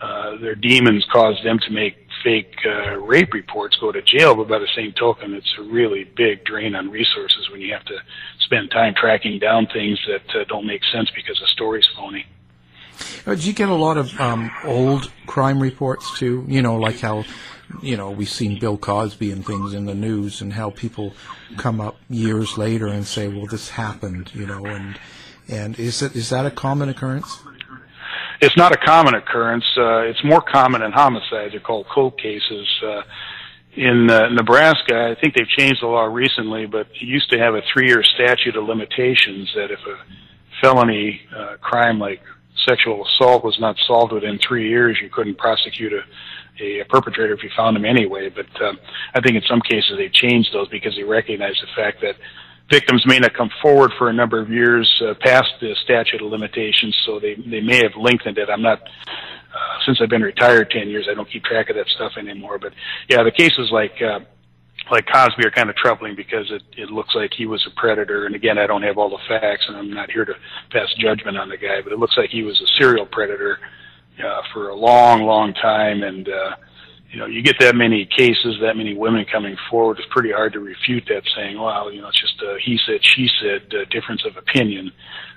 uh, 0.00 0.36
their 0.40 0.54
demons 0.54 1.04
cause 1.12 1.34
them 1.42 1.58
to 1.66 1.70
make 1.72 1.96
fake 2.22 2.54
uh, 2.66 2.96
rape 2.98 3.32
reports 3.32 3.76
go 3.80 3.92
to 3.92 4.02
jail, 4.02 4.34
but 4.34 4.48
by 4.48 4.58
the 4.58 4.68
same 4.76 4.92
token, 4.92 5.34
it's 5.34 5.54
a 5.58 5.62
really 5.62 6.04
big 6.04 6.44
drain 6.44 6.74
on 6.74 6.90
resources 6.90 7.48
when 7.50 7.60
you 7.60 7.72
have 7.72 7.84
to 7.84 7.96
spend 8.40 8.70
time 8.70 8.94
tracking 8.94 9.38
down 9.38 9.66
things 9.72 9.98
that 10.06 10.40
uh, 10.40 10.44
don't 10.48 10.66
make 10.66 10.82
sense 10.92 11.10
because 11.14 11.38
the 11.40 11.46
story's 11.48 11.88
phony. 11.96 12.26
Uh, 13.26 13.34
did 13.34 13.44
you 13.44 13.52
get 13.52 13.68
a 13.68 13.74
lot 13.74 13.96
of 13.96 14.18
um, 14.20 14.50
old 14.64 15.10
crime 15.26 15.62
reports 15.62 16.18
too? 16.18 16.44
You 16.48 16.62
know, 16.62 16.76
like 16.76 17.00
how 17.00 17.24
you 17.82 17.96
know 17.96 18.10
we've 18.10 18.28
seen 18.28 18.58
Bill 18.58 18.76
Cosby 18.76 19.30
and 19.30 19.44
things 19.44 19.72
in 19.72 19.86
the 19.86 19.94
news, 19.94 20.40
and 20.40 20.52
how 20.52 20.70
people 20.70 21.14
come 21.56 21.80
up 21.80 21.96
years 22.08 22.58
later 22.58 22.88
and 22.88 23.06
say, 23.06 23.28
"Well, 23.28 23.46
this 23.46 23.70
happened," 23.70 24.30
you 24.34 24.46
know, 24.46 24.66
and 24.66 24.98
and 25.48 25.78
is 25.78 26.02
it 26.02 26.14
is 26.14 26.28
that 26.30 26.44
a 26.44 26.50
common 26.50 26.88
occurrence? 26.88 27.40
It's 28.40 28.56
not 28.56 28.72
a 28.72 28.76
common 28.76 29.14
occurrence. 29.14 29.64
Uh, 29.76 30.00
it's 30.00 30.22
more 30.24 30.40
common 30.40 30.82
in 30.82 30.92
homicides. 30.92 31.52
They're 31.52 31.60
called 31.60 31.86
cold 31.92 32.18
cases. 32.18 32.66
Uh, 32.82 33.02
in 33.76 34.10
uh, 34.10 34.28
Nebraska, 34.30 35.14
I 35.16 35.20
think 35.20 35.34
they've 35.34 35.46
changed 35.46 35.82
the 35.82 35.86
law 35.86 36.04
recently, 36.04 36.66
but 36.66 36.88
it 37.00 37.02
used 37.02 37.30
to 37.30 37.38
have 37.38 37.54
a 37.54 37.62
three-year 37.72 38.02
statute 38.02 38.56
of 38.56 38.64
limitations 38.64 39.50
that 39.54 39.70
if 39.70 39.78
a 39.86 39.96
felony 40.60 41.20
uh, 41.36 41.56
crime 41.60 41.98
like 41.98 42.20
sexual 42.68 43.06
assault 43.06 43.44
was 43.44 43.56
not 43.60 43.76
solved 43.86 44.12
within 44.12 44.38
three 44.46 44.68
years, 44.68 44.98
you 45.00 45.08
couldn't 45.08 45.38
prosecute 45.38 45.92
a, 45.92 46.80
a, 46.80 46.84
perpetrator 46.86 47.32
if 47.32 47.42
you 47.42 47.50
found 47.56 47.76
him 47.76 47.84
anyway. 47.84 48.28
But 48.28 48.48
um, 48.62 48.78
I 49.14 49.20
think 49.20 49.36
in 49.36 49.42
some 49.48 49.60
cases 49.60 49.92
they 49.96 50.08
changed 50.08 50.50
those 50.52 50.68
because 50.68 50.94
they 50.96 51.04
recognize 51.04 51.54
the 51.60 51.68
fact 51.80 52.00
that 52.02 52.16
victims 52.70 53.04
may 53.06 53.18
not 53.18 53.34
come 53.34 53.50
forward 53.60 53.92
for 53.98 54.08
a 54.08 54.12
number 54.12 54.40
of 54.40 54.48
years 54.48 54.88
uh, 55.04 55.14
past 55.20 55.48
the 55.60 55.74
statute 55.84 56.22
of 56.22 56.30
limitations, 56.30 56.96
so 57.04 57.18
they 57.18 57.34
they 57.34 57.60
may 57.60 57.82
have 57.82 57.92
lengthened 57.96 58.38
it. 58.38 58.48
I'm 58.48 58.62
not 58.62 58.80
uh, 58.80 59.78
since 59.84 60.00
I've 60.00 60.08
been 60.08 60.22
retired 60.22 60.70
ten 60.70 60.88
years, 60.88 61.08
I 61.10 61.14
don't 61.14 61.30
keep 61.30 61.44
track 61.44 61.70
of 61.70 61.76
that 61.76 61.88
stuff 61.88 62.12
anymore. 62.16 62.58
But 62.58 62.72
yeah, 63.08 63.22
the 63.22 63.32
cases 63.32 63.70
like 63.72 64.00
uh, 64.00 64.20
like 64.90 65.06
Cosby 65.12 65.44
are 65.44 65.50
kind 65.50 65.68
of 65.68 65.76
troubling 65.76 66.14
because 66.16 66.50
it 66.50 66.62
it 66.76 66.90
looks 66.90 67.14
like 67.14 67.32
he 67.36 67.46
was 67.46 67.66
a 67.66 67.80
predator. 67.80 68.26
And 68.26 68.34
again, 68.34 68.58
I 68.58 68.66
don't 68.66 68.82
have 68.82 68.98
all 68.98 69.10
the 69.10 69.18
facts, 69.28 69.64
and 69.68 69.76
I'm 69.76 69.92
not 69.92 70.10
here 70.10 70.24
to 70.24 70.34
pass 70.70 70.88
judgment 70.98 71.36
on 71.36 71.48
the 71.48 71.56
guy, 71.56 71.80
but 71.82 71.92
it 71.92 71.98
looks 71.98 72.16
like 72.16 72.30
he 72.30 72.42
was 72.42 72.60
a 72.60 72.82
serial 72.82 73.06
predator 73.06 73.58
uh, 74.24 74.42
for 74.52 74.68
a 74.68 74.74
long, 74.74 75.22
long 75.22 75.54
time, 75.54 76.02
and 76.02 76.28
uh, 76.28 76.56
you 77.10 77.18
know, 77.18 77.26
you 77.26 77.42
get 77.42 77.56
that 77.58 77.74
many 77.74 78.06
cases, 78.06 78.58
that 78.62 78.76
many 78.76 78.94
women 78.94 79.26
coming 79.30 79.56
forward, 79.68 79.98
it's 79.98 80.06
pretty 80.12 80.30
hard 80.30 80.52
to 80.52 80.60
refute 80.60 81.04
that 81.08 81.22
saying, 81.36 81.60
well, 81.60 81.92
you 81.92 82.00
know, 82.00 82.08
it's 82.08 82.20
just 82.20 82.40
a 82.40 82.56
he 82.64 82.78
said, 82.86 83.00
she 83.02 83.28
said 83.42 83.74
uh, 83.74 83.84
difference 83.90 84.24
of 84.24 84.36
opinion. 84.36 84.92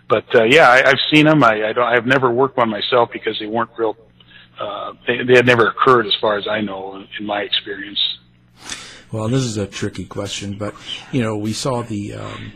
But 0.08 0.26
uh, 0.36 0.44
yeah, 0.44 0.70
I, 0.70 0.88
I've 0.88 1.00
seen 1.12 1.26
them. 1.26 1.44
I, 1.44 1.70
I 1.70 1.74
don't. 1.74 1.84
I've 1.84 2.06
never 2.06 2.30
worked 2.32 2.58
one 2.58 2.70
myself 2.70 3.10
because 3.12 3.40
they 3.40 3.48
weren't 3.48 3.72
real. 3.78 3.98
Uh, 4.60 4.94
they, 5.08 5.24
they 5.24 5.36
had 5.36 5.48
never 5.48 5.68
occurred, 5.68 6.06
as 6.06 6.14
far 6.22 6.38
as 6.38 6.48
I 6.48 6.62
know, 6.62 6.96
in, 6.96 7.08
in 7.20 7.26
my 7.26 7.42
experience. 7.42 8.00
Well, 9.12 9.28
this 9.28 9.42
is 9.42 9.58
a 9.58 9.66
tricky 9.66 10.06
question, 10.06 10.58
but 10.58 10.76
you 11.12 11.24
know, 11.24 11.36
we 11.38 11.54
saw 11.54 11.82
the 11.82 12.14
um, 12.14 12.54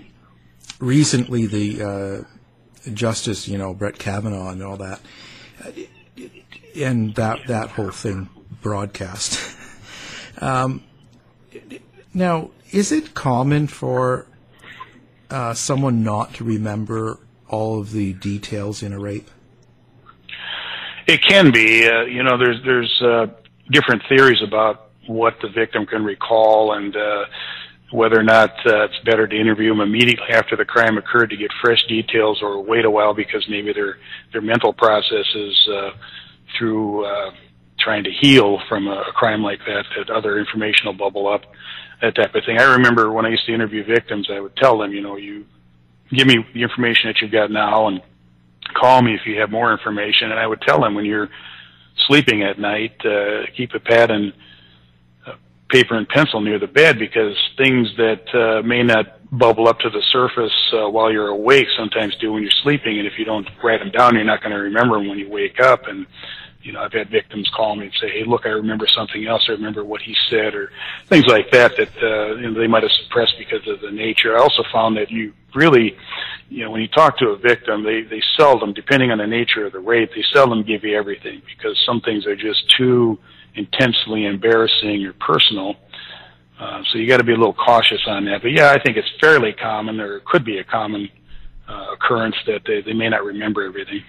recently 0.80 1.48
the 1.48 1.84
uh, 1.84 2.92
justice, 2.94 3.48
you 3.48 3.58
know, 3.58 3.74
Brett 3.74 3.98
Kavanaugh 3.98 4.50
and 4.50 4.62
all 4.62 4.78
that, 4.78 5.00
and 6.76 7.16
that 7.16 7.48
that 7.48 7.70
whole 7.70 7.92
thing 7.92 8.30
broadcast. 8.62 9.40
um, 10.42 10.84
now, 12.14 12.52
is 12.72 12.92
it 12.92 13.14
common 13.14 13.68
for 13.68 14.28
uh, 15.30 15.54
someone 15.54 16.04
not 16.04 16.34
to 16.36 16.44
remember 16.44 17.20
all 17.50 17.80
of 17.80 17.92
the 17.92 18.14
details 18.14 18.84
in 18.84 18.94
a 18.94 19.00
rape? 19.00 19.30
It 21.08 21.22
can 21.22 21.52
be. 21.52 21.88
Uh, 21.88 22.02
you 22.02 22.24
know, 22.24 22.38
there's 22.38 22.62
there's 22.66 23.02
uh, 23.02 23.28
different 23.72 24.04
theories 24.10 24.42
about 24.46 24.90
what 25.08 25.36
the 25.42 25.48
victim 25.48 25.86
can 25.86 26.04
recall, 26.04 26.74
and 26.74 26.96
uh, 26.96 27.26
whether 27.92 28.20
or 28.20 28.24
not 28.24 28.50
uh, 28.66 28.84
it's 28.84 29.00
better 29.06 29.26
to 29.26 29.36
interview 29.36 29.70
them 29.70 29.80
immediately 29.80 30.34
after 30.34 30.58
the 30.58 30.66
crime 30.66 30.98
occurred 30.98 31.30
to 31.30 31.38
get 31.38 31.50
fresh 31.62 31.82
details, 31.88 32.40
or 32.42 32.62
wait 32.62 32.84
a 32.84 32.92
while 32.92 33.14
because 33.14 33.46
maybe 33.50 33.72
their 33.72 33.98
their 34.34 34.42
mental 34.42 34.74
processes 34.74 35.70
uh, 35.74 35.92
through 36.58 37.06
trying 37.88 38.04
to 38.04 38.12
heal 38.12 38.60
from 38.68 38.86
a, 38.86 39.00
a 39.10 39.14
crime 39.14 39.42
like 39.42 39.60
that, 39.60 39.86
that 39.96 40.10
other 40.10 40.38
information 40.38 40.88
will 40.88 40.94
bubble 40.94 41.26
up, 41.26 41.44
that 42.02 42.14
type 42.16 42.36
of 42.36 42.44
thing. 42.46 42.60
I 42.60 42.74
remember 42.74 43.14
when 43.14 43.26
I 43.26 43.30
used 43.30 43.46
to 43.46 43.54
interview 43.54 43.86
victims, 43.86 44.28
I 44.30 44.42
would 44.42 44.58
tell 44.58 44.78
them, 44.78 44.92
you 44.92 45.00
know, 45.00 45.16
you 45.16 45.46
give 46.12 46.28
me 46.28 46.36
the 46.54 46.64
information 46.64 47.10
that 47.10 47.22
you've 47.22 47.32
got 47.32 47.50
now 47.50 47.88
and 47.88 48.02
call 48.74 49.02
me 49.02 49.16
if 49.16 49.22
you 49.26 49.40
have 49.40 49.50
more 49.52 49.72
information. 49.72 50.32
And 50.32 50.38
I 50.38 50.46
would 50.46 50.60
tell 50.68 50.82
them 50.82 50.96
when 50.96 51.06
you're 51.06 51.30
sleeping 52.08 52.44
at 52.44 52.60
night, 52.60 52.94
uh, 53.06 53.44
keep 53.56 53.74
a 53.74 53.80
pad 53.80 54.12
and 54.12 54.34
uh, 55.26 55.36
paper 55.70 55.96
and 55.96 56.10
pencil 56.10 56.42
near 56.42 56.60
the 56.60 56.68
bed 56.68 57.00
because 57.00 57.38
things 57.56 57.88
that 57.96 58.26
uh, 58.36 58.68
may 58.68 58.84
not 58.84 59.14
bubble 59.32 59.70
up 59.70 59.80
to 59.80 59.90
the 59.90 60.04
surface 60.12 60.74
uh, 60.74 60.90
while 60.90 61.10
you're 61.10 61.30
awake 61.30 61.68
sometimes 61.78 62.18
do 62.18 62.34
when 62.34 62.44
you're 62.44 62.60
sleeping. 62.64 63.00
And 63.00 63.08
if 63.08 63.14
you 63.18 63.24
don't 63.24 63.48
write 63.64 63.80
them 63.80 63.92
down, 63.92 64.16
you're 64.16 64.26
not 64.26 64.42
going 64.42 64.56
to 64.56 64.62
remember 64.62 64.98
them 64.98 65.08
when 65.08 65.20
you 65.20 65.30
wake 65.30 65.62
up. 65.62 65.88
And 65.88 66.06
you 66.68 66.74
know, 66.74 66.82
I've 66.82 66.92
had 66.92 67.10
victims 67.10 67.50
call 67.56 67.78
me 67.78 67.86
and 67.86 67.94
say, 68.02 68.10
"Hey, 68.10 68.26
look, 68.26 68.46
I 68.46 68.50
remember 68.50 68.88
something 68.94 69.26
else. 69.26 69.46
I 69.48 69.54
remember 69.54 69.86
what 69.86 70.02
he 70.02 70.14
said, 70.30 70.54
or 70.54 70.70
things 71.08 71.26
like 71.26 71.50
that 71.52 71.78
that 71.78 71.90
uh, 72.04 72.36
you 72.36 72.52
know, 72.52 72.60
they 72.60 72.68
might 72.68 72.84
have 72.84 72.92
suppressed 72.92 73.36
because 73.40 73.66
of 73.70 73.80
the 73.80 73.90
nature." 73.90 74.38
I 74.38 74.42
also 74.42 74.64
found 74.70 74.98
that 74.98 75.10
you 75.10 75.32
really, 75.56 75.96
you 76.50 76.66
know, 76.66 76.72
when 76.72 76.82
you 76.82 76.90
talk 76.90 77.18
to 77.20 77.30
a 77.30 77.38
victim, 77.38 77.84
they 77.84 78.02
they 78.02 78.22
seldom, 78.36 78.74
depending 78.74 79.12
on 79.12 79.18
the 79.18 79.26
nature 79.26 79.66
of 79.66 79.72
the 79.72 79.80
rape, 79.80 80.12
they 80.14 80.26
seldom 80.34 80.62
give 80.64 80.84
you 80.84 80.98
everything 80.98 81.42
because 81.46 81.82
some 81.86 82.02
things 82.02 82.28
are 82.28 82.36
just 82.36 82.70
too 82.78 83.18
intensely 83.56 84.26
embarrassing 84.26 85.06
or 85.06 85.14
personal. 85.14 85.78
Uh, 86.60 86.84
so 86.92 86.98
you 86.98 87.08
got 87.08 87.18
to 87.18 87.24
be 87.24 87.34
a 87.34 87.38
little 87.38 87.54
cautious 87.54 88.02
on 88.08 88.26
that. 88.26 88.42
But 88.42 88.52
yeah, 88.52 88.72
I 88.72 88.84
think 88.84 88.98
it's 88.98 89.08
fairly 89.22 89.54
common, 89.54 90.02
or 90.02 90.20
could 90.26 90.44
be 90.44 90.58
a 90.58 90.66
common 90.66 91.08
uh, 91.70 91.94
occurrence 91.94 92.36
that 92.46 92.64
they, 92.66 92.82
they 92.82 92.94
may 92.94 93.08
not 93.08 93.24
remember 93.24 93.64
everything. 93.64 94.04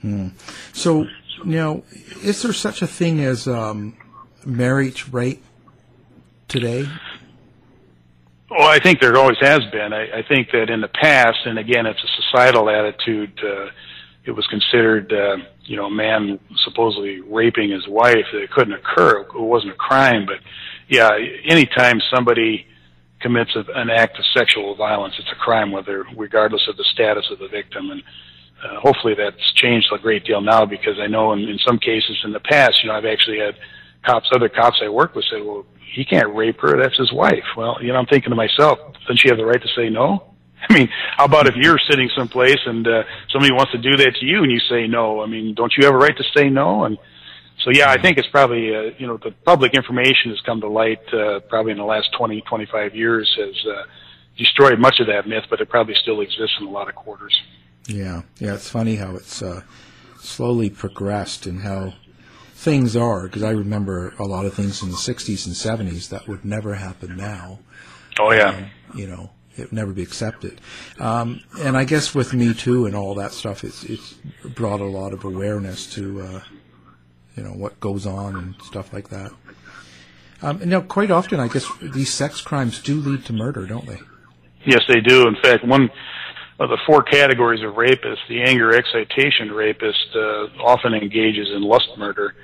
Hmm. 0.00 0.28
So 0.72 1.06
now, 1.44 1.82
is 2.22 2.42
there 2.42 2.52
such 2.52 2.82
a 2.82 2.86
thing 2.86 3.20
as 3.20 3.46
um, 3.48 3.96
marriage 4.44 5.08
rape 5.12 5.42
today? 6.48 6.86
Well, 8.50 8.68
I 8.68 8.80
think 8.80 9.00
there 9.00 9.16
always 9.16 9.38
has 9.40 9.60
been. 9.70 9.92
I, 9.92 10.18
I 10.18 10.22
think 10.28 10.50
that 10.50 10.70
in 10.70 10.80
the 10.80 10.88
past, 10.88 11.38
and 11.44 11.58
again, 11.58 11.86
it's 11.86 12.02
a 12.02 12.22
societal 12.22 12.68
attitude. 12.68 13.38
Uh, 13.42 13.70
it 14.24 14.32
was 14.32 14.46
considered, 14.48 15.12
uh, 15.12 15.36
you 15.64 15.76
know, 15.76 15.86
a 15.86 15.90
man 15.90 16.38
supposedly 16.64 17.20
raping 17.20 17.70
his 17.70 17.86
wife. 17.86 18.26
It 18.32 18.50
couldn't 18.50 18.74
occur. 18.74 19.20
It 19.20 19.28
wasn't 19.34 19.72
a 19.72 19.76
crime. 19.76 20.26
But 20.26 20.40
yeah, 20.88 21.10
anytime 21.48 22.00
somebody 22.12 22.66
commits 23.20 23.54
a, 23.54 23.64
an 23.74 23.88
act 23.88 24.18
of 24.18 24.24
sexual 24.36 24.74
violence, 24.74 25.14
it's 25.18 25.30
a 25.30 25.36
crime, 25.36 25.70
whether 25.70 26.04
regardless 26.16 26.66
of 26.68 26.76
the 26.76 26.84
status 26.92 27.26
of 27.30 27.38
the 27.38 27.48
victim. 27.48 27.90
And 27.90 28.02
uh, 28.64 28.80
hopefully 28.80 29.14
that's 29.14 29.52
changed 29.54 29.88
a 29.92 29.98
great 29.98 30.24
deal 30.24 30.40
now 30.40 30.64
because 30.64 30.98
I 31.00 31.06
know 31.06 31.32
in, 31.32 31.40
in 31.40 31.58
some 31.66 31.78
cases 31.78 32.18
in 32.24 32.32
the 32.32 32.40
past, 32.40 32.82
you 32.82 32.88
know, 32.88 32.96
I've 32.96 33.04
actually 33.04 33.38
had 33.38 33.56
cops, 34.04 34.28
other 34.34 34.48
cops 34.48 34.80
I 34.82 34.88
work 34.88 35.14
with 35.14 35.24
say, 35.30 35.40
well, 35.40 35.64
he 35.92 36.04
can't 36.04 36.34
rape 36.34 36.60
her. 36.60 36.80
That's 36.80 36.96
his 36.96 37.12
wife. 37.12 37.44
Well, 37.56 37.78
you 37.80 37.88
know, 37.88 37.96
I'm 37.96 38.06
thinking 38.06 38.30
to 38.30 38.36
myself, 38.36 38.78
doesn't 39.00 39.18
she 39.18 39.28
have 39.28 39.38
the 39.38 39.44
right 39.44 39.60
to 39.60 39.68
say 39.76 39.88
no? 39.88 40.24
I 40.68 40.74
mean, 40.74 40.88
how 41.16 41.24
about 41.24 41.48
if 41.48 41.54
you're 41.56 41.78
sitting 41.90 42.08
someplace 42.16 42.58
and 42.66 42.86
uh, 42.86 43.02
somebody 43.32 43.52
wants 43.52 43.72
to 43.72 43.78
do 43.78 43.96
that 43.96 44.14
to 44.20 44.26
you 44.26 44.42
and 44.42 44.52
you 44.52 44.60
say 44.68 44.86
no? 44.86 45.22
I 45.22 45.26
mean, 45.26 45.54
don't 45.54 45.72
you 45.76 45.86
have 45.86 45.94
a 45.94 45.98
right 45.98 46.16
to 46.16 46.24
say 46.36 46.48
no? 46.48 46.84
And 46.84 46.98
so, 47.64 47.70
yeah, 47.72 47.90
I 47.90 48.00
think 48.00 48.18
it's 48.18 48.28
probably, 48.28 48.74
uh, 48.74 48.90
you 48.98 49.06
know, 49.06 49.16
the 49.16 49.32
public 49.44 49.74
information 49.74 50.30
has 50.30 50.40
come 50.42 50.60
to 50.60 50.68
light 50.68 51.02
uh, 51.12 51.40
probably 51.48 51.72
in 51.72 51.78
the 51.78 51.84
last 51.84 52.10
20, 52.16 52.42
25 52.42 52.94
years 52.94 53.34
has 53.38 53.54
uh, 53.66 53.82
destroyed 54.36 54.78
much 54.78 55.00
of 55.00 55.06
that 55.08 55.26
myth, 55.26 55.44
but 55.50 55.60
it 55.60 55.68
probably 55.68 55.94
still 56.00 56.20
exists 56.20 56.56
in 56.60 56.66
a 56.66 56.70
lot 56.70 56.88
of 56.88 56.94
quarters. 56.94 57.34
Yeah, 57.86 58.22
yeah, 58.38 58.54
it's 58.54 58.68
funny 58.68 58.96
how 58.96 59.16
it's 59.16 59.42
uh, 59.42 59.62
slowly 60.18 60.70
progressed 60.70 61.46
and 61.46 61.62
how 61.62 61.94
things 62.54 62.94
are. 62.96 63.24
Because 63.24 63.42
I 63.42 63.50
remember 63.50 64.14
a 64.18 64.24
lot 64.24 64.46
of 64.46 64.54
things 64.54 64.82
in 64.82 64.90
the 64.90 64.96
'60s 64.96 65.46
and 65.46 65.54
'70s 65.54 66.08
that 66.10 66.28
would 66.28 66.44
never 66.44 66.74
happen 66.74 67.16
now. 67.16 67.60
Oh 68.18 68.32
yeah, 68.32 68.50
um, 68.50 68.66
you 68.94 69.06
know, 69.06 69.30
it 69.56 69.62
would 69.62 69.72
never 69.72 69.92
be 69.92 70.02
accepted. 70.02 70.60
Um, 70.98 71.42
and 71.60 71.76
I 71.76 71.84
guess 71.84 72.14
with 72.14 72.34
Me 72.34 72.54
Too 72.54 72.86
and 72.86 72.94
all 72.94 73.14
that 73.16 73.32
stuff, 73.32 73.64
it's 73.64 73.84
it's 73.84 74.14
brought 74.44 74.80
a 74.80 74.84
lot 74.84 75.12
of 75.12 75.24
awareness 75.24 75.92
to 75.94 76.20
uh, 76.20 76.40
you 77.36 77.42
know 77.42 77.52
what 77.52 77.80
goes 77.80 78.06
on 78.06 78.36
and 78.36 78.54
stuff 78.62 78.92
like 78.92 79.08
that. 79.08 79.32
Um, 80.42 80.62
and 80.62 80.70
now, 80.70 80.80
quite 80.80 81.10
often, 81.10 81.38
I 81.38 81.48
guess 81.48 81.66
these 81.82 82.12
sex 82.12 82.40
crimes 82.40 82.80
do 82.80 82.98
lead 83.00 83.26
to 83.26 83.32
murder, 83.32 83.66
don't 83.66 83.86
they? 83.86 83.98
Yes, 84.64 84.82
they 84.88 85.00
do. 85.00 85.26
In 85.28 85.36
fact, 85.42 85.66
one 85.66 85.90
of 86.60 86.68
the 86.68 86.78
four 86.86 87.02
categories 87.02 87.64
of 87.64 87.74
rapists, 87.74 88.18
the 88.28 88.42
anger 88.42 88.74
excitation 88.74 89.50
rapist 89.50 90.14
uh, 90.14 90.46
often 90.62 90.92
engages 90.92 91.48
in 91.54 91.62
lust 91.62 91.88
murder, 91.96 92.34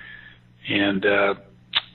and 0.69 1.05
uh, 1.05 1.35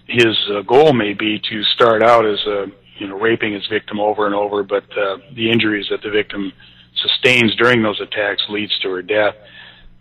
his 0.06 0.38
uh, 0.52 0.62
goal 0.62 0.94
may 0.94 1.14
be 1.14 1.40
to 1.50 1.64
start 1.76 2.04
out 2.04 2.26
as 2.26 2.40
a 2.46 2.68
you 3.00 3.08
know 3.08 3.20
raping 3.20 3.54
his 3.54 3.66
victim 3.68 4.00
over 4.00 4.28
and 4.28 4.36
over, 4.36 4.62
but 4.62 4.84
uh, 4.96 5.18
the 5.34 5.50
injuries 5.50 5.88
that 5.90 6.04
the 6.04 6.12
victim 6.12 6.54
sustains 6.96 7.56
during 7.56 7.82
those 7.82 8.00
attacks 8.00 8.44
leads 8.50 8.78
to 8.80 8.90
her 8.92 9.02
death. 9.02 9.34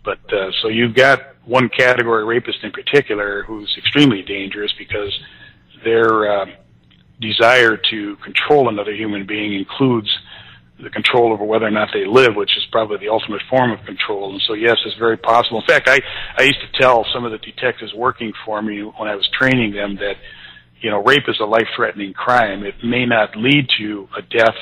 But 0.05 0.19
uh, 0.31 0.51
so 0.61 0.67
you've 0.67 0.93
got 0.93 1.19
one 1.45 1.69
category 1.69 2.23
rapist 2.23 2.59
in 2.61 2.71
particular 2.71 3.43
who's 3.43 3.73
extremely 3.79 4.21
dangerous 4.21 4.71
because 4.77 5.11
their 5.83 6.41
uh, 6.41 6.45
desire 7.19 7.77
to 7.89 8.15
control 8.17 8.69
another 8.69 8.93
human 8.93 9.25
being 9.25 9.55
includes 9.55 10.09
the 10.81 10.89
control 10.89 11.31
over 11.33 11.43
whether 11.43 11.65
or 11.65 11.71
not 11.71 11.89
they 11.93 12.05
live, 12.05 12.35
which 12.35 12.57
is 12.57 12.65
probably 12.71 12.97
the 12.97 13.09
ultimate 13.09 13.41
form 13.49 13.71
of 13.71 13.85
control. 13.85 14.31
And 14.31 14.41
so, 14.47 14.53
yes, 14.53 14.77
it's 14.85 14.97
very 14.97 15.17
possible. 15.17 15.59
In 15.59 15.67
fact, 15.67 15.87
I, 15.87 15.99
I 16.37 16.43
used 16.43 16.59
to 16.61 16.79
tell 16.79 17.05
some 17.13 17.25
of 17.25 17.31
the 17.31 17.37
detectives 17.37 17.93
working 17.93 18.33
for 18.45 18.61
me 18.61 18.81
when 18.81 19.07
I 19.07 19.15
was 19.15 19.27
training 19.37 19.73
them 19.73 19.95
that, 19.97 20.15
you 20.81 20.89
know, 20.89 21.03
rape 21.03 21.27
is 21.27 21.39
a 21.39 21.45
life-threatening 21.45 22.13
crime. 22.13 22.63
It 22.63 22.75
may 22.83 23.05
not 23.05 23.35
lead 23.35 23.67
to 23.79 24.07
a 24.17 24.21
death 24.21 24.57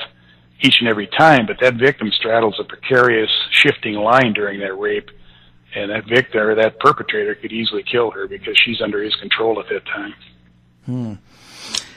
each 0.62 0.76
and 0.82 0.90
every 0.90 1.08
time, 1.08 1.46
but 1.48 1.58
that 1.62 1.76
victim 1.76 2.12
straddles 2.12 2.60
a 2.60 2.64
precarious, 2.64 3.30
shifting 3.52 3.96
line 3.96 4.34
during 4.34 4.60
that 4.60 4.74
rape, 4.78 5.10
and 5.76 5.92
that 5.92 6.06
victim 6.08 6.42
or 6.42 6.56
that 6.56 6.80
perpetrator 6.80 7.36
could 7.36 7.52
easily 7.52 7.84
kill 7.90 8.12
her 8.12 8.28
because 8.28 8.60
she's 8.66 8.82
under 8.82 9.02
his 9.02 9.16
control 9.16 9.60
at 9.60 9.70
that 9.70 9.86
time. 9.86 10.14
Hmm. 10.86 11.14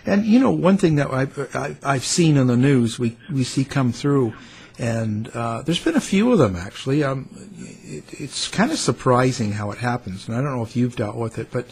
And 0.05 0.25
you 0.25 0.41
know, 0.41 0.51
one 0.51 0.79
thing 0.79 0.97
that 0.97 1.13
I've, 1.13 1.81
I've 1.85 2.05
seen 2.05 2.37
in 2.37 2.47
the 2.49 2.57
news, 2.57 2.99
we 2.99 3.17
we 3.33 3.45
see 3.45 3.65
come 3.65 3.93
through, 3.93 4.35
and 4.79 5.29
uh, 5.29 5.63
there's 5.63 5.83
been 5.83 5.97
a 5.97 6.01
few 6.01 6.33
of 6.33 6.39
them 6.39 6.57
actually. 6.57 7.05
Um, 7.05 7.29
it, 7.57 8.05
it's 8.21 8.49
kind 8.49 8.73
of 8.73 8.79
surprising 8.79 9.53
how 9.53 9.71
it 9.71 9.79
happens, 9.79 10.27
and 10.27 10.37
I 10.37 10.41
don't 10.41 10.57
know 10.57 10.63
if 10.63 10.77
you've 10.77 10.97
dealt 10.97 11.17
with 11.17 11.39
it, 11.39 11.51
but 11.53 11.67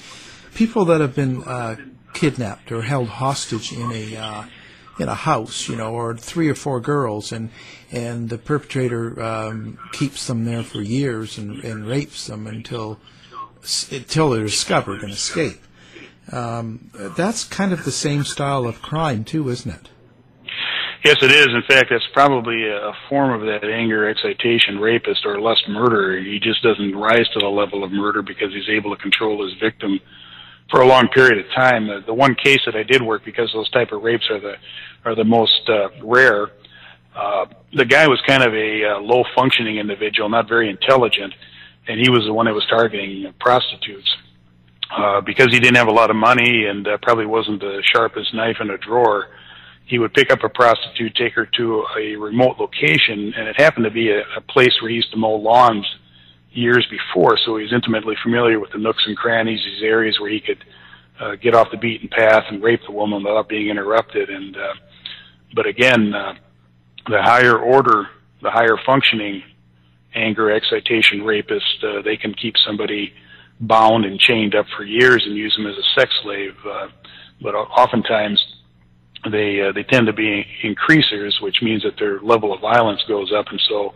people 0.54 0.84
that 0.86 1.00
have 1.00 1.14
been 1.14 1.42
uh, 1.42 1.76
kidnapped 2.12 2.70
or 2.70 2.82
held 2.82 3.08
hostage 3.08 3.72
in 3.72 3.90
a 3.90 4.16
uh, 4.16 4.44
in 5.00 5.08
a 5.08 5.14
house, 5.14 5.68
you 5.68 5.76
know, 5.76 5.94
or 5.94 6.16
three 6.16 6.48
or 6.48 6.54
four 6.54 6.80
girls, 6.80 7.32
and 7.32 7.50
and 7.90 8.28
the 8.28 8.38
perpetrator 8.38 9.20
um, 9.20 9.78
keeps 9.92 10.26
them 10.26 10.44
there 10.44 10.62
for 10.62 10.80
years 10.82 11.38
and, 11.38 11.64
and 11.64 11.86
rapes 11.86 12.26
them 12.26 12.46
until 12.46 12.98
until 13.90 14.30
they're 14.30 14.44
discovered 14.44 15.02
and 15.02 15.12
escape. 15.12 15.60
Um, 16.32 16.90
that's 17.16 17.44
kind 17.44 17.72
of 17.72 17.84
the 17.84 17.90
same 17.90 18.24
style 18.24 18.66
of 18.66 18.82
crime, 18.82 19.24
too, 19.24 19.48
isn't 19.48 19.70
it? 19.70 19.90
Yes, 21.04 21.16
it 21.22 21.30
is. 21.30 21.46
In 21.46 21.62
fact, 21.66 21.88
that's 21.90 22.06
probably 22.12 22.68
a 22.68 22.92
form 23.08 23.32
of 23.32 23.46
that 23.46 23.64
anger 23.64 24.08
excitation 24.08 24.78
rapist 24.78 25.24
or 25.24 25.40
lust 25.40 25.66
murderer. 25.66 26.18
He 26.18 26.38
just 26.38 26.62
doesn't 26.62 26.94
rise 26.94 27.26
to 27.32 27.40
the 27.40 27.48
level 27.48 27.82
of 27.82 27.90
murder 27.90 28.20
because 28.20 28.52
he's 28.52 28.68
able 28.68 28.94
to 28.94 29.00
control 29.00 29.42
his 29.42 29.58
victim 29.58 29.98
for 30.70 30.82
a 30.82 30.86
long 30.86 31.08
period 31.08 31.38
of 31.38 31.50
time. 31.52 31.86
The, 31.86 32.00
the 32.04 32.14
one 32.14 32.34
case 32.34 32.60
that 32.66 32.76
I 32.76 32.82
did 32.82 33.02
work 33.02 33.24
because 33.24 33.50
those 33.54 33.70
type 33.70 33.92
of 33.92 34.02
rapes 34.02 34.28
are 34.30 34.40
the 34.40 34.54
are 35.06 35.14
the 35.14 35.24
most 35.24 35.68
uh, 35.68 35.88
rare. 36.04 36.50
Uh, 37.16 37.46
the 37.72 37.86
guy 37.86 38.06
was 38.06 38.20
kind 38.26 38.42
of 38.42 38.52
a 38.52 38.84
uh, 38.84 39.00
low 39.00 39.24
functioning 39.34 39.78
individual, 39.78 40.28
not 40.28 40.48
very 40.48 40.68
intelligent, 40.68 41.32
and 41.88 41.98
he 41.98 42.10
was 42.10 42.24
the 42.26 42.32
one 42.32 42.44
that 42.44 42.54
was 42.54 42.66
targeting 42.68 43.32
prostitutes 43.40 44.08
uh, 44.96 45.20
because 45.20 45.48
he 45.50 45.60
didn't 45.60 45.76
have 45.76 45.88
a 45.88 45.92
lot 45.92 46.10
of 46.10 46.16
money 46.16 46.66
and 46.66 46.86
uh, 46.86 46.98
probably 47.02 47.26
wasn't 47.26 47.60
the 47.60 47.82
sharpest 47.94 48.34
knife 48.34 48.56
in 48.60 48.70
a 48.70 48.78
drawer, 48.78 49.28
he 49.86 49.98
would 49.98 50.14
pick 50.14 50.32
up 50.32 50.44
a 50.44 50.48
prostitute, 50.48 51.14
take 51.16 51.34
her 51.34 51.46
to 51.46 51.84
a 51.98 52.16
remote 52.16 52.58
location, 52.58 53.32
and 53.36 53.48
it 53.48 53.60
happened 53.60 53.84
to 53.84 53.90
be 53.90 54.10
a, 54.10 54.20
a 54.36 54.40
place 54.40 54.76
where 54.80 54.88
he 54.88 54.96
used 54.96 55.10
to 55.10 55.16
mow 55.16 55.34
lawns 55.34 55.86
years 56.52 56.86
before, 56.90 57.38
so 57.44 57.56
he 57.56 57.62
was 57.64 57.72
intimately 57.72 58.16
familiar 58.22 58.58
with 58.58 58.70
the 58.72 58.78
nooks 58.78 59.04
and 59.06 59.16
crannies, 59.16 59.60
these 59.64 59.82
areas 59.82 60.18
where 60.20 60.30
he 60.30 60.40
could 60.40 60.64
uh, 61.20 61.36
get 61.36 61.54
off 61.54 61.70
the 61.70 61.76
beaten 61.76 62.08
path 62.08 62.44
and 62.48 62.62
rape 62.62 62.80
the 62.86 62.92
woman 62.92 63.22
without 63.22 63.48
being 63.48 63.68
interrupted. 63.68 64.30
And 64.30 64.56
uh, 64.56 64.74
but 65.54 65.66
again, 65.66 66.14
uh, 66.14 66.34
the 67.08 67.22
higher 67.22 67.58
order, 67.58 68.08
the 68.42 68.50
higher 68.50 68.76
functioning 68.84 69.42
anger 70.14 70.50
excitation 70.50 71.22
rapist, 71.22 71.84
uh, 71.84 72.02
they 72.02 72.16
can 72.16 72.34
keep 72.34 72.54
somebody 72.66 73.12
bound 73.60 74.04
and 74.04 74.18
chained 74.18 74.54
up 74.54 74.66
for 74.76 74.84
years 74.84 75.22
and 75.26 75.36
use 75.36 75.54
them 75.56 75.66
as 75.66 75.76
a 75.76 76.00
sex 76.00 76.12
slave. 76.22 76.54
Uh, 76.66 76.88
but 77.42 77.54
oftentimes, 77.54 78.42
they 79.30 79.60
uh, 79.60 79.72
they 79.72 79.82
tend 79.82 80.06
to 80.06 80.12
be 80.12 80.46
increasers, 80.62 81.38
which 81.40 81.62
means 81.62 81.82
that 81.82 81.98
their 81.98 82.20
level 82.20 82.54
of 82.54 82.60
violence 82.60 83.02
goes 83.06 83.32
up, 83.32 83.46
and 83.50 83.60
so 83.68 83.92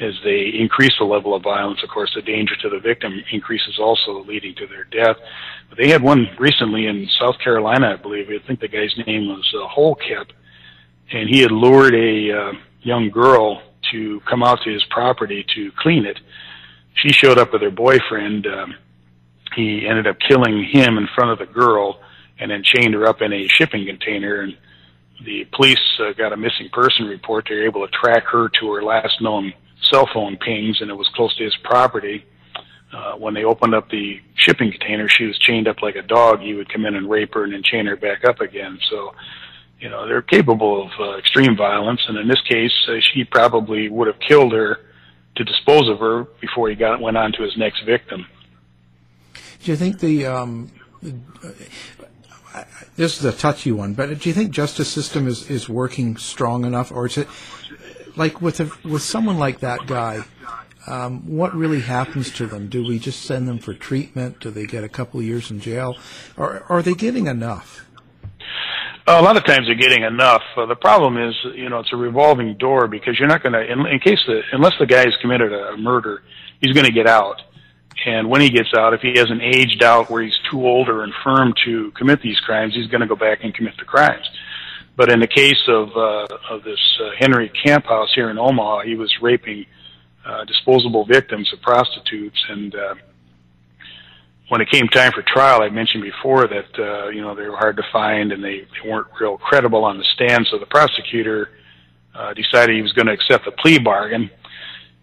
as 0.00 0.12
they 0.24 0.50
increase 0.58 0.92
the 0.98 1.04
level 1.04 1.34
of 1.34 1.42
violence, 1.42 1.80
of 1.82 1.88
course, 1.88 2.10
the 2.14 2.22
danger 2.22 2.56
to 2.56 2.68
the 2.68 2.80
victim 2.80 3.22
increases 3.30 3.78
also, 3.78 4.24
leading 4.24 4.54
to 4.56 4.66
their 4.66 4.84
death. 4.84 5.16
But 5.68 5.78
they 5.78 5.88
had 5.88 6.02
one 6.02 6.26
recently 6.38 6.86
in 6.86 7.08
South 7.20 7.38
Carolina, 7.38 7.92
I 7.92 8.02
believe. 8.02 8.28
I 8.28 8.44
think 8.44 8.60
the 8.60 8.68
guy's 8.68 8.92
name 9.06 9.28
was 9.28 9.54
uh, 9.54 9.68
Kohlhepp, 9.74 10.30
and 11.12 11.28
he 11.28 11.40
had 11.40 11.52
lured 11.52 11.94
a 11.94 12.32
uh, 12.32 12.52
young 12.82 13.08
girl 13.10 13.62
to 13.92 14.20
come 14.28 14.42
out 14.42 14.58
to 14.64 14.72
his 14.72 14.84
property 14.90 15.46
to 15.54 15.70
clean 15.78 16.06
it. 16.06 16.18
She 16.94 17.10
showed 17.10 17.38
up 17.38 17.52
with 17.52 17.62
her 17.62 17.70
boyfriend. 17.70 18.46
Um, 18.46 18.74
he 19.54 19.86
ended 19.86 20.06
up 20.06 20.16
killing 20.28 20.64
him 20.64 20.98
in 20.98 21.08
front 21.14 21.30
of 21.30 21.38
the 21.38 21.52
girl 21.52 22.00
and 22.38 22.50
then 22.50 22.62
chained 22.62 22.94
her 22.94 23.06
up 23.06 23.22
in 23.22 23.32
a 23.32 23.46
shipping 23.48 23.86
container. 23.86 24.40
And 24.42 24.56
the 25.24 25.44
police 25.52 25.78
uh, 26.00 26.12
got 26.12 26.32
a 26.32 26.36
missing 26.36 26.68
person 26.72 27.06
report. 27.06 27.46
They 27.48 27.56
were 27.56 27.66
able 27.66 27.86
to 27.86 27.92
track 27.92 28.24
her 28.26 28.48
to 28.60 28.72
her 28.72 28.82
last 28.82 29.20
known 29.20 29.52
cell 29.90 30.08
phone 30.12 30.36
pings, 30.36 30.80
and 30.80 30.90
it 30.90 30.94
was 30.94 31.08
close 31.14 31.34
to 31.36 31.44
his 31.44 31.56
property. 31.62 32.24
Uh, 32.92 33.14
when 33.16 33.34
they 33.34 33.44
opened 33.44 33.74
up 33.74 33.90
the 33.90 34.20
shipping 34.36 34.70
container, 34.70 35.08
she 35.08 35.24
was 35.24 35.38
chained 35.38 35.66
up 35.66 35.82
like 35.82 35.96
a 35.96 36.02
dog. 36.02 36.40
He 36.40 36.54
would 36.54 36.72
come 36.72 36.86
in 36.86 36.94
and 36.94 37.10
rape 37.10 37.34
her 37.34 37.44
and 37.44 37.52
then 37.52 37.62
chain 37.62 37.86
her 37.86 37.96
back 37.96 38.24
up 38.24 38.40
again. 38.40 38.78
So, 38.88 39.14
you 39.80 39.88
know, 39.88 40.06
they're 40.06 40.22
capable 40.22 40.84
of 40.84 40.90
uh, 41.00 41.18
extreme 41.18 41.56
violence. 41.56 42.00
And 42.06 42.16
in 42.18 42.28
this 42.28 42.40
case, 42.42 42.72
uh, 42.88 43.00
she 43.12 43.24
probably 43.24 43.88
would 43.88 44.06
have 44.06 44.20
killed 44.20 44.52
her 44.52 44.78
to 45.36 45.44
dispose 45.44 45.88
of 45.88 45.98
her 45.98 46.24
before 46.40 46.68
he 46.68 46.76
got 46.76 47.00
went 47.00 47.16
on 47.16 47.32
to 47.32 47.42
his 47.42 47.56
next 47.56 47.82
victim. 47.84 48.26
Do 49.64 49.70
you 49.70 49.76
think 49.78 49.98
the 49.98 50.26
um, 50.26 50.70
this 52.96 53.18
is 53.18 53.24
a 53.24 53.32
touchy 53.32 53.72
one, 53.72 53.94
but 53.94 54.18
do 54.18 54.28
you 54.28 54.34
think 54.34 54.50
justice 54.50 54.88
system 54.88 55.26
is, 55.26 55.48
is 55.50 55.70
working 55.70 56.18
strong 56.18 56.66
enough, 56.66 56.92
or 56.92 57.06
is 57.06 57.16
it 57.16 57.26
like 58.14 58.42
with 58.42 58.60
a, 58.60 58.70
with 58.86 59.00
someone 59.00 59.38
like 59.38 59.60
that 59.60 59.86
guy? 59.86 60.24
Um, 60.86 61.26
what 61.26 61.54
really 61.54 61.80
happens 61.80 62.30
to 62.32 62.46
them? 62.46 62.68
Do 62.68 62.84
we 62.84 62.98
just 62.98 63.22
send 63.22 63.48
them 63.48 63.58
for 63.58 63.72
treatment? 63.72 64.38
Do 64.40 64.50
they 64.50 64.66
get 64.66 64.84
a 64.84 64.88
couple 64.88 65.20
of 65.20 65.24
years 65.24 65.50
in 65.50 65.60
jail, 65.60 65.96
or, 66.36 66.64
are 66.68 66.82
they 66.82 66.92
getting 66.92 67.26
enough? 67.26 67.86
a 69.06 69.22
lot 69.22 69.38
of 69.38 69.44
times 69.44 69.66
they're 69.66 69.74
getting 69.76 70.02
enough. 70.02 70.42
Uh, 70.56 70.66
the 70.66 70.76
problem 70.76 71.16
is, 71.16 71.34
you 71.54 71.70
know, 71.70 71.78
it's 71.78 71.92
a 71.92 71.96
revolving 71.96 72.56
door 72.58 72.86
because 72.86 73.18
you're 73.18 73.28
not 73.28 73.42
going 73.42 73.52
to, 73.52 73.60
in, 73.60 73.80
in 73.86 73.98
case 73.98 74.18
the, 74.26 74.42
unless 74.52 74.72
the 74.78 74.86
guy 74.86 75.00
has 75.00 75.14
committed 75.22 75.52
a 75.52 75.76
murder, 75.76 76.22
he's 76.60 76.72
going 76.74 76.86
to 76.86 76.92
get 76.92 77.06
out. 77.06 77.40
And 78.06 78.28
when 78.28 78.40
he 78.40 78.50
gets 78.50 78.74
out, 78.76 78.92
if 78.92 79.00
he 79.00 79.16
hasn't 79.16 79.40
aged 79.42 79.82
out 79.82 80.10
where 80.10 80.22
he's 80.22 80.38
too 80.50 80.66
old 80.66 80.88
or 80.88 81.04
infirm 81.04 81.54
to 81.64 81.90
commit 81.92 82.20
these 82.20 82.38
crimes, 82.40 82.74
he's 82.74 82.88
going 82.88 83.00
to 83.00 83.06
go 83.06 83.16
back 83.16 83.44
and 83.44 83.54
commit 83.54 83.74
the 83.78 83.84
crimes. 83.84 84.28
But 84.96 85.10
in 85.10 85.20
the 85.20 85.26
case 85.26 85.60
of 85.68 85.88
uh, 85.96 86.26
of 86.50 86.62
this 86.62 86.80
uh, 87.02 87.10
Henry 87.18 87.50
Camphouse 87.64 88.12
here 88.14 88.30
in 88.30 88.38
Omaha, 88.38 88.82
he 88.82 88.94
was 88.94 89.12
raping 89.20 89.66
uh, 90.24 90.44
disposable 90.44 91.04
victims 91.04 91.52
of 91.52 91.60
prostitutes, 91.62 92.44
and 92.48 92.74
uh, 92.74 92.94
when 94.48 94.60
it 94.60 94.70
came 94.70 94.86
time 94.88 95.12
for 95.12 95.22
trial, 95.22 95.62
I 95.62 95.68
mentioned 95.68 96.02
before 96.02 96.46
that 96.46 96.78
uh, 96.78 97.08
you 97.08 97.22
know 97.22 97.34
they 97.34 97.48
were 97.48 97.56
hard 97.56 97.76
to 97.78 97.82
find 97.92 98.30
and 98.30 98.42
they, 98.42 98.60
they 98.60 98.88
weren't 98.88 99.08
real 99.20 99.36
credible 99.36 99.84
on 99.84 99.98
the 99.98 100.04
stand. 100.14 100.46
So 100.50 100.58
the 100.58 100.66
prosecutor 100.66 101.50
uh, 102.14 102.34
decided 102.34 102.76
he 102.76 102.82
was 102.82 102.92
going 102.92 103.06
to 103.06 103.12
accept 103.12 103.44
the 103.46 103.52
plea 103.52 103.78
bargain 103.78 104.30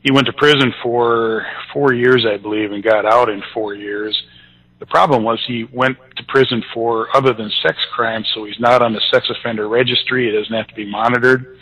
he 0.02 0.12
went 0.12 0.26
to 0.28 0.34
prison 0.34 0.74
for 0.82 1.45
four 1.74 1.93
years, 1.93 2.26
I 2.28 2.38
believe, 2.38 2.72
and 2.72 2.84
got 2.84 3.06
out 3.06 3.30
in 3.30 3.41
four 3.54 3.76
years. 3.76 4.20
The 4.80 4.88
problem 4.88 5.24
was 5.24 5.39
he 5.47 5.66
went 5.72 5.97
to 6.18 6.24
prison 6.24 6.64
for 6.74 7.16
other 7.16 7.34
than 7.34 7.52
sex 7.62 7.78
crimes, 7.93 8.28
so 8.34 8.45
he's 8.45 8.60
not 8.60 8.82
on 8.82 8.93
the 8.93 9.02
sex 9.12 9.30
offender 9.30 9.68
registry. 9.68 10.26
He 10.26 10.36
doesn't 10.36 10.54
have 10.54 10.68
to 10.68 10.76
be 10.76 10.89
monitored. 10.89 11.60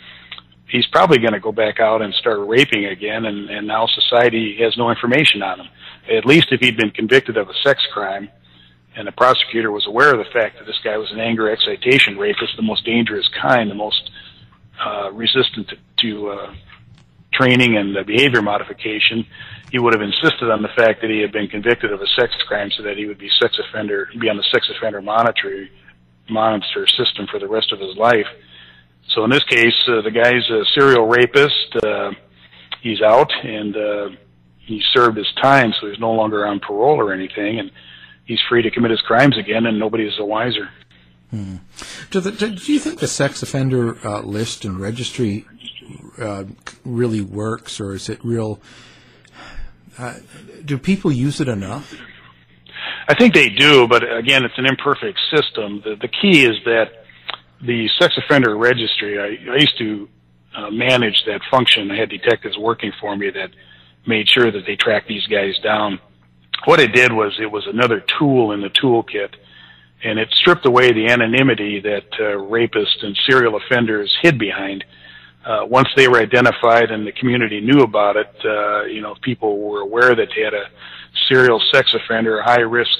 He's 0.68 0.86
probably 0.86 1.18
going 1.18 1.34
to 1.34 1.40
go 1.40 1.52
back 1.52 1.80
out 1.80 2.00
and 2.00 2.14
start 2.14 2.38
raping 2.40 2.86
again, 2.86 3.26
and, 3.26 3.50
and 3.50 3.66
now 3.66 3.86
society 3.86 4.56
has 4.62 4.74
no 4.78 4.88
information 4.88 5.42
on 5.42 5.60
him. 5.60 5.68
At 6.10 6.24
least 6.24 6.46
if 6.50 6.60
he'd 6.60 6.78
been 6.78 6.92
convicted 6.92 7.36
of 7.36 7.50
a 7.50 7.54
sex 7.62 7.82
crime, 7.92 8.30
and 8.96 9.06
the 9.06 9.12
prosecutor 9.12 9.70
was 9.70 9.86
aware 9.86 10.12
of 10.12 10.18
the 10.18 10.32
fact 10.32 10.58
that 10.58 10.66
this 10.66 10.78
guy 10.82 10.96
was 10.96 11.10
an 11.12 11.20
anger 11.20 11.50
excitation 11.50 12.16
rapist, 12.16 12.56
the 12.56 12.62
most 12.62 12.84
dangerous 12.86 13.28
kind, 13.40 13.70
the 13.70 13.74
most 13.74 14.10
uh, 14.84 15.10
resistant 15.12 15.68
to, 15.68 15.76
to 15.98 16.28
uh, 16.28 16.54
training 17.32 17.76
and 17.76 17.94
the 17.94 18.04
behavior 18.04 18.42
modification, 18.42 19.24
he 19.70 19.78
would 19.78 19.94
have 19.94 20.02
insisted 20.02 20.50
on 20.50 20.62
the 20.62 20.68
fact 20.76 21.00
that 21.00 21.10
he 21.10 21.20
had 21.20 21.32
been 21.32 21.48
convicted 21.48 21.92
of 21.92 22.00
a 22.00 22.06
sex 22.18 22.32
crime 22.48 22.70
so 22.76 22.82
that 22.82 22.96
he 22.96 23.06
would 23.06 23.18
be 23.18 23.30
sex 23.40 23.58
offender, 23.68 24.08
be 24.20 24.28
on 24.28 24.36
the 24.36 24.44
sex 24.52 24.68
offender 24.76 25.00
monitor, 25.00 25.68
monitor 26.28 26.86
system 26.98 27.26
for 27.30 27.38
the 27.38 27.48
rest 27.48 27.72
of 27.72 27.78
his 27.78 27.96
life. 27.96 28.26
So 29.14 29.24
in 29.24 29.30
this 29.30 29.44
case, 29.44 29.74
uh, 29.88 30.02
the 30.02 30.10
guy's 30.10 30.48
a 30.50 30.64
serial 30.74 31.06
rapist. 31.06 31.76
Uh, 31.82 32.12
he's 32.82 33.02
out 33.02 33.30
and, 33.44 33.76
uh, 33.76 34.08
he 34.58 34.80
served 34.94 35.16
his 35.16 35.32
time, 35.42 35.72
so 35.80 35.88
he's 35.88 35.98
no 35.98 36.12
longer 36.12 36.46
on 36.46 36.60
parole 36.60 36.96
or 36.96 37.12
anything, 37.12 37.58
and 37.58 37.72
he's 38.24 38.40
free 38.48 38.62
to 38.62 38.70
commit 38.70 38.92
his 38.92 39.00
crimes 39.00 39.36
again, 39.36 39.66
and 39.66 39.78
nobody 39.78 40.04
is 40.04 40.16
the 40.16 40.24
wiser. 40.24 40.68
Hmm. 41.30 41.56
Do, 42.10 42.20
the, 42.20 42.32
do, 42.32 42.72
you 42.72 42.80
think 42.80 42.98
the 42.98 43.06
sex 43.06 43.42
offender 43.42 43.96
uh, 44.04 44.20
list 44.22 44.64
and 44.64 44.80
registry 44.80 45.44
uh, 46.18 46.44
really 46.84 47.20
works, 47.20 47.80
or 47.80 47.94
is 47.94 48.08
it 48.08 48.24
real? 48.24 48.60
Uh, 49.96 50.14
do 50.64 50.76
people 50.76 51.12
use 51.12 51.40
it 51.40 51.48
enough? 51.48 51.94
I 53.06 53.14
think 53.14 53.34
they 53.34 53.48
do, 53.48 53.86
but 53.86 54.02
again, 54.02 54.44
it's 54.44 54.58
an 54.58 54.66
imperfect 54.66 55.18
system. 55.34 55.82
The, 55.84 55.96
the 56.00 56.08
key 56.08 56.44
is 56.44 56.56
that 56.64 57.04
the 57.62 57.88
sex 57.98 58.16
offender 58.16 58.56
registry. 58.56 59.18
I, 59.18 59.52
I 59.52 59.56
used 59.56 59.78
to 59.78 60.08
uh, 60.56 60.70
manage 60.70 61.22
that 61.26 61.40
function. 61.50 61.90
I 61.90 61.96
had 61.96 62.08
detectives 62.08 62.56
working 62.58 62.92
for 63.00 63.16
me 63.16 63.30
that 63.30 63.50
made 64.06 64.28
sure 64.28 64.50
that 64.50 64.62
they 64.66 64.76
tracked 64.76 65.08
these 65.08 65.26
guys 65.26 65.58
down. 65.62 66.00
What 66.64 66.80
it 66.80 66.92
did 66.92 67.12
was 67.12 67.38
it 67.40 67.50
was 67.50 67.66
another 67.66 68.02
tool 68.18 68.52
in 68.52 68.60
the 68.60 68.70
toolkit, 68.70 69.34
and 70.02 70.18
it 70.18 70.28
stripped 70.40 70.66
away 70.66 70.92
the 70.92 71.06
anonymity 71.10 71.80
that 71.80 72.06
uh, 72.14 72.38
rapists 72.38 73.02
and 73.02 73.18
serial 73.26 73.56
offenders 73.56 74.14
hid 74.22 74.38
behind 74.38 74.84
uh, 75.44 75.60
once 75.64 75.88
they 75.96 76.08
were 76.08 76.20
identified 76.20 76.90
and 76.90 77.06
the 77.06 77.12
community 77.12 77.60
knew 77.60 77.82
about 77.82 78.16
it, 78.16 78.32
uh, 78.44 78.84
you 78.84 79.00
know, 79.00 79.14
people 79.22 79.58
were 79.58 79.80
aware 79.80 80.14
that 80.14 80.28
they 80.36 80.42
had 80.42 80.54
a 80.54 80.64
serial 81.28 81.60
sex 81.72 81.94
offender, 81.94 82.38
a 82.38 82.44
high 82.44 82.60
risk 82.60 82.90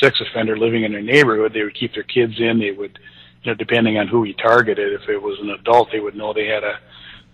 sex 0.00 0.20
offender 0.20 0.56
living 0.56 0.84
in 0.84 0.92
their 0.92 1.02
neighborhood. 1.02 1.52
They 1.54 1.62
would 1.62 1.78
keep 1.78 1.94
their 1.94 2.02
kids 2.02 2.34
in. 2.38 2.58
They 2.58 2.72
would, 2.72 2.98
you 3.42 3.52
know, 3.52 3.54
depending 3.54 3.96
on 3.96 4.06
who 4.06 4.22
he 4.22 4.34
targeted, 4.34 5.00
if 5.00 5.08
it 5.08 5.20
was 5.20 5.38
an 5.40 5.50
adult, 5.50 5.88
they 5.90 6.00
would 6.00 6.14
know 6.14 6.34
they 6.34 6.46
had 6.46 6.62
a, 6.62 6.78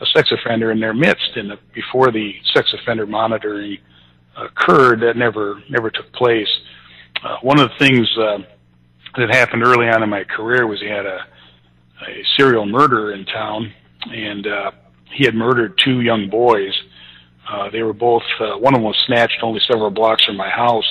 a 0.01 0.07
sex 0.15 0.31
offender 0.31 0.71
in 0.71 0.79
their 0.79 0.95
midst. 0.95 1.31
And 1.35 1.51
the, 1.51 1.59
before 1.75 2.13
the 2.13 2.35
sex 2.55 2.73
offender 2.81 3.07
monitoring 3.07 3.79
occurred, 4.37 5.01
that 5.01 5.17
never 5.17 5.63
never 5.69 5.91
took 5.91 6.13
place. 6.13 6.49
Uh, 7.25 7.39
one 7.43 7.59
of 7.59 7.71
the 7.71 7.87
things 7.87 8.09
uh, 8.19 8.39
that 9.17 9.35
happened 9.35 9.63
early 9.63 9.89
on 9.89 10.03
in 10.03 10.09
my 10.11 10.25
career 10.25 10.67
was 10.67 10.81
he 10.81 10.89
had 10.89 11.07
a, 11.07 11.19
a 12.09 12.25
serial 12.37 12.67
murderer 12.67 13.13
in 13.13 13.25
town 13.27 13.73
and 14.11 14.47
uh, 14.47 14.71
he 15.15 15.25
had 15.25 15.35
murdered 15.35 15.79
two 15.83 16.01
young 16.01 16.29
boys. 16.29 16.73
Uh, 17.51 17.71
they 17.71 17.83
were 17.83 17.93
both. 17.93 18.23
Uh, 18.41 18.57
one 18.59 18.75
of 18.75 18.79
them 18.79 18.85
was 18.85 18.97
snatched 19.07 19.41
only 19.43 19.61
several 19.71 19.91
blocks 19.91 20.25
from 20.25 20.37
my 20.37 20.49
house, 20.49 20.87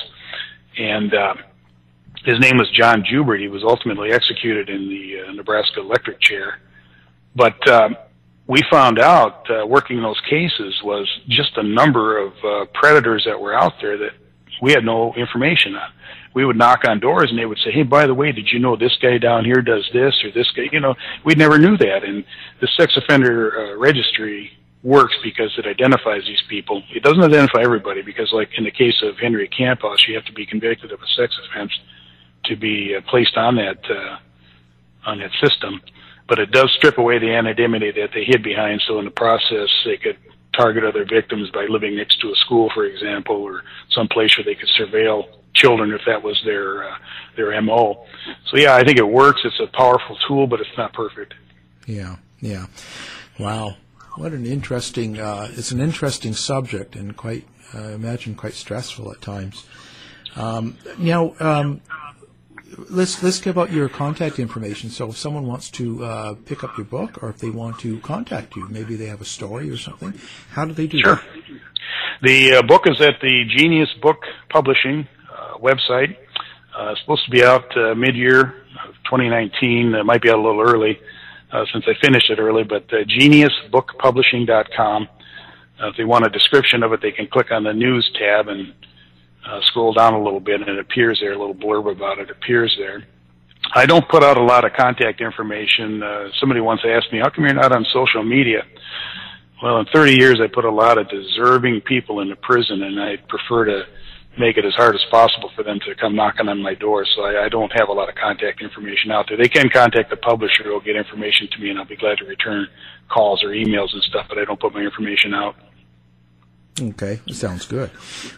and 0.77 1.13
uh, 1.13 1.33
his 2.25 2.39
name 2.39 2.57
was 2.57 2.69
John 2.71 3.03
Joubert. 3.09 3.39
He 3.39 3.47
was 3.47 3.63
ultimately 3.63 4.11
executed 4.11 4.69
in 4.69 4.87
the 4.87 5.27
uh, 5.27 5.31
Nebraska 5.33 5.79
electric 5.79 6.21
chair. 6.21 6.59
But 7.35 7.67
uh, 7.67 7.89
we 8.47 8.61
found 8.71 8.99
out 8.99 9.49
uh, 9.49 9.65
working 9.65 10.01
those 10.01 10.21
cases 10.29 10.79
was 10.83 11.09
just 11.27 11.57
a 11.57 11.63
number 11.63 12.19
of 12.19 12.33
uh, 12.43 12.65
predators 12.73 13.23
that 13.25 13.39
were 13.39 13.53
out 13.53 13.73
there 13.81 13.97
that 13.97 14.11
we 14.63 14.71
had 14.71 14.83
no 14.83 15.13
information 15.15 15.75
on 15.75 15.89
we 16.33 16.45
would 16.45 16.57
knock 16.57 16.81
on 16.87 16.99
doors 16.99 17.29
and 17.29 17.37
they 17.37 17.45
would 17.45 17.59
say, 17.59 17.71
"Hey, 17.71 17.83
by 17.83 18.07
the 18.07 18.13
way, 18.13 18.31
did 18.31 18.51
you 18.51 18.59
know 18.59 18.75
this 18.75 18.95
guy 19.01 19.17
down 19.17 19.45
here 19.45 19.61
does 19.61 19.87
this 19.93 20.13
or 20.23 20.31
this 20.31 20.49
guy?" 20.51 20.67
You 20.71 20.79
know, 20.79 20.95
we 21.23 21.35
never 21.35 21.57
knew 21.57 21.77
that. 21.77 22.03
And 22.03 22.23
the 22.59 22.67
sex 22.77 22.97
offender 22.97 23.53
uh, 23.55 23.77
registry 23.77 24.51
works 24.81 25.15
because 25.23 25.51
it 25.57 25.65
identifies 25.65 26.23
these 26.25 26.41
people. 26.49 26.83
It 26.93 27.03
doesn't 27.03 27.23
identify 27.23 27.61
everybody 27.61 28.01
because, 28.01 28.31
like 28.33 28.49
in 28.57 28.63
the 28.63 28.71
case 28.71 29.01
of 29.03 29.17
Henry 29.17 29.47
Camphouse, 29.47 30.07
you 30.07 30.15
have 30.15 30.25
to 30.25 30.33
be 30.33 30.45
convicted 30.45 30.91
of 30.91 31.01
a 31.01 31.07
sex 31.15 31.37
offense 31.45 31.71
to 32.45 32.55
be 32.55 32.95
uh, 32.95 33.01
placed 33.09 33.37
on 33.37 33.55
that 33.55 33.79
uh, 33.89 34.17
on 35.05 35.19
that 35.19 35.31
system. 35.41 35.81
But 36.27 36.39
it 36.39 36.51
does 36.51 36.71
strip 36.77 36.97
away 36.97 37.19
the 37.19 37.33
anonymity 37.33 37.91
that 37.91 38.09
they 38.13 38.23
hid 38.23 38.41
behind. 38.41 38.81
So 38.87 38.97
in 38.97 39.05
the 39.05 39.11
process, 39.11 39.69
they 39.85 39.97
could 39.97 40.17
target 40.53 40.83
other 40.83 41.05
victims 41.05 41.49
by 41.51 41.65
living 41.69 41.95
next 41.95 42.19
to 42.21 42.27
a 42.29 42.35
school, 42.45 42.69
for 42.73 42.85
example, 42.85 43.35
or 43.35 43.63
some 43.91 44.07
place 44.07 44.37
where 44.37 44.45
they 44.45 44.55
could 44.55 44.69
surveil 44.79 45.25
children 45.53 45.91
if 45.91 46.01
that 46.05 46.21
was 46.21 46.41
their 46.45 46.89
uh, 46.89 46.95
their 47.35 47.59
mo. 47.61 48.05
So 48.49 48.57
yeah, 48.57 48.75
I 48.75 48.83
think 48.83 48.97
it 48.97 49.07
works. 49.07 49.41
It's 49.43 49.59
a 49.59 49.67
powerful 49.75 50.17
tool, 50.27 50.47
but 50.47 50.59
it's 50.59 50.77
not 50.77 50.93
perfect. 50.93 51.33
Yeah, 51.85 52.17
yeah. 52.39 52.67
Wow, 53.39 53.77
what 54.15 54.31
an 54.31 54.45
interesting. 54.45 55.19
Uh, 55.19 55.49
it's 55.51 55.71
an 55.71 55.79
interesting 55.79 56.33
subject 56.33 56.95
and 56.95 57.15
quite, 57.17 57.45
I 57.73 57.91
imagine, 57.93 58.35
quite 58.35 58.53
stressful 58.53 59.11
at 59.11 59.21
times. 59.21 59.65
Um, 60.35 60.77
now, 60.97 61.35
um, 61.39 61.81
let's 62.89 63.21
let's 63.23 63.39
give 63.39 63.57
out 63.57 63.71
your 63.71 63.89
contact 63.89 64.39
information. 64.39 64.89
So 64.89 65.09
if 65.09 65.17
someone 65.17 65.47
wants 65.47 65.69
to 65.71 66.03
uh, 66.03 66.35
pick 66.45 66.63
up 66.63 66.77
your 66.77 66.85
book, 66.85 67.21
or 67.23 67.29
if 67.29 67.37
they 67.39 67.49
want 67.49 67.79
to 67.79 67.99
contact 67.99 68.55
you, 68.55 68.67
maybe 68.69 68.95
they 68.95 69.05
have 69.07 69.21
a 69.21 69.25
story 69.25 69.69
or 69.69 69.77
something. 69.77 70.13
How 70.51 70.65
do 70.65 70.73
they 70.73 70.87
do 70.87 70.99
Sure. 70.99 71.15
that? 71.15 71.23
The 72.21 72.55
uh, 72.55 72.61
book 72.61 72.83
is 72.87 73.01
at 73.01 73.15
the 73.21 73.43
Genius 73.57 73.89
Book 74.01 74.17
Publishing 74.49 75.07
uh, 75.31 75.57
website. 75.57 76.15
Uh, 76.77 76.91
it's 76.91 77.01
supposed 77.01 77.25
to 77.25 77.31
be 77.31 77.43
out 77.43 77.65
uh, 77.77 77.93
mid-year 77.95 78.41
of 78.87 78.95
2019. 79.05 79.93
It 79.93 80.03
might 80.05 80.21
be 80.21 80.29
out 80.29 80.39
a 80.39 80.41
little 80.41 80.61
early 80.61 80.99
uh, 81.51 81.65
since 81.71 81.85
I 81.87 81.93
finished 82.01 82.29
it 82.29 82.39
early, 82.39 82.63
but 82.63 82.85
uh, 82.93 83.03
geniusbookpublishing.com. 83.05 85.07
If 85.85 85.97
they 85.97 86.05
want 86.05 86.25
a 86.25 86.29
description 86.29 86.81
of 86.81 86.93
it, 86.93 87.01
they 87.01 87.11
can 87.11 87.27
click 87.27 87.51
on 87.51 87.65
the 87.65 87.73
news 87.73 88.09
tab 88.17 88.47
and 88.47 88.73
uh, 89.47 89.59
scroll 89.67 89.93
down 89.93 90.13
a 90.13 90.23
little 90.23 90.39
bit, 90.39 90.61
and 90.61 90.69
it 90.69 90.79
appears 90.79 91.19
there. 91.21 91.33
A 91.33 91.37
little 91.37 91.55
blurb 91.55 91.91
about 91.91 92.19
it 92.19 92.29
appears 92.29 92.75
there. 92.77 93.03
I 93.73 93.85
don't 93.85 94.07
put 94.09 94.23
out 94.23 94.37
a 94.37 94.43
lot 94.43 94.65
of 94.65 94.73
contact 94.73 95.21
information. 95.21 96.03
Uh, 96.03 96.29
somebody 96.39 96.61
once 96.61 96.81
asked 96.85 97.11
me, 97.11 97.19
"How 97.19 97.29
come 97.29 97.45
you're 97.45 97.53
not 97.53 97.71
on 97.71 97.85
social 97.93 98.23
media?" 98.23 98.63
Well, 99.61 99.79
in 99.79 99.85
30 99.93 100.15
years, 100.15 100.41
I 100.41 100.47
put 100.47 100.65
a 100.65 100.71
lot 100.71 100.97
of 100.97 101.09
deserving 101.09 101.81
people 101.81 102.19
into 102.19 102.35
prison, 102.35 102.83
and 102.83 102.99
I 102.99 103.15
prefer 103.29 103.65
to 103.65 103.83
make 104.37 104.57
it 104.57 104.65
as 104.65 104.73
hard 104.73 104.95
as 104.95 105.01
possible 105.09 105.51
for 105.55 105.63
them 105.63 105.79
to 105.85 105.95
come 105.95 106.15
knocking 106.15 106.49
on 106.49 106.61
my 106.61 106.73
door. 106.73 107.05
So 107.15 107.23
I, 107.23 107.45
I 107.45 107.49
don't 107.49 107.71
have 107.79 107.87
a 107.87 107.93
lot 107.93 108.09
of 108.09 108.15
contact 108.15 108.61
information 108.61 109.11
out 109.11 109.27
there. 109.29 109.37
They 109.37 109.47
can 109.47 109.69
contact 109.69 110.09
the 110.09 110.17
publisher; 110.17 110.63
who'll 110.63 110.81
get 110.81 110.95
information 110.95 111.47
to 111.51 111.59
me, 111.59 111.69
and 111.69 111.79
I'll 111.79 111.85
be 111.85 111.95
glad 111.95 112.17
to 112.17 112.25
return 112.25 112.67
calls 113.09 113.43
or 113.43 113.49
emails 113.49 113.93
and 113.93 114.03
stuff. 114.03 114.25
But 114.27 114.37
I 114.37 114.45
don't 114.45 114.59
put 114.59 114.73
my 114.73 114.81
information 114.81 115.33
out. 115.33 115.55
Okay, 116.81 117.19
sounds 117.31 117.67
good. 117.67 117.91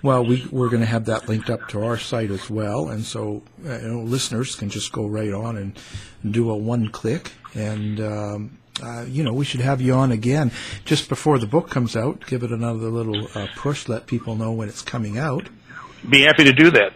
Well, 0.03 0.25
we 0.25 0.45
we're 0.51 0.67
going 0.67 0.81
to 0.81 0.87
have 0.87 1.05
that 1.05 1.29
linked 1.29 1.49
up 1.49 1.69
to 1.69 1.85
our 1.85 1.97
site 1.97 2.31
as 2.31 2.49
well, 2.49 2.89
and 2.89 3.03
so 3.05 3.43
uh, 3.65 3.79
you 3.79 3.87
know, 3.87 4.01
listeners 4.01 4.55
can 4.55 4.69
just 4.69 4.91
go 4.91 5.07
right 5.07 5.31
on 5.31 5.55
and 5.55 5.79
do 6.29 6.49
a 6.49 6.57
one 6.57 6.89
click, 6.89 7.31
and 7.53 8.01
um, 8.01 8.57
uh, 8.83 9.05
you 9.07 9.23
know 9.23 9.31
we 9.31 9.45
should 9.45 9.61
have 9.61 9.79
you 9.79 9.93
on 9.93 10.11
again 10.11 10.51
just 10.83 11.07
before 11.07 11.39
the 11.39 11.47
book 11.47 11.69
comes 11.69 11.95
out. 11.95 12.25
Give 12.27 12.43
it 12.43 12.51
another 12.51 12.89
little 12.89 13.25
uh, 13.35 13.47
push, 13.55 13.87
let 13.87 14.05
people 14.05 14.35
know 14.35 14.51
when 14.51 14.67
it's 14.67 14.81
coming 14.81 15.17
out. 15.17 15.47
Be 16.09 16.23
happy 16.23 16.43
to 16.43 16.53
do 16.53 16.71
that. 16.71 16.91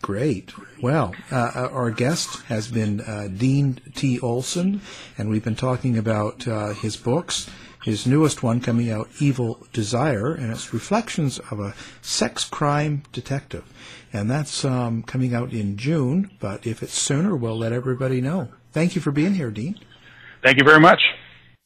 Great. 0.00 0.52
Well, 0.82 1.14
uh, 1.30 1.50
uh, 1.54 1.68
our 1.72 1.90
guest 1.90 2.42
has 2.44 2.68
been 2.68 3.00
uh, 3.02 3.28
Dean 3.34 3.80
T. 3.94 4.18
Olson, 4.20 4.80
and 5.16 5.28
we've 5.28 5.44
been 5.44 5.56
talking 5.56 5.96
about 5.98 6.48
uh, 6.48 6.74
his 6.74 6.96
books. 6.96 7.48
His 7.84 8.06
newest 8.06 8.42
one 8.42 8.62
coming 8.62 8.90
out, 8.90 9.10
Evil 9.20 9.66
Desire, 9.74 10.32
and 10.32 10.50
it's 10.50 10.72
reflections 10.72 11.38
of 11.50 11.60
a 11.60 11.74
sex 12.00 12.48
crime 12.48 13.02
detective. 13.12 13.62
And 14.10 14.30
that's 14.30 14.64
um, 14.64 15.02
coming 15.02 15.34
out 15.34 15.52
in 15.52 15.76
June, 15.76 16.30
but 16.40 16.66
if 16.66 16.82
it's 16.82 16.98
sooner, 16.98 17.36
we'll 17.36 17.58
let 17.58 17.74
everybody 17.74 18.22
know. 18.22 18.48
Thank 18.72 18.94
you 18.94 19.02
for 19.02 19.10
being 19.10 19.34
here, 19.34 19.50
Dean. 19.50 19.78
Thank 20.42 20.56
you 20.56 20.64
very 20.64 20.80
much. 20.80 21.02